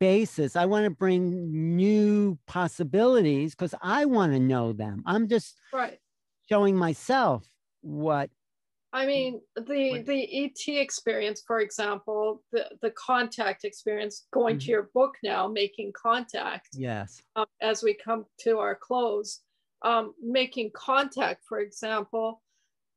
basis. 0.00 0.56
I 0.56 0.66
want 0.66 0.84
to 0.84 0.90
bring 0.90 1.76
new 1.76 2.38
possibilities 2.46 3.54
because 3.54 3.74
I 3.80 4.04
want 4.04 4.32
to 4.32 4.40
know 4.40 4.72
them. 4.72 5.02
I'm 5.06 5.28
just 5.28 5.56
right. 5.72 5.98
showing 6.48 6.76
myself 6.76 7.46
what 7.82 8.30
I 8.94 9.06
mean, 9.06 9.40
the 9.56 10.02
the 10.06 10.44
ET 10.44 10.74
experience, 10.80 11.42
for 11.46 11.60
example, 11.60 12.42
the 12.52 12.68
the 12.82 12.90
contact 12.90 13.64
experience. 13.64 14.26
Going 14.32 14.56
mm-hmm. 14.56 14.66
to 14.66 14.70
your 14.70 14.90
book 14.92 15.14
now, 15.22 15.48
making 15.48 15.92
contact. 15.92 16.68
Yes. 16.74 17.22
Um, 17.36 17.46
as 17.62 17.82
we 17.82 17.94
come 17.94 18.26
to 18.40 18.58
our 18.58 18.74
close, 18.74 19.40
um, 19.82 20.14
making 20.22 20.72
contact, 20.74 21.44
for 21.48 21.60
example, 21.60 22.42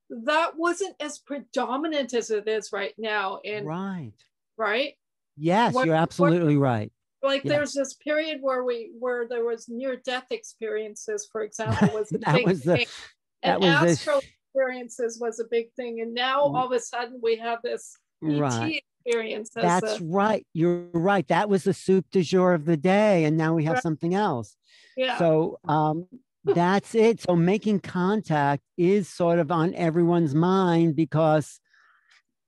that 0.10 0.52
wasn't 0.56 0.96
as 1.00 1.20
predominant 1.20 2.14
as 2.14 2.30
it 2.30 2.48
is 2.48 2.72
right 2.72 2.94
now 2.98 3.40
And 3.44 3.66
right. 3.66 4.14
right? 4.58 4.94
Yes 5.38 5.74
what, 5.74 5.86
you're 5.86 5.96
absolutely 5.96 6.58
what, 6.58 6.64
right. 6.64 6.92
Like 7.24 7.44
yes. 7.44 7.54
there's 7.54 7.74
this 7.74 7.94
period 7.96 8.38
where 8.42 8.64
we 8.64 8.92
where 9.00 9.28
there 9.28 9.44
was 9.44 9.68
near 9.68 9.98
death 9.98 10.28
experiences 10.30 11.28
for 11.32 11.42
example 11.42 11.90
was 11.94 12.12
a 12.26 12.34
big 12.34 12.46
was 12.46 12.62
the, 12.62 12.78
thing. 12.78 12.86
And 13.44 13.64
astral 13.64 14.22
the... 14.22 14.28
experiences 14.54 15.20
was 15.20 15.40
a 15.40 15.46
big 15.50 15.74
thing. 15.74 16.02
And 16.02 16.14
now 16.14 16.42
mm. 16.42 16.56
all 16.56 16.68
of 16.68 16.72
a 16.72 16.80
sudden 16.80 17.20
we 17.22 17.38
have 17.38 17.60
this 17.64 17.98
right. 18.22 18.76
ET 18.76 18.82
experience 19.06 19.50
that's 19.54 20.00
a, 20.02 20.04
right. 20.04 20.46
You're 20.54 20.88
right. 20.94 21.28
That 21.28 21.50
was 21.50 21.64
the 21.64 21.74
soup 21.74 22.06
du 22.12 22.22
jour 22.22 22.54
of 22.54 22.66
the 22.66 22.78
day 22.78 23.26
and 23.26 23.38
now 23.38 23.56
we 23.56 23.66
have 23.66 23.76
right. 23.76 23.84
something 23.84 24.14
else. 24.14 24.56
Yeah. 24.96 25.18
So 25.18 25.60
um 25.68 26.08
that's 26.46 26.94
it. 26.96 27.22
So 27.22 27.36
making 27.36 27.80
contact 27.80 28.64
is 28.78 29.10
sort 29.10 29.40
of 29.40 29.52
on 29.52 29.74
everyone's 29.74 30.36
mind 30.36 30.96
because, 30.96 31.60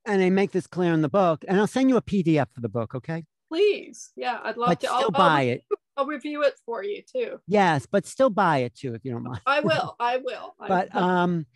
and 0.04 0.22
I 0.22 0.30
make 0.30 0.52
this 0.52 0.66
clear 0.66 0.92
in 0.92 1.02
the 1.02 1.08
book. 1.08 1.44
And 1.46 1.58
I'll 1.58 1.66
send 1.66 1.90
you 1.90 1.96
a 1.96 2.02
PDF 2.02 2.46
for 2.54 2.60
the 2.60 2.68
book, 2.68 2.94
okay? 2.94 3.24
Please, 3.50 4.10
yeah, 4.14 4.38
I'd 4.42 4.56
love 4.56 4.68
but 4.68 4.80
to. 4.80 4.86
Still 4.86 4.98
I'll, 4.98 5.10
buy 5.10 5.42
I'll, 5.42 5.48
it. 5.48 5.64
I'll 5.96 6.06
review 6.06 6.42
it 6.42 6.54
for 6.64 6.84
you 6.84 7.02
too. 7.02 7.40
Yes, 7.48 7.86
but 7.90 8.06
still 8.06 8.30
buy 8.30 8.58
it 8.58 8.74
too 8.74 8.94
if 8.94 9.04
you 9.04 9.12
don't 9.12 9.24
mind. 9.24 9.40
I 9.46 9.60
will. 9.62 9.96
I 9.98 10.18
will. 10.18 10.54
but 10.66 10.94
um, 10.94 11.46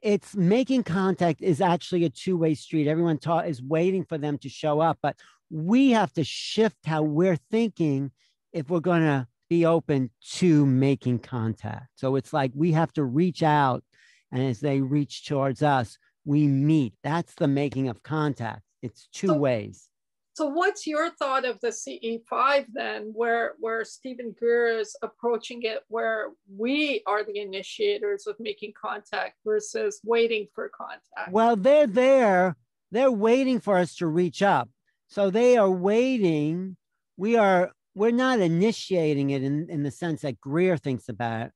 it's 0.00 0.34
making 0.34 0.84
contact 0.84 1.42
is 1.42 1.60
actually 1.60 2.04
a 2.04 2.10
two-way 2.10 2.54
street. 2.54 2.88
Everyone 2.88 3.18
ta- 3.18 3.40
is 3.40 3.62
waiting 3.62 4.04
for 4.04 4.18
them 4.18 4.38
to 4.38 4.48
show 4.48 4.80
up, 4.80 4.98
but 5.02 5.16
we 5.50 5.90
have 5.90 6.12
to 6.14 6.24
shift 6.24 6.78
how 6.86 7.02
we're 7.02 7.36
thinking 7.50 8.10
if 8.52 8.70
we're 8.70 8.80
going 8.80 9.02
to 9.02 9.26
be 9.52 9.66
open 9.66 10.08
to 10.38 10.64
making 10.64 11.18
contact. 11.18 11.88
So 11.96 12.16
it's 12.16 12.32
like 12.32 12.52
we 12.54 12.72
have 12.72 12.90
to 12.94 13.04
reach 13.04 13.42
out, 13.42 13.84
and 14.32 14.42
as 14.42 14.60
they 14.60 14.80
reach 14.80 15.26
towards 15.26 15.62
us, 15.62 15.98
we 16.24 16.46
meet. 16.46 16.94
That's 17.04 17.34
the 17.34 17.48
making 17.48 17.90
of 17.90 18.02
contact. 18.02 18.62
It's 18.80 19.08
two 19.12 19.26
so, 19.26 19.36
ways. 19.36 19.90
So, 20.32 20.46
what's 20.46 20.86
your 20.86 21.10
thought 21.10 21.44
of 21.44 21.60
the 21.60 21.68
CE5 21.68 22.64
then, 22.72 23.10
where 23.14 23.52
where 23.60 23.84
Steven 23.84 24.34
Greer 24.38 24.78
is 24.78 24.96
approaching 25.02 25.64
it, 25.64 25.80
where 25.88 26.28
we 26.48 27.02
are 27.06 27.22
the 27.22 27.38
initiators 27.38 28.26
of 28.26 28.36
making 28.40 28.72
contact 28.80 29.34
versus 29.44 30.00
waiting 30.02 30.46
for 30.54 30.70
contact? 30.70 31.30
Well, 31.30 31.56
they're 31.56 31.86
there. 31.86 32.56
They're 32.90 33.12
waiting 33.12 33.60
for 33.60 33.76
us 33.76 33.96
to 33.96 34.06
reach 34.06 34.42
up. 34.42 34.70
So 35.08 35.28
they 35.28 35.58
are 35.58 35.70
waiting. 35.70 36.78
We 37.18 37.36
are 37.36 37.70
we're 37.94 38.10
not 38.10 38.40
initiating 38.40 39.30
it 39.30 39.42
in, 39.42 39.68
in 39.68 39.82
the 39.82 39.90
sense 39.90 40.22
that 40.22 40.40
Greer 40.40 40.76
thinks 40.76 41.08
about 41.08 41.46
it. 41.46 41.52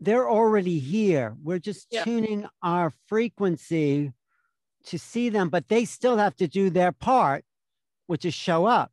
They're 0.00 0.28
already 0.28 0.78
here. 0.78 1.36
We're 1.42 1.58
just 1.58 1.88
yeah. 1.90 2.04
tuning 2.04 2.46
our 2.62 2.92
frequency 3.06 4.12
to 4.86 4.98
see 4.98 5.28
them, 5.28 5.48
but 5.48 5.68
they 5.68 5.84
still 5.84 6.16
have 6.16 6.34
to 6.36 6.48
do 6.48 6.70
their 6.70 6.92
part, 6.92 7.44
which 8.06 8.24
is 8.24 8.34
show 8.34 8.66
up. 8.66 8.90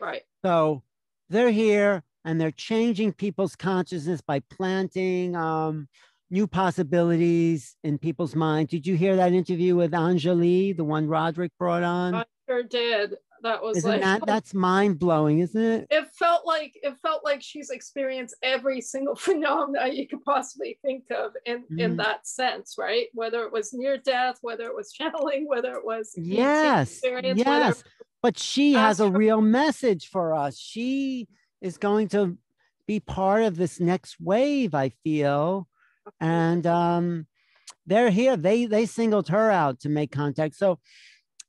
Right. 0.00 0.22
So 0.44 0.82
they're 1.28 1.50
here 1.50 2.02
and 2.24 2.40
they're 2.40 2.50
changing 2.50 3.12
people's 3.12 3.56
consciousness 3.56 4.20
by 4.20 4.40
planting 4.40 5.34
um, 5.34 5.88
new 6.30 6.46
possibilities 6.46 7.76
in 7.82 7.98
people's 7.98 8.36
minds. 8.36 8.70
Did 8.70 8.86
you 8.86 8.96
hear 8.96 9.16
that 9.16 9.32
interview 9.32 9.74
with 9.74 9.92
Anjali, 9.92 10.76
the 10.76 10.84
one 10.84 11.08
Roderick 11.08 11.52
brought 11.58 11.82
on? 11.82 12.14
I 12.14 12.24
sure 12.48 12.62
did 12.62 13.16
that 13.44 13.62
was 13.62 13.78
isn't 13.78 13.90
like 13.90 14.00
that 14.00 14.22
that's 14.26 14.52
mind 14.52 14.98
blowing, 14.98 15.38
isn't 15.38 15.60
it? 15.60 15.86
It 15.90 16.08
felt 16.18 16.44
like 16.46 16.76
it 16.82 16.96
felt 17.00 17.24
like 17.24 17.42
she's 17.42 17.70
experienced 17.70 18.34
every 18.42 18.80
single 18.80 19.14
phenomena 19.26 19.88
you 19.92 20.08
could 20.08 20.24
possibly 20.24 20.78
think 20.82 21.04
of 21.10 21.32
in 21.46 21.62
mm. 21.70 21.78
in 21.78 21.96
that 21.98 22.26
sense, 22.26 22.74
right? 22.78 23.06
Whether 23.12 23.42
it 23.44 23.52
was 23.52 23.72
near 23.72 23.98
death, 23.98 24.38
whether 24.42 24.64
it 24.64 24.74
was 24.74 24.92
channeling, 24.98 25.46
whether 25.46 25.74
it 25.74 25.84
was 25.84 26.12
yes, 26.16 27.00
yes. 27.04 27.84
But 28.22 28.38
she 28.38 28.72
has 28.72 29.00
a 29.00 29.10
real 29.10 29.42
message 29.42 30.08
for 30.08 30.34
us. 30.34 30.58
She 30.58 31.28
is 31.60 31.76
going 31.76 32.08
to 32.08 32.38
be 32.86 32.98
part 32.98 33.42
of 33.42 33.56
this 33.56 33.78
next 33.78 34.16
wave. 34.18 34.74
I 34.74 34.88
feel, 35.04 35.68
and 36.20 36.66
um, 36.66 37.26
they're 37.86 38.10
here. 38.10 38.38
They 38.38 38.64
they 38.64 38.86
singled 38.86 39.28
her 39.28 39.50
out 39.50 39.80
to 39.80 39.90
make 39.90 40.10
contact. 40.10 40.56
So 40.56 40.78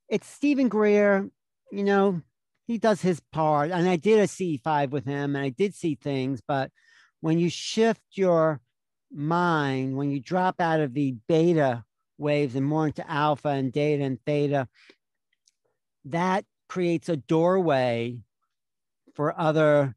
it's 0.10 0.28
Steven 0.28 0.68
Greer, 0.68 1.30
you 1.72 1.84
know, 1.84 2.22
he 2.68 2.78
does 2.78 3.02
his 3.02 3.20
part. 3.32 3.72
And 3.72 3.88
I 3.88 3.96
did 3.96 4.20
a 4.20 4.28
CE5 4.28 4.90
with 4.90 5.06
him 5.06 5.36
and 5.36 5.46
I 5.46 5.50
did 5.50 5.76
see 5.76 5.96
things, 5.96 6.42
but 6.48 6.72
when 7.22 7.40
you 7.40 7.50
shift 7.50 8.02
your 8.14 8.62
mind, 9.12 9.96
when 9.96 10.12
you 10.12 10.20
drop 10.20 10.60
out 10.60 10.80
of 10.80 10.94
the 10.94 11.16
beta 11.28 11.84
waves 12.18 12.56
and 12.56 12.66
more 12.66 12.88
into 12.88 13.10
alpha 13.10 13.50
and 13.50 13.72
data 13.72 14.04
and 14.04 14.20
theta, 14.26 14.68
that 16.06 16.46
creates 16.68 17.10
a 17.10 17.18
doorway 17.18 18.20
for 19.16 19.40
other 19.40 19.96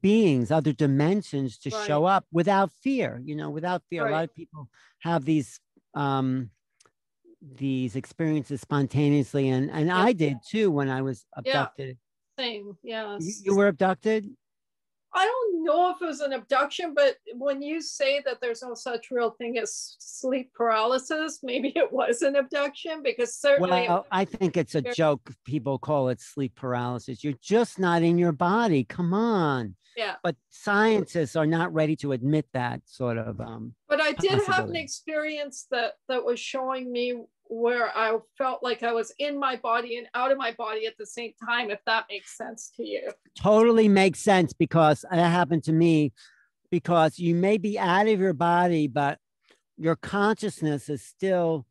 beings, 0.00 0.50
other 0.50 0.72
dimensions 0.72 1.58
to 1.58 1.70
right. 1.70 1.86
show 1.86 2.04
up 2.04 2.26
without 2.32 2.72
fear, 2.82 3.20
you 3.24 3.36
know, 3.36 3.50
without 3.50 3.82
fear. 3.88 4.04
Right. 4.04 4.10
A 4.10 4.14
lot 4.14 4.24
of 4.24 4.34
people 4.34 4.68
have 5.00 5.24
these 5.24 5.60
um 5.94 6.50
these 7.56 7.96
experiences 7.96 8.60
spontaneously 8.60 9.48
and 9.48 9.70
and 9.70 9.86
yeah. 9.88 9.98
I 9.98 10.12
did 10.12 10.38
too 10.48 10.70
when 10.70 10.88
I 10.88 11.02
was 11.02 11.26
abducted. 11.36 11.98
Yeah. 12.38 12.44
Same, 12.44 12.76
yes. 12.82 13.22
You, 13.22 13.52
you 13.52 13.56
were 13.56 13.68
abducted? 13.68 14.28
I 15.16 15.24
don't 15.24 15.64
know 15.64 15.90
if 15.90 16.02
it 16.02 16.06
was 16.06 16.20
an 16.20 16.32
abduction, 16.32 16.92
but 16.92 17.16
when 17.34 17.62
you 17.62 17.80
say 17.80 18.20
that 18.24 18.40
there's 18.40 18.62
no 18.62 18.74
such 18.74 19.12
real 19.12 19.30
thing 19.30 19.58
as 19.58 19.94
sleep 20.00 20.52
paralysis, 20.54 21.38
maybe 21.44 21.72
it 21.76 21.92
was 21.92 22.22
an 22.22 22.34
abduction 22.34 23.00
because 23.02 23.36
certainly. 23.36 23.86
Well, 23.88 24.06
I 24.10 24.24
think 24.24 24.56
it's 24.56 24.74
a 24.74 24.82
joke. 24.82 25.30
People 25.44 25.78
call 25.78 26.08
it 26.08 26.20
sleep 26.20 26.56
paralysis. 26.56 27.22
You're 27.22 27.34
just 27.40 27.78
not 27.78 28.02
in 28.02 28.18
your 28.18 28.32
body. 28.32 28.82
Come 28.82 29.14
on. 29.14 29.76
Yeah. 29.96 30.16
But 30.24 30.34
scientists 30.50 31.36
are 31.36 31.46
not 31.46 31.72
ready 31.72 31.94
to 31.96 32.10
admit 32.10 32.46
that 32.52 32.80
sort 32.86 33.16
of. 33.16 33.40
Um, 33.40 33.74
but 33.88 34.00
I 34.00 34.12
did 34.12 34.42
have 34.48 34.68
an 34.68 34.74
experience 34.74 35.66
that 35.70 35.92
that 36.08 36.24
was 36.24 36.40
showing 36.40 36.90
me 36.90 37.22
where 37.46 37.96
I 37.96 38.16
felt 38.38 38.62
like 38.62 38.82
I 38.82 38.92
was 38.92 39.12
in 39.18 39.38
my 39.38 39.56
body 39.56 39.98
and 39.98 40.06
out 40.14 40.32
of 40.32 40.38
my 40.38 40.52
body 40.52 40.86
at 40.86 40.94
the 40.98 41.06
same 41.06 41.32
time, 41.44 41.70
if 41.70 41.80
that 41.86 42.06
makes 42.10 42.36
sense 42.36 42.72
to 42.76 42.84
you. 42.84 43.10
Totally 43.38 43.88
makes 43.88 44.20
sense 44.20 44.52
because 44.52 45.04
that 45.10 45.30
happened 45.30 45.64
to 45.64 45.72
me 45.72 46.12
because 46.70 47.18
you 47.18 47.34
may 47.34 47.58
be 47.58 47.78
out 47.78 48.08
of 48.08 48.18
your 48.18 48.32
body, 48.32 48.88
but 48.88 49.18
your 49.76 49.96
consciousness 49.96 50.88
is 50.88 51.02
still, 51.02 51.66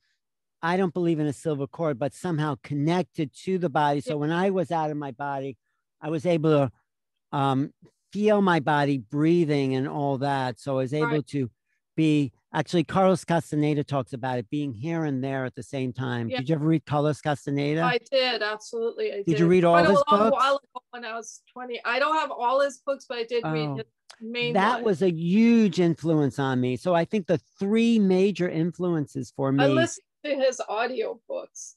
I 0.62 0.78
don't 0.78 0.94
believe 0.94 1.20
in 1.20 1.28
a 1.28 1.34
silver 1.34 1.68
cord, 1.68 2.00
but 2.00 2.14
somehow 2.14 2.56
connected 2.64 3.32
to 3.44 3.58
the 3.58 3.70
body. 3.70 4.02
So 4.02 4.12
yeah. 4.12 4.16
when 4.16 4.32
I 4.32 4.52
was 4.52 4.72
out 4.72 4.92
of 4.92 4.98
my 4.98 5.12
body, 5.12 5.58
I 6.02 6.10
was 6.10 6.26
able 6.26 6.52
to 6.52 7.38
um, 7.38 7.74
feel 8.12 8.42
my 8.42 8.60
body 8.60 9.00
breathing 9.00 9.76
and 9.76 9.88
all 9.88 10.20
that. 10.20 10.60
So 10.60 10.74
I 10.74 10.84
was 10.84 10.94
able 10.94 11.08
right. 11.08 11.28
to 11.28 11.50
be 11.96 12.32
Actually, 12.56 12.84
Carlos 12.84 13.26
Castaneda 13.26 13.84
talks 13.84 14.14
about 14.14 14.38
it 14.38 14.48
being 14.52 14.74
here 14.74 15.06
and 15.06 15.24
there 15.24 15.44
at 15.44 15.56
the 15.56 15.64
same 15.64 15.92
time. 15.92 16.30
Yeah. 16.30 16.38
Did 16.38 16.50
you 16.50 16.56
ever 16.56 16.66
read 16.66 16.86
Carlos 16.86 17.20
Castaneda? 17.20 17.82
I 17.82 17.98
did, 18.12 18.44
absolutely. 18.44 19.12
I 19.12 19.16
did. 19.18 19.26
did 19.26 19.40
you 19.40 19.48
read 19.48 19.64
all 19.64 19.78
his 19.78 20.04
books? 20.08 20.32
While 20.32 20.58
ago 20.58 20.84
when 20.92 21.04
I 21.04 21.16
was 21.16 21.42
20. 21.52 21.82
I 21.84 21.98
don't 21.98 22.16
have 22.16 22.30
all 22.30 22.62
his 22.62 22.80
books, 22.86 23.06
but 23.10 23.18
I 23.18 23.24
did 23.24 23.44
oh, 23.44 23.52
read 23.52 23.78
his 23.78 23.86
main 24.22 24.54
That 24.54 24.76
one. 24.76 24.84
was 24.84 25.02
a 25.02 25.12
huge 25.12 25.80
influence 25.80 26.38
on 26.38 26.62
me. 26.62 26.78
So 26.78 26.94
I 26.94 27.06
think 27.06 27.26
the 27.26 27.40
three 27.58 27.98
major 27.98 28.48
influences 28.48 29.34
for 29.36 29.52
me. 29.52 29.64
I 29.64 29.68
listened 29.68 30.06
to 30.24 30.36
his 30.36 30.62
audio 30.70 31.20
books. 31.28 31.76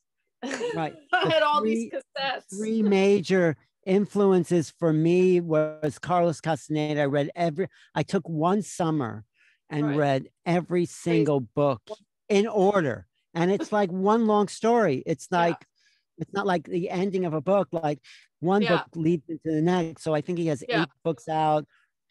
Right. 0.74 0.94
I 1.14 1.28
had 1.30 1.42
all 1.42 1.62
three, 1.62 1.74
these 1.74 1.92
cassettes. 1.92 2.54
Three 2.54 2.82
major 2.82 3.56
influences 3.86 4.74
for 4.78 4.92
me 4.92 5.40
was 5.40 5.98
Carlos 5.98 6.42
Castaneda. 6.42 7.00
I 7.00 7.06
read 7.06 7.30
every, 7.34 7.68
I 7.94 8.02
took 8.02 8.28
one 8.28 8.60
summer 8.60 9.24
and 9.70 9.88
right. 9.88 9.96
read 9.96 10.28
every 10.44 10.86
single 10.86 11.40
book 11.40 11.82
in 12.28 12.46
order. 12.46 13.06
And 13.34 13.50
it's 13.50 13.72
like 13.72 13.90
one 13.92 14.26
long 14.26 14.48
story. 14.48 15.02
It's 15.06 15.28
like, 15.30 15.56
yeah. 15.60 16.22
it's 16.22 16.32
not 16.32 16.46
like 16.46 16.64
the 16.64 16.90
ending 16.90 17.24
of 17.24 17.34
a 17.34 17.40
book, 17.40 17.68
like 17.72 18.00
one 18.40 18.62
yeah. 18.62 18.76
book 18.76 18.86
leads 18.94 19.28
into 19.28 19.50
the 19.50 19.62
next. 19.62 20.02
So 20.02 20.14
I 20.14 20.20
think 20.20 20.38
he 20.38 20.46
has 20.48 20.62
yeah. 20.68 20.82
eight 20.82 20.88
books 21.04 21.28
out 21.28 21.66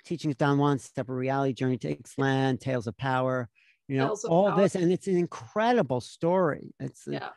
Teachings 0.06 0.36
Don 0.36 0.58
Juan, 0.58 0.80
Separate 0.80 1.16
Reality, 1.16 1.54
Journey 1.54 1.78
to 1.80 1.96
Ixtlan, 1.96 2.60
Tales 2.60 2.88
of 2.88 2.96
Power, 2.98 3.50
you 3.88 3.98
know, 3.98 4.16
all 4.30 4.52
power. 4.52 4.62
this. 4.62 4.76
And 4.76 4.92
it's 4.92 5.08
an 5.08 5.18
incredible 5.18 6.00
story. 6.00 6.74
It's, 6.80 7.04
yeah. 7.08 7.30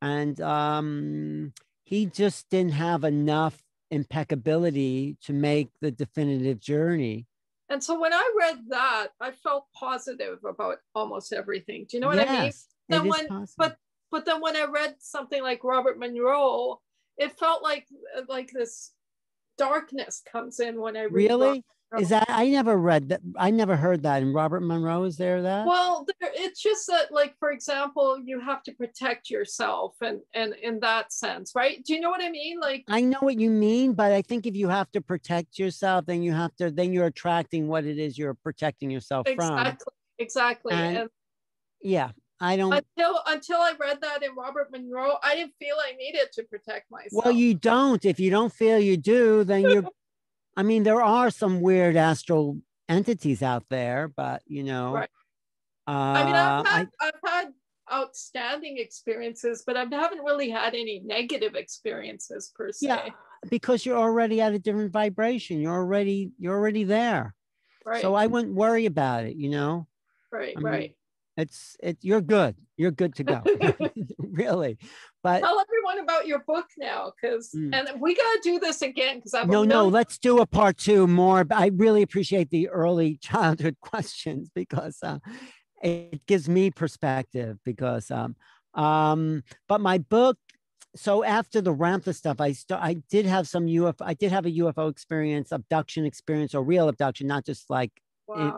And 0.00 0.40
um, 0.40 1.52
he 1.84 2.06
just 2.06 2.48
didn't 2.50 2.72
have 2.72 3.04
enough 3.04 3.60
impeccability 3.90 5.16
to 5.22 5.32
make 5.32 5.68
the 5.80 5.90
definitive 5.90 6.60
journey 6.60 7.26
and 7.74 7.82
so 7.82 7.98
when 7.98 8.12
I 8.12 8.32
read 8.38 8.58
that, 8.68 9.08
I 9.20 9.32
felt 9.32 9.66
positive 9.74 10.38
about 10.48 10.76
almost 10.94 11.32
everything. 11.32 11.86
Do 11.90 11.96
you 11.96 12.00
know 12.00 12.06
what 12.06 12.18
yes, 12.18 12.28
I 12.28 12.40
mean? 12.40 12.52
Then 12.88 13.08
when, 13.08 13.46
but 13.58 13.76
but 14.12 14.24
then 14.24 14.40
when 14.40 14.54
I 14.56 14.66
read 14.66 14.94
something 15.00 15.42
like 15.42 15.64
Robert 15.64 15.98
Monroe, 15.98 16.80
it 17.18 17.36
felt 17.36 17.64
like 17.64 17.88
like 18.28 18.52
this 18.52 18.92
darkness 19.58 20.22
comes 20.30 20.60
in 20.60 20.80
when 20.80 20.96
I 20.96 21.02
read. 21.02 21.14
Really? 21.14 21.64
Is 21.98 22.08
that 22.10 22.26
I 22.28 22.48
never 22.48 22.76
read 22.76 23.08
that? 23.08 23.20
I 23.36 23.50
never 23.50 23.76
heard 23.76 24.02
that. 24.02 24.22
And 24.22 24.34
Robert 24.34 24.60
Monroe 24.60 25.04
is 25.04 25.16
there 25.16 25.42
that? 25.42 25.66
Well, 25.66 26.06
there, 26.20 26.30
it's 26.34 26.60
just 26.60 26.86
that, 26.88 27.12
like 27.12 27.34
for 27.38 27.50
example, 27.50 28.18
you 28.18 28.40
have 28.40 28.62
to 28.64 28.72
protect 28.72 29.30
yourself, 29.30 29.94
and 30.00 30.20
and 30.34 30.54
in 30.62 30.80
that 30.80 31.12
sense, 31.12 31.52
right? 31.54 31.84
Do 31.84 31.94
you 31.94 32.00
know 32.00 32.10
what 32.10 32.22
I 32.22 32.30
mean? 32.30 32.60
Like 32.60 32.84
I 32.88 33.00
know 33.00 33.18
what 33.20 33.38
you 33.38 33.50
mean, 33.50 33.94
but 33.94 34.12
I 34.12 34.22
think 34.22 34.46
if 34.46 34.54
you 34.54 34.68
have 34.68 34.90
to 34.92 35.00
protect 35.00 35.58
yourself, 35.58 36.06
then 36.06 36.22
you 36.22 36.32
have 36.32 36.54
to 36.56 36.70
then 36.70 36.92
you're 36.92 37.06
attracting 37.06 37.68
what 37.68 37.84
it 37.84 37.98
is 37.98 38.18
you're 38.18 38.34
protecting 38.34 38.90
yourself 38.90 39.26
exactly, 39.26 39.70
from. 39.70 39.94
Exactly. 40.18 40.72
And, 40.72 40.96
and 40.96 41.10
yeah, 41.80 42.10
I 42.40 42.56
don't 42.56 42.72
until 42.72 43.20
until 43.26 43.58
I 43.58 43.72
read 43.78 44.00
that 44.00 44.22
in 44.22 44.34
Robert 44.34 44.70
Monroe, 44.72 45.16
I 45.22 45.34
didn't 45.34 45.54
feel 45.58 45.76
I 45.78 45.94
needed 45.96 46.32
to 46.32 46.42
protect 46.44 46.90
myself. 46.90 47.24
Well, 47.24 47.34
you 47.34 47.54
don't. 47.54 48.04
If 48.04 48.18
you 48.18 48.30
don't 48.30 48.52
feel 48.52 48.78
you 48.78 48.96
do, 48.96 49.44
then 49.44 49.62
you're 49.62 49.84
I 50.56 50.62
mean, 50.62 50.82
there 50.82 51.02
are 51.02 51.30
some 51.30 51.60
weird 51.60 51.96
astral 51.96 52.58
entities 52.88 53.42
out 53.42 53.64
there, 53.70 54.08
but 54.08 54.42
you 54.46 54.62
know, 54.62 54.94
right. 54.94 55.10
Uh, 55.86 55.90
I 55.90 56.24
mean, 56.24 56.34
I've 56.34 56.66
had, 56.66 56.88
I, 57.00 57.04
have 57.04 57.14
had 57.24 57.48
outstanding 57.92 58.78
experiences, 58.78 59.64
but 59.66 59.76
I 59.76 59.84
haven't 59.90 60.20
really 60.24 60.48
had 60.48 60.74
any 60.74 61.02
negative 61.04 61.54
experiences 61.54 62.52
per 62.54 62.72
se. 62.72 62.86
Yeah, 62.86 63.08
because 63.50 63.84
you're 63.84 63.98
already 63.98 64.40
at 64.40 64.54
a 64.54 64.58
different 64.58 64.92
vibration. 64.92 65.60
You're 65.60 65.74
already 65.74 66.32
you're 66.38 66.56
already 66.56 66.84
there. 66.84 67.34
Right. 67.84 68.00
So 68.00 68.14
I 68.14 68.26
wouldn't 68.26 68.54
worry 68.54 68.86
about 68.86 69.24
it. 69.24 69.36
You 69.36 69.50
know. 69.50 69.86
Right. 70.32 70.54
I 70.56 70.60
mean, 70.60 70.64
right. 70.64 70.96
It's 71.36 71.76
it. 71.82 71.98
You're 72.00 72.20
good. 72.20 72.56
You're 72.76 72.92
good 72.92 73.14
to 73.16 73.24
go. 73.24 73.42
really. 74.18 74.78
But 75.22 75.40
tell 75.40 75.60
everyone 75.60 76.04
about 76.04 76.26
your 76.26 76.40
book 76.46 76.66
now, 76.78 77.12
because 77.20 77.50
mm. 77.54 77.74
and 77.74 78.00
we 78.00 78.14
gotta 78.14 78.40
do 78.42 78.60
this 78.60 78.82
again 78.82 79.16
because 79.16 79.34
i'm 79.34 79.48
no 79.48 79.64
no. 79.64 79.88
Let's 79.88 80.18
do 80.18 80.38
a 80.38 80.46
part 80.46 80.76
two 80.76 81.06
more. 81.06 81.44
I 81.50 81.70
really 81.74 82.02
appreciate 82.02 82.50
the 82.50 82.68
early 82.68 83.16
childhood 83.22 83.76
questions 83.80 84.50
because 84.54 84.98
uh, 85.02 85.18
it 85.82 86.24
gives 86.26 86.48
me 86.48 86.70
perspective. 86.70 87.58
Because 87.64 88.10
um 88.10 88.36
um. 88.74 89.42
But 89.68 89.80
my 89.80 89.98
book. 89.98 90.38
So 90.96 91.24
after 91.24 91.60
the 91.60 91.74
Ramtha 91.74 92.14
stuff, 92.14 92.40
I 92.40 92.52
st- 92.52 92.78
I 92.80 92.94
did 93.10 93.26
have 93.26 93.48
some 93.48 93.66
UFO. 93.66 94.02
I 94.02 94.14
did 94.14 94.30
have 94.30 94.46
a 94.46 94.50
UFO 94.50 94.88
experience, 94.88 95.50
abduction 95.50 96.04
experience, 96.06 96.54
or 96.54 96.62
real 96.62 96.88
abduction, 96.88 97.26
not 97.26 97.44
just 97.44 97.68
like 97.68 97.90
wow. 98.28 98.56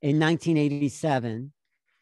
in, 0.00 0.10
in 0.16 0.18
1987. 0.18 1.52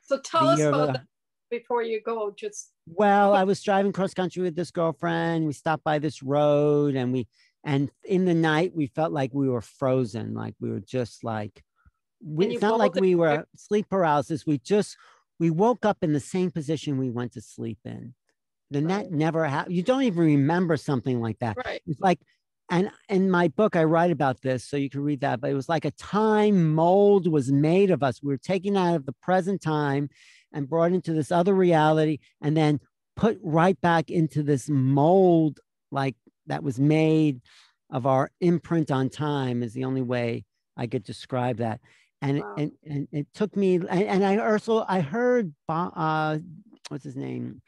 So 0.03 0.19
tell 0.19 0.49
us 0.49 0.61
about 0.61 0.91
uh, 0.91 0.93
that 0.93 1.07
before 1.51 1.83
you 1.83 2.01
go. 2.05 2.33
Just 2.37 2.73
well, 2.87 3.35
I 3.35 3.45
was 3.45 3.63
driving 3.63 3.93
cross 3.93 4.15
country 4.15 4.43
with 4.43 4.57
this 4.57 4.71
girlfriend. 4.71 5.47
We 5.47 5.53
stopped 5.53 5.85
by 5.85 5.99
this 5.99 6.23
road, 6.23 6.97
and 6.97 7.13
we 7.13 7.29
and 7.65 7.91
in 8.05 8.25
the 8.25 8.35
night 8.35 8.73
we 8.75 8.89
felt 8.89 9.13
like 9.13 9.31
we 9.33 9.49
were 9.49 9.61
frozen, 9.61 10.35
like 10.35 10.55
we 10.61 10.71
were 10.71 10.81
just 10.81 11.25
like. 11.25 11.63
We, 12.25 12.47
it's 12.47 12.63
not 12.63 12.79
like 12.79 12.95
we 12.95 13.17
were 13.17 13.47
sleep 13.57 13.89
paralysis. 13.91 14.47
We 14.47 14.59
just 14.59 14.97
we 15.41 15.51
woke 15.51 15.85
up 15.85 15.99
in 16.03 16.13
the 16.13 16.21
same 16.21 16.53
position 16.53 16.97
we 16.97 17.11
went 17.11 17.33
to 17.33 17.41
sleep 17.41 17.79
in. 17.85 18.15
Then 18.71 18.87
right. 18.87 19.05
that 19.05 19.11
never 19.11 19.45
happened. 19.45 19.75
You 19.75 19.83
don't 19.83 20.05
even 20.05 20.21
remember 20.23 20.77
something 20.77 21.21
like 21.21 21.41
that. 21.41 21.57
Right. 21.57 21.83
It's 21.85 22.01
like 22.01 22.21
and 22.73 22.91
in 23.09 23.31
my 23.31 23.47
book 23.49 23.77
i 23.77 23.85
write 23.85 24.11
about 24.11 24.41
this 24.41 24.65
so 24.65 24.77
you 24.77 24.91
can 24.91 25.03
read 25.03 25.21
that 25.21 25.41
but 25.41 25.51
it 25.51 25.55
was 25.55 25.69
like 25.69 25.85
a 25.85 25.91
time 25.93 26.75
mold 26.75 27.31
was 27.31 27.53
made 27.53 27.91
of 27.91 28.03
us. 28.03 28.23
We 28.23 28.29
were 28.29 28.39
taken 28.39 28.77
out 28.77 28.97
of 28.97 29.07
the 29.07 29.15
present 29.23 29.61
time 29.63 30.09
and 30.53 30.69
brought 30.69 30.93
into 30.93 31.13
this 31.13 31.31
other 31.31 31.55
reality 31.55 32.19
and 32.41 32.57
then 32.57 32.81
put 33.17 33.39
right 33.43 33.81
back 33.81 34.11
into 34.11 34.43
this 34.43 34.69
mold 34.69 35.61
like 35.91 36.17
that 36.47 36.63
was 36.63 36.81
made 36.81 37.41
of 37.91 38.07
our 38.07 38.31
imprint 38.41 38.91
on 38.91 39.11
time 39.11 39.63
is 39.63 39.75
the 39.75 39.85
only 39.85 40.03
way 40.03 40.45
i 40.77 40.87
could 40.87 41.05
describe 41.05 41.59
that. 41.59 41.81
And 42.21 42.41
wow. 42.41 42.55
and, 42.57 42.73
and 42.85 43.09
it 43.13 43.27
took 43.35 43.55
me 43.57 43.77
and, 43.77 43.89
and 43.91 44.25
i 44.25 44.37
also 44.39 44.85
i 44.89 45.01
heard 45.01 45.53
uh, 45.69 46.39
what's 46.89 47.05
his 47.05 47.17
name? 47.17 47.63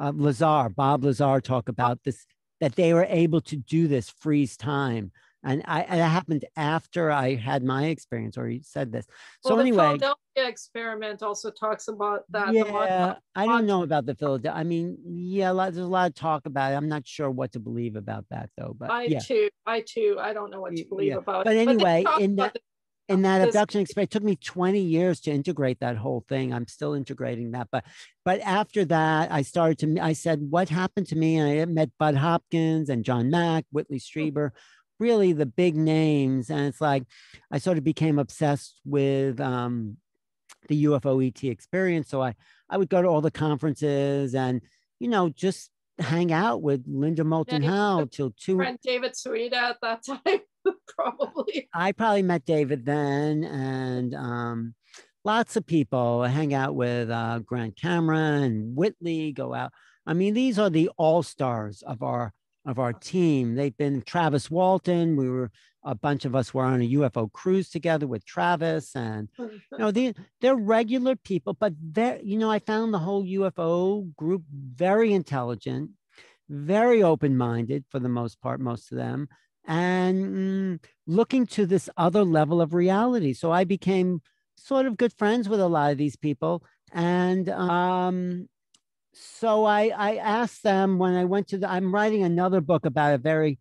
Uh, 0.00 0.12
lazar 0.14 0.68
bob 0.68 1.04
lazar 1.04 1.40
talk 1.40 1.68
about 1.68 1.98
this 2.04 2.26
that 2.60 2.74
they 2.76 2.92
were 2.94 3.06
able 3.08 3.40
to 3.42 3.56
do 3.56 3.88
this 3.88 4.10
freeze 4.10 4.56
time. 4.56 5.12
and 5.44 5.62
I 5.66 5.82
and 5.82 6.00
it 6.00 6.04
happened 6.04 6.44
after 6.56 7.10
I 7.10 7.34
had 7.36 7.62
my 7.62 7.86
experience, 7.86 8.36
or 8.36 8.46
he 8.48 8.60
said 8.62 8.90
this. 8.90 9.06
So 9.44 9.54
well, 9.54 9.60
anyway, 9.60 9.76
the 9.76 9.82
Philadelphia 9.98 10.48
experiment 10.48 11.22
also 11.22 11.50
talks 11.50 11.88
about 11.88 12.24
that. 12.30 12.52
Yeah, 12.52 13.16
I 13.34 13.46
don't 13.46 13.66
know 13.66 13.82
about 13.82 14.06
the 14.06 14.14
Philadelphia. 14.14 14.58
I 14.58 14.64
mean, 14.64 14.98
yeah, 15.04 15.50
lot, 15.50 15.72
there's 15.72 15.86
a 15.86 15.88
lot 15.88 16.08
of 16.08 16.14
talk 16.14 16.46
about 16.46 16.72
it. 16.72 16.76
I'm 16.76 16.88
not 16.88 17.06
sure 17.06 17.30
what 17.30 17.52
to 17.52 17.60
believe 17.60 17.96
about 17.96 18.24
that 18.30 18.50
though. 18.56 18.74
But 18.76 18.90
I 18.90 19.04
yeah. 19.04 19.20
too, 19.20 19.48
I 19.64 19.84
too, 19.86 20.18
I 20.20 20.32
don't 20.32 20.50
know 20.50 20.60
what 20.60 20.74
to 20.76 20.84
believe 20.84 21.12
yeah. 21.12 21.18
about. 21.18 21.44
But 21.44 21.56
anyway, 21.56 22.04
in 22.18 22.36
that 22.36 22.56
in 23.08 23.22
that 23.22 23.40
abduction 23.40 23.80
experience, 23.80 24.10
it 24.10 24.12
took 24.12 24.22
me 24.22 24.36
20 24.36 24.78
years 24.78 25.20
to 25.20 25.30
integrate 25.30 25.80
that 25.80 25.96
whole 25.96 26.24
thing. 26.28 26.52
I'm 26.52 26.66
still 26.66 26.94
integrating 26.94 27.52
that, 27.52 27.68
but 27.70 27.84
but 28.24 28.40
after 28.40 28.84
that, 28.86 29.32
I 29.32 29.42
started 29.42 29.78
to. 29.78 30.02
I 30.02 30.12
said, 30.12 30.40
what 30.50 30.68
happened 30.68 31.06
to 31.08 31.16
me? 31.16 31.36
And 31.36 31.60
I 31.60 31.64
met 31.64 31.90
Bud 31.98 32.16
Hopkins 32.16 32.90
and 32.90 33.04
John 33.04 33.30
Mack, 33.30 33.64
Whitley 33.70 33.98
Strieber 33.98 34.50
really 34.98 35.32
the 35.32 35.46
big 35.46 35.76
names. 35.76 36.50
And 36.50 36.66
it's 36.66 36.80
like 36.80 37.04
I 37.50 37.58
sort 37.58 37.78
of 37.78 37.84
became 37.84 38.18
obsessed 38.18 38.80
with 38.84 39.40
um, 39.40 39.96
the 40.68 40.84
UFO 40.84 41.26
ET 41.26 41.42
experience. 41.44 42.08
So 42.08 42.22
I, 42.22 42.34
I 42.68 42.76
would 42.76 42.88
go 42.88 43.02
to 43.02 43.08
all 43.08 43.20
the 43.20 43.30
conferences 43.30 44.34
and, 44.34 44.62
you 44.98 45.08
know, 45.08 45.28
just 45.28 45.70
hang 45.98 46.32
out 46.32 46.62
with 46.62 46.84
Linda 46.86 47.24
Moulton 47.24 47.62
Howe 47.62 48.06
till 48.10 48.32
two. 48.36 48.56
friend 48.56 48.78
David 48.82 49.14
Sereda 49.14 49.54
at 49.54 49.76
that 49.82 50.04
time, 50.06 50.40
probably. 50.88 51.68
I 51.74 51.92
probably 51.92 52.22
met 52.22 52.44
David 52.44 52.84
then 52.84 53.44
and 53.44 54.14
um, 54.14 54.74
lots 55.24 55.56
of 55.56 55.66
people 55.66 56.22
I 56.24 56.28
hang 56.28 56.54
out 56.54 56.74
with 56.74 57.10
uh, 57.10 57.40
Grant 57.40 57.76
Cameron, 57.76 58.42
and 58.42 58.76
Whitley, 58.76 59.32
go 59.32 59.54
out. 59.54 59.72
I 60.06 60.14
mean, 60.14 60.34
these 60.34 60.58
are 60.58 60.70
the 60.70 60.90
all 60.96 61.22
stars 61.22 61.82
of 61.82 62.02
our 62.02 62.32
of 62.64 62.78
our 62.78 62.92
team. 62.92 63.54
They've 63.54 63.76
been 63.76 64.02
Travis 64.02 64.50
Walton. 64.50 65.16
We 65.16 65.28
were 65.28 65.50
a 65.84 65.94
bunch 65.94 66.24
of 66.24 66.34
us 66.34 66.52
were 66.52 66.64
on 66.64 66.82
a 66.82 66.90
UFO 66.90 67.32
cruise 67.32 67.70
together 67.70 68.06
with 68.06 68.24
Travis, 68.24 68.94
and 68.96 69.28
you 69.38 69.78
know 69.78 69.90
they 69.90 70.14
they're 70.40 70.56
regular 70.56 71.16
people, 71.16 71.54
but 71.54 71.72
they 71.80 72.20
you 72.24 72.38
know 72.38 72.50
I 72.50 72.58
found 72.58 72.92
the 72.92 72.98
whole 72.98 73.24
UFO 73.24 74.14
group 74.16 74.42
very 74.50 75.12
intelligent, 75.12 75.90
very 76.48 77.02
open 77.02 77.36
minded 77.36 77.84
for 77.88 77.98
the 77.98 78.08
most 78.08 78.40
part, 78.40 78.60
most 78.60 78.92
of 78.92 78.98
them, 78.98 79.28
and 79.68 80.80
mm, 80.80 80.84
looking 81.06 81.46
to 81.46 81.66
this 81.66 81.88
other 81.96 82.24
level 82.24 82.60
of 82.60 82.74
reality. 82.74 83.32
So 83.34 83.52
I 83.52 83.62
became 83.62 84.22
sort 84.56 84.86
of 84.86 84.96
good 84.96 85.12
friends 85.12 85.48
with 85.48 85.60
a 85.60 85.68
lot 85.68 85.92
of 85.92 85.98
these 85.98 86.16
people, 86.16 86.64
and 86.92 87.48
um, 87.50 88.48
so 89.12 89.64
I, 89.64 89.88
I 89.88 90.16
asked 90.16 90.62
them 90.62 90.98
when 90.98 91.14
I 91.14 91.24
went 91.24 91.48
to 91.48 91.58
the, 91.58 91.70
I'm 91.70 91.92
writing 91.92 92.22
another 92.22 92.60
book 92.60 92.86
about 92.86 93.14
a 93.14 93.18
very, 93.18 93.58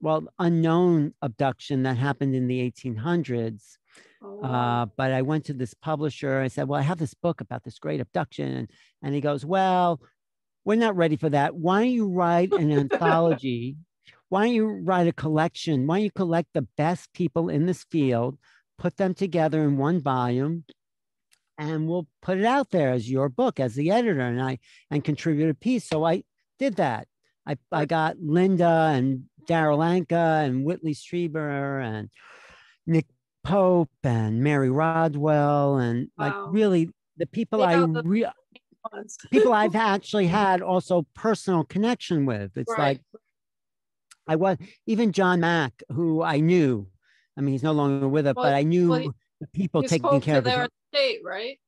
well, 0.00 0.26
unknown 0.38 1.14
abduction 1.22 1.84
that 1.84 1.96
happened 1.96 2.34
in 2.34 2.48
the 2.48 2.70
1800s. 2.70 3.76
Oh. 4.22 4.42
Uh, 4.42 4.86
but 4.96 5.12
I 5.12 5.22
went 5.22 5.44
to 5.46 5.52
this 5.52 5.74
publisher. 5.74 6.40
I 6.40 6.48
said, 6.48 6.68
Well, 6.68 6.80
I 6.80 6.82
have 6.82 6.98
this 6.98 7.14
book 7.14 7.40
about 7.40 7.62
this 7.62 7.78
great 7.78 8.00
abduction. 8.00 8.50
And, 8.50 8.70
and 9.02 9.14
he 9.14 9.20
goes, 9.20 9.44
Well, 9.44 10.00
we're 10.64 10.74
not 10.74 10.96
ready 10.96 11.16
for 11.16 11.28
that. 11.30 11.54
Why 11.54 11.82
don't 11.82 11.90
you 11.90 12.08
write 12.08 12.52
an 12.52 12.72
anthology? 12.92 13.76
Why 14.28 14.46
don't 14.46 14.54
you 14.54 14.66
write 14.66 15.06
a 15.06 15.12
collection? 15.12 15.86
Why 15.86 15.96
don't 15.98 16.04
you 16.04 16.10
collect 16.10 16.48
the 16.52 16.66
best 16.76 17.12
people 17.12 17.48
in 17.48 17.66
this 17.66 17.84
field, 17.90 18.38
put 18.78 18.96
them 18.96 19.14
together 19.14 19.62
in 19.62 19.76
one 19.76 20.00
volume, 20.00 20.64
and 21.58 21.88
we'll 21.88 22.06
put 22.22 22.38
it 22.38 22.44
out 22.44 22.70
there 22.70 22.90
as 22.92 23.10
your 23.10 23.28
book 23.28 23.60
as 23.60 23.74
the 23.74 23.90
editor 23.90 24.20
and 24.20 24.42
I 24.42 24.58
and 24.90 25.04
contribute 25.04 25.50
a 25.50 25.54
piece. 25.54 25.88
So 25.88 26.04
I 26.04 26.24
did 26.58 26.76
that. 26.76 27.06
I, 27.46 27.56
I 27.70 27.84
got 27.84 28.16
Linda 28.20 28.90
and 28.92 29.24
Daryl 29.48 29.78
Anka 29.78 30.44
and 30.44 30.64
Whitley 30.64 30.94
Strieber 30.94 31.80
and 31.82 32.10
Nick 32.86 33.06
Pope 33.44 33.90
and 34.02 34.42
Mary 34.42 34.70
Rodwell 34.70 35.78
and 35.78 36.08
like 36.18 36.34
really 36.48 36.90
the 37.16 37.26
people 37.26 37.60
Yeah, 37.60 37.66
I 37.66 38.00
re- 38.04 38.26
people 39.30 39.52
I've 39.52 39.76
actually 39.76 40.26
had 40.26 40.60
also 40.62 41.06
personal 41.14 41.64
connection 41.64 42.26
with. 42.26 42.56
It's 42.56 42.70
Right. 42.72 42.78
like 42.78 43.00
I 44.26 44.36
was 44.36 44.58
even 44.86 45.12
John 45.12 45.40
Mack, 45.40 45.82
who 45.90 46.22
I 46.22 46.40
knew. 46.40 46.88
I 47.36 47.40
mean, 47.42 47.52
he's 47.52 47.62
no 47.62 47.72
longer 47.72 48.08
with 48.08 48.26
us, 48.26 48.34
Well, 48.34 48.46
but 48.46 48.54
I 48.54 48.62
knew 48.62 48.90
well, 48.90 49.14
the 49.40 49.46
people 49.48 49.82
taking 49.82 50.20
care 50.20 50.38
of 50.38 50.44
his 50.44 50.54
their 50.54 50.68
estate, 50.92 51.20
right? 51.24 51.58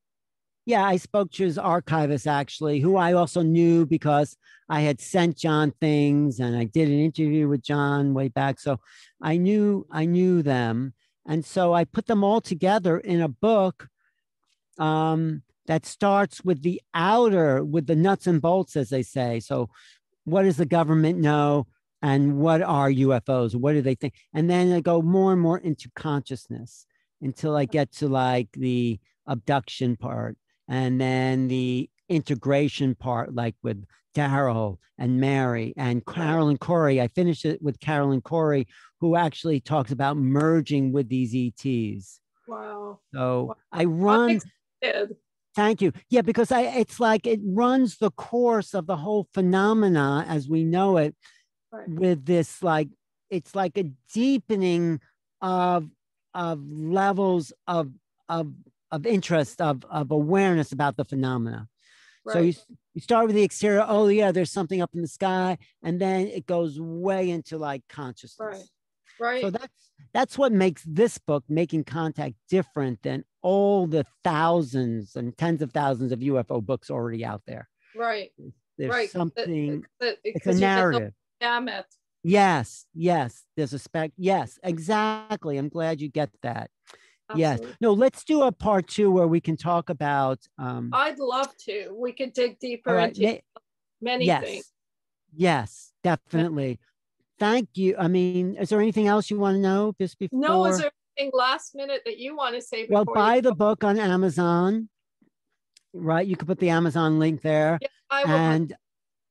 yeah, 0.68 0.84
I 0.84 0.98
spoke 0.98 1.30
to 1.32 1.44
his 1.44 1.56
archivist 1.56 2.26
actually, 2.26 2.80
who 2.80 2.96
I 2.96 3.14
also 3.14 3.40
knew 3.40 3.86
because 3.86 4.36
I 4.68 4.82
had 4.82 5.00
sent 5.00 5.38
John 5.38 5.72
things 5.80 6.40
and 6.40 6.54
I 6.54 6.64
did 6.64 6.88
an 6.88 6.98
interview 6.98 7.48
with 7.48 7.62
John 7.62 8.12
way 8.12 8.28
back. 8.28 8.60
So 8.60 8.78
I 9.22 9.38
knew 9.38 9.86
I 9.90 10.04
knew 10.04 10.42
them. 10.42 10.92
And 11.26 11.42
so 11.42 11.72
I 11.72 11.84
put 11.84 12.04
them 12.04 12.22
all 12.22 12.42
together 12.42 12.98
in 12.98 13.22
a 13.22 13.28
book 13.28 13.88
um, 14.78 15.42
that 15.68 15.86
starts 15.86 16.44
with 16.44 16.60
the 16.60 16.82
outer, 16.92 17.64
with 17.64 17.86
the 17.86 17.96
nuts 17.96 18.26
and 18.26 18.42
bolts, 18.42 18.76
as 18.76 18.90
they 18.90 19.02
say. 19.02 19.40
So 19.40 19.70
what 20.24 20.42
does 20.42 20.58
the 20.58 20.66
government 20.66 21.18
know? 21.18 21.66
And 22.00 22.38
what 22.38 22.62
are 22.62 22.90
UFOs? 22.90 23.54
What 23.54 23.72
do 23.72 23.82
they 23.82 23.94
think? 23.94 24.14
And 24.32 24.48
then 24.48 24.72
I 24.72 24.80
go 24.80 25.02
more 25.02 25.32
and 25.32 25.40
more 25.40 25.58
into 25.58 25.90
consciousness 25.96 26.86
until 27.20 27.56
I 27.56 27.64
get 27.64 27.92
to 27.96 28.08
like 28.08 28.48
the 28.52 29.00
abduction 29.26 29.96
part 29.96 30.36
and 30.68 31.00
then 31.00 31.48
the 31.48 31.90
integration 32.08 32.94
part, 32.94 33.34
like 33.34 33.56
with 33.62 33.84
Daryl 34.14 34.78
and 34.98 35.20
Mary 35.20 35.74
and 35.76 36.04
Carolyn 36.06 36.58
Cory. 36.58 37.00
I 37.00 37.08
finished 37.08 37.44
it 37.44 37.62
with 37.62 37.80
Carolyn 37.80 38.20
Cory, 38.20 38.66
who 39.00 39.16
actually 39.16 39.60
talks 39.60 39.92
about 39.92 40.16
merging 40.16 40.92
with 40.92 41.08
these 41.08 41.34
ETs. 41.34 42.20
Wow. 42.46 43.00
So 43.14 43.56
I 43.72 43.82
I'm 43.82 44.00
run. 44.00 44.40
Thank 45.54 45.82
you. 45.82 45.92
Yeah, 46.08 46.22
because 46.22 46.52
I 46.52 46.62
it's 46.62 47.00
like 47.00 47.26
it 47.26 47.40
runs 47.42 47.98
the 47.98 48.12
course 48.12 48.74
of 48.74 48.86
the 48.86 48.96
whole 48.96 49.28
phenomena 49.34 50.24
as 50.28 50.48
we 50.48 50.62
know 50.64 50.98
it 50.98 51.16
Right. 51.70 51.88
with 51.88 52.24
this 52.24 52.62
like 52.62 52.88
it's 53.30 53.54
like 53.54 53.76
a 53.76 53.90
deepening 54.12 55.00
of 55.40 55.88
of 56.34 56.60
levels 56.70 57.52
of 57.66 57.92
of 58.28 58.52
of 58.90 59.06
interest 59.06 59.60
of 59.60 59.84
of 59.90 60.10
awareness 60.10 60.72
about 60.72 60.96
the 60.96 61.04
phenomena. 61.04 61.68
So 62.32 62.40
you, 62.40 62.52
you 62.92 63.00
start 63.00 63.26
with 63.26 63.36
the 63.36 63.42
exterior, 63.42 63.86
oh 63.88 64.08
yeah, 64.08 64.32
there's 64.32 64.52
something 64.52 64.82
up 64.82 64.90
in 64.94 65.00
the 65.00 65.08
sky, 65.08 65.56
and 65.82 65.98
then 65.98 66.26
it 66.26 66.46
goes 66.46 66.78
way 66.78 67.30
into 67.30 67.56
like 67.56 67.82
consciousness. 67.88 68.38
Right. 68.38 68.64
Right. 69.20 69.42
So 69.42 69.50
that's 69.50 69.90
that's 70.14 70.38
what 70.38 70.52
makes 70.52 70.84
this 70.84 71.18
book, 71.18 71.44
Making 71.48 71.84
Contact, 71.84 72.34
different 72.48 73.02
than 73.02 73.24
all 73.42 73.86
the 73.86 74.04
thousands 74.22 75.16
and 75.16 75.36
tens 75.36 75.62
of 75.62 75.72
thousands 75.72 76.12
of 76.12 76.20
UFO 76.20 76.64
books 76.64 76.90
already 76.90 77.24
out 77.24 77.42
there. 77.46 77.68
right. 77.96 78.30
There's 78.76 78.90
right. 78.90 79.10
something. 79.10 79.84
It's 80.00 80.18
a 80.18 80.18
because 80.22 80.24
you 80.24 80.32
get 80.32 80.44
the 80.44 80.60
narrative. 80.60 81.12
Gamut. 81.40 81.86
Yes, 82.22 82.86
yes. 82.94 83.44
There's 83.56 83.72
a 83.72 83.78
spec. 83.78 84.12
Yes, 84.16 84.58
exactly. 84.62 85.56
I'm 85.56 85.68
glad 85.68 86.00
you 86.00 86.08
get 86.08 86.30
that. 86.42 86.70
Yes. 87.34 87.60
No, 87.80 87.92
let's 87.92 88.24
do 88.24 88.42
a 88.42 88.52
part 88.52 88.88
two 88.88 89.10
where 89.10 89.26
we 89.26 89.40
can 89.40 89.56
talk 89.56 89.90
about. 89.90 90.38
Um, 90.58 90.90
I'd 90.92 91.18
love 91.18 91.54
to. 91.66 91.90
We 91.94 92.12
could 92.12 92.32
dig 92.32 92.58
deeper 92.58 92.94
right, 92.94 93.08
into 93.16 93.34
ma- 93.54 93.60
many 94.00 94.24
yes, 94.24 94.44
things. 94.44 94.72
yes, 95.34 95.92
definitely. 96.02 96.80
Thank 97.38 97.68
you. 97.74 97.96
I 97.98 98.08
mean, 98.08 98.56
is 98.56 98.70
there 98.70 98.80
anything 98.80 99.06
else 99.06 99.30
you 99.30 99.38
want 99.38 99.56
to 99.56 99.60
know 99.60 99.94
just 100.00 100.18
before? 100.18 100.40
No, 100.40 100.64
is 100.66 100.78
there 100.78 100.90
anything 101.18 101.32
last 101.36 101.74
minute 101.74 102.02
that 102.06 102.18
you 102.18 102.36
want 102.36 102.54
to 102.54 102.62
say 102.62 102.86
well, 102.88 103.04
buy 103.04 103.40
the 103.40 103.54
book 103.54 103.84
on 103.84 103.98
Amazon. 103.98 104.88
Right, 105.92 106.26
you 106.26 106.36
could 106.36 106.48
put 106.48 106.58
the 106.58 106.70
Amazon 106.70 107.18
link 107.18 107.42
there, 107.42 107.78
Yeah, 107.80 107.88
I 108.10 108.24
will. 108.24 108.30
and 108.30 108.76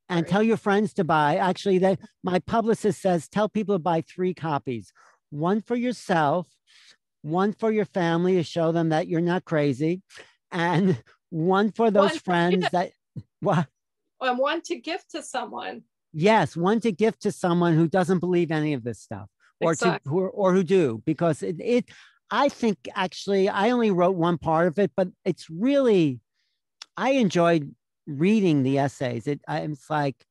and 0.09 0.19
Sorry. 0.25 0.31
tell 0.31 0.43
your 0.43 0.57
friends 0.57 0.93
to 0.95 1.03
buy. 1.03 1.37
Actually, 1.37 1.79
that 1.79 1.99
my 2.23 2.39
publicist 2.39 3.01
says 3.01 3.27
tell 3.27 3.49
people 3.49 3.75
to 3.75 3.79
buy 3.79 4.01
three 4.01 4.33
copies: 4.33 4.91
one 5.29 5.61
for 5.61 5.75
yourself, 5.75 6.47
one 7.21 7.53
for 7.53 7.71
your 7.71 7.85
family 7.85 8.35
to 8.35 8.43
show 8.43 8.71
them 8.71 8.89
that 8.89 9.07
you're 9.07 9.21
not 9.21 9.45
crazy, 9.45 10.01
and 10.51 11.01
one 11.29 11.71
for 11.71 11.91
those 11.91 12.11
One 12.11 12.19
friends 12.19 12.57
gift. 12.59 12.71
that 12.71 12.91
what. 13.41 13.67
Oh, 14.19 14.29
and 14.29 14.39
one 14.39 14.61
to 14.61 14.75
gift 14.77 15.11
to 15.11 15.21
someone. 15.21 15.83
Yes, 16.13 16.55
one 16.55 16.79
to 16.79 16.91
gift 16.91 17.21
to 17.23 17.31
someone 17.31 17.75
who 17.75 17.87
doesn't 17.87 18.19
believe 18.19 18.49
any 18.49 18.73
of 18.73 18.83
this 18.83 18.99
stuff, 18.99 19.27
or 19.61 19.73
Exact- 19.73 20.05
to 20.05 20.09
who 20.09 20.25
or 20.27 20.53
who 20.53 20.63
do, 20.63 21.03
because 21.05 21.43
it, 21.43 21.57
it. 21.59 21.85
I 22.31 22.49
think 22.49 22.89
actually, 22.93 23.47
I 23.47 23.69
only 23.71 23.89
wrote 23.91 24.15
one 24.17 24.37
part 24.37 24.67
of 24.67 24.79
it, 24.79 24.91
but 24.97 25.07
it's 25.23 25.49
really, 25.49 26.19
I 26.97 27.11
enjoyed 27.11 27.73
reading 28.07 28.63
the 28.63 28.79
essays. 28.79 29.27
It, 29.27 29.41
I, 29.47 29.59
it's 29.59 29.89
like, 29.89 30.25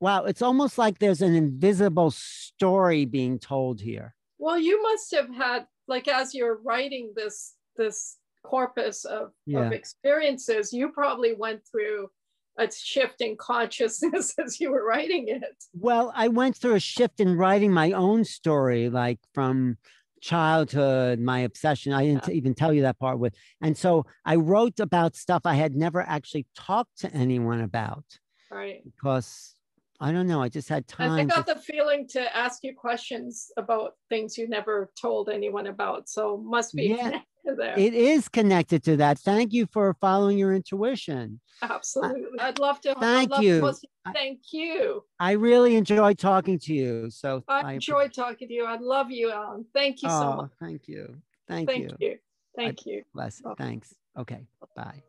wow, 0.00 0.24
it's 0.24 0.42
almost 0.42 0.78
like 0.78 0.98
there's 0.98 1.22
an 1.22 1.34
invisible 1.34 2.10
story 2.10 3.04
being 3.04 3.38
told 3.38 3.80
here. 3.80 4.14
Well, 4.38 4.58
you 4.58 4.80
must 4.82 5.12
have 5.14 5.32
had 5.34 5.66
like 5.88 6.08
as 6.08 6.34
you're 6.34 6.60
writing 6.62 7.12
this 7.16 7.54
this 7.76 8.18
corpus 8.44 9.04
of, 9.04 9.30
Yeah. 9.46 9.66
of 9.66 9.72
experiences, 9.72 10.72
you 10.72 10.90
probably 10.90 11.32
went 11.34 11.62
through 11.70 12.08
a 12.58 12.70
shift 12.70 13.20
in 13.20 13.36
consciousness 13.36 14.34
as 14.44 14.60
you 14.60 14.70
were 14.70 14.84
writing 14.84 15.28
it. 15.28 15.56
Well, 15.72 16.12
I 16.14 16.28
went 16.28 16.56
through 16.56 16.74
a 16.74 16.80
shift 16.80 17.20
in 17.20 17.36
writing 17.36 17.72
my 17.72 17.92
own 17.92 18.24
story, 18.24 18.90
like 18.90 19.20
from 19.32 19.78
childhood, 20.22 21.20
my 21.20 21.40
obsession. 21.40 21.92
I 21.92 22.04
didn't 22.06 22.28
Yeah. 22.28 22.34
even 22.34 22.54
tell 22.54 22.72
you 22.72 22.82
that 22.82 22.98
part 22.98 23.18
with. 23.18 23.34
And 23.60 23.76
so 23.76 24.06
I 24.24 24.36
wrote 24.36 24.80
about 24.80 25.16
stuff 25.16 25.42
I 25.44 25.54
had 25.54 25.74
never 25.74 26.00
actually 26.00 26.46
talked 26.56 26.98
to 27.00 27.12
anyone 27.12 27.60
about 27.60 28.04
Right. 28.50 28.82
because 28.84 29.56
I 30.00 30.10
don't 30.10 30.26
know. 30.26 30.42
I 30.42 30.48
just 30.48 30.68
had 30.68 30.88
time. 30.88 31.12
I 31.12 31.24
got 31.24 31.46
to- 31.46 31.54
the 31.54 31.60
feeling 31.60 32.08
to 32.08 32.36
ask 32.36 32.64
you 32.64 32.74
questions 32.74 33.52
about 33.56 33.94
things 34.08 34.36
you 34.36 34.48
never 34.48 34.90
told 35.00 35.28
anyone 35.28 35.66
about. 35.68 36.08
So 36.08 36.38
must 36.38 36.74
be 36.74 36.86
Yeah, 36.88 37.20
there. 37.44 37.76
It 37.76 37.92
is 37.92 38.28
connected 38.28 38.84
to 38.84 38.96
that. 38.98 39.18
Thank 39.18 39.52
you 39.52 39.66
for 39.66 39.94
following 40.00 40.38
your 40.38 40.54
intuition. 40.54 41.40
Absolutely. 41.60 42.38
I, 42.38 42.46
would 42.46 42.58
love 42.60 42.80
to. 42.82 42.94
Thank 42.94 43.30
love 43.30 43.42
you. 43.42 43.60
To, 43.60 43.74
thank 44.12 44.40
you. 44.52 45.04
I 45.18 45.32
really 45.32 45.74
enjoyed 45.76 46.18
talking 46.18 46.58
to 46.60 46.72
you. 46.72 47.10
So 47.10 47.42
I, 47.48 47.62
I 47.62 47.72
enjoyed 47.72 48.12
talking 48.12 48.48
to 48.48 48.54
you. 48.54 48.64
I 48.64 48.76
love 48.76 49.10
you, 49.10 49.32
Alan. 49.32 49.66
Thank 49.74 50.02
you 50.02 50.08
oh, 50.10 50.20
so 50.20 50.36
much. 50.36 50.50
Thank 50.60 50.88
you. 50.88 51.16
Thank, 51.48 51.68
thank 51.68 51.82
you. 51.82 51.96
you. 51.98 52.18
Thank 52.56 52.80
I, 52.86 52.90
you. 52.90 53.02
Bless. 53.12 53.42
Oh. 53.44 53.54
Thanks. 53.56 53.94
Okay. 54.16 54.46
Bye. 54.76 55.02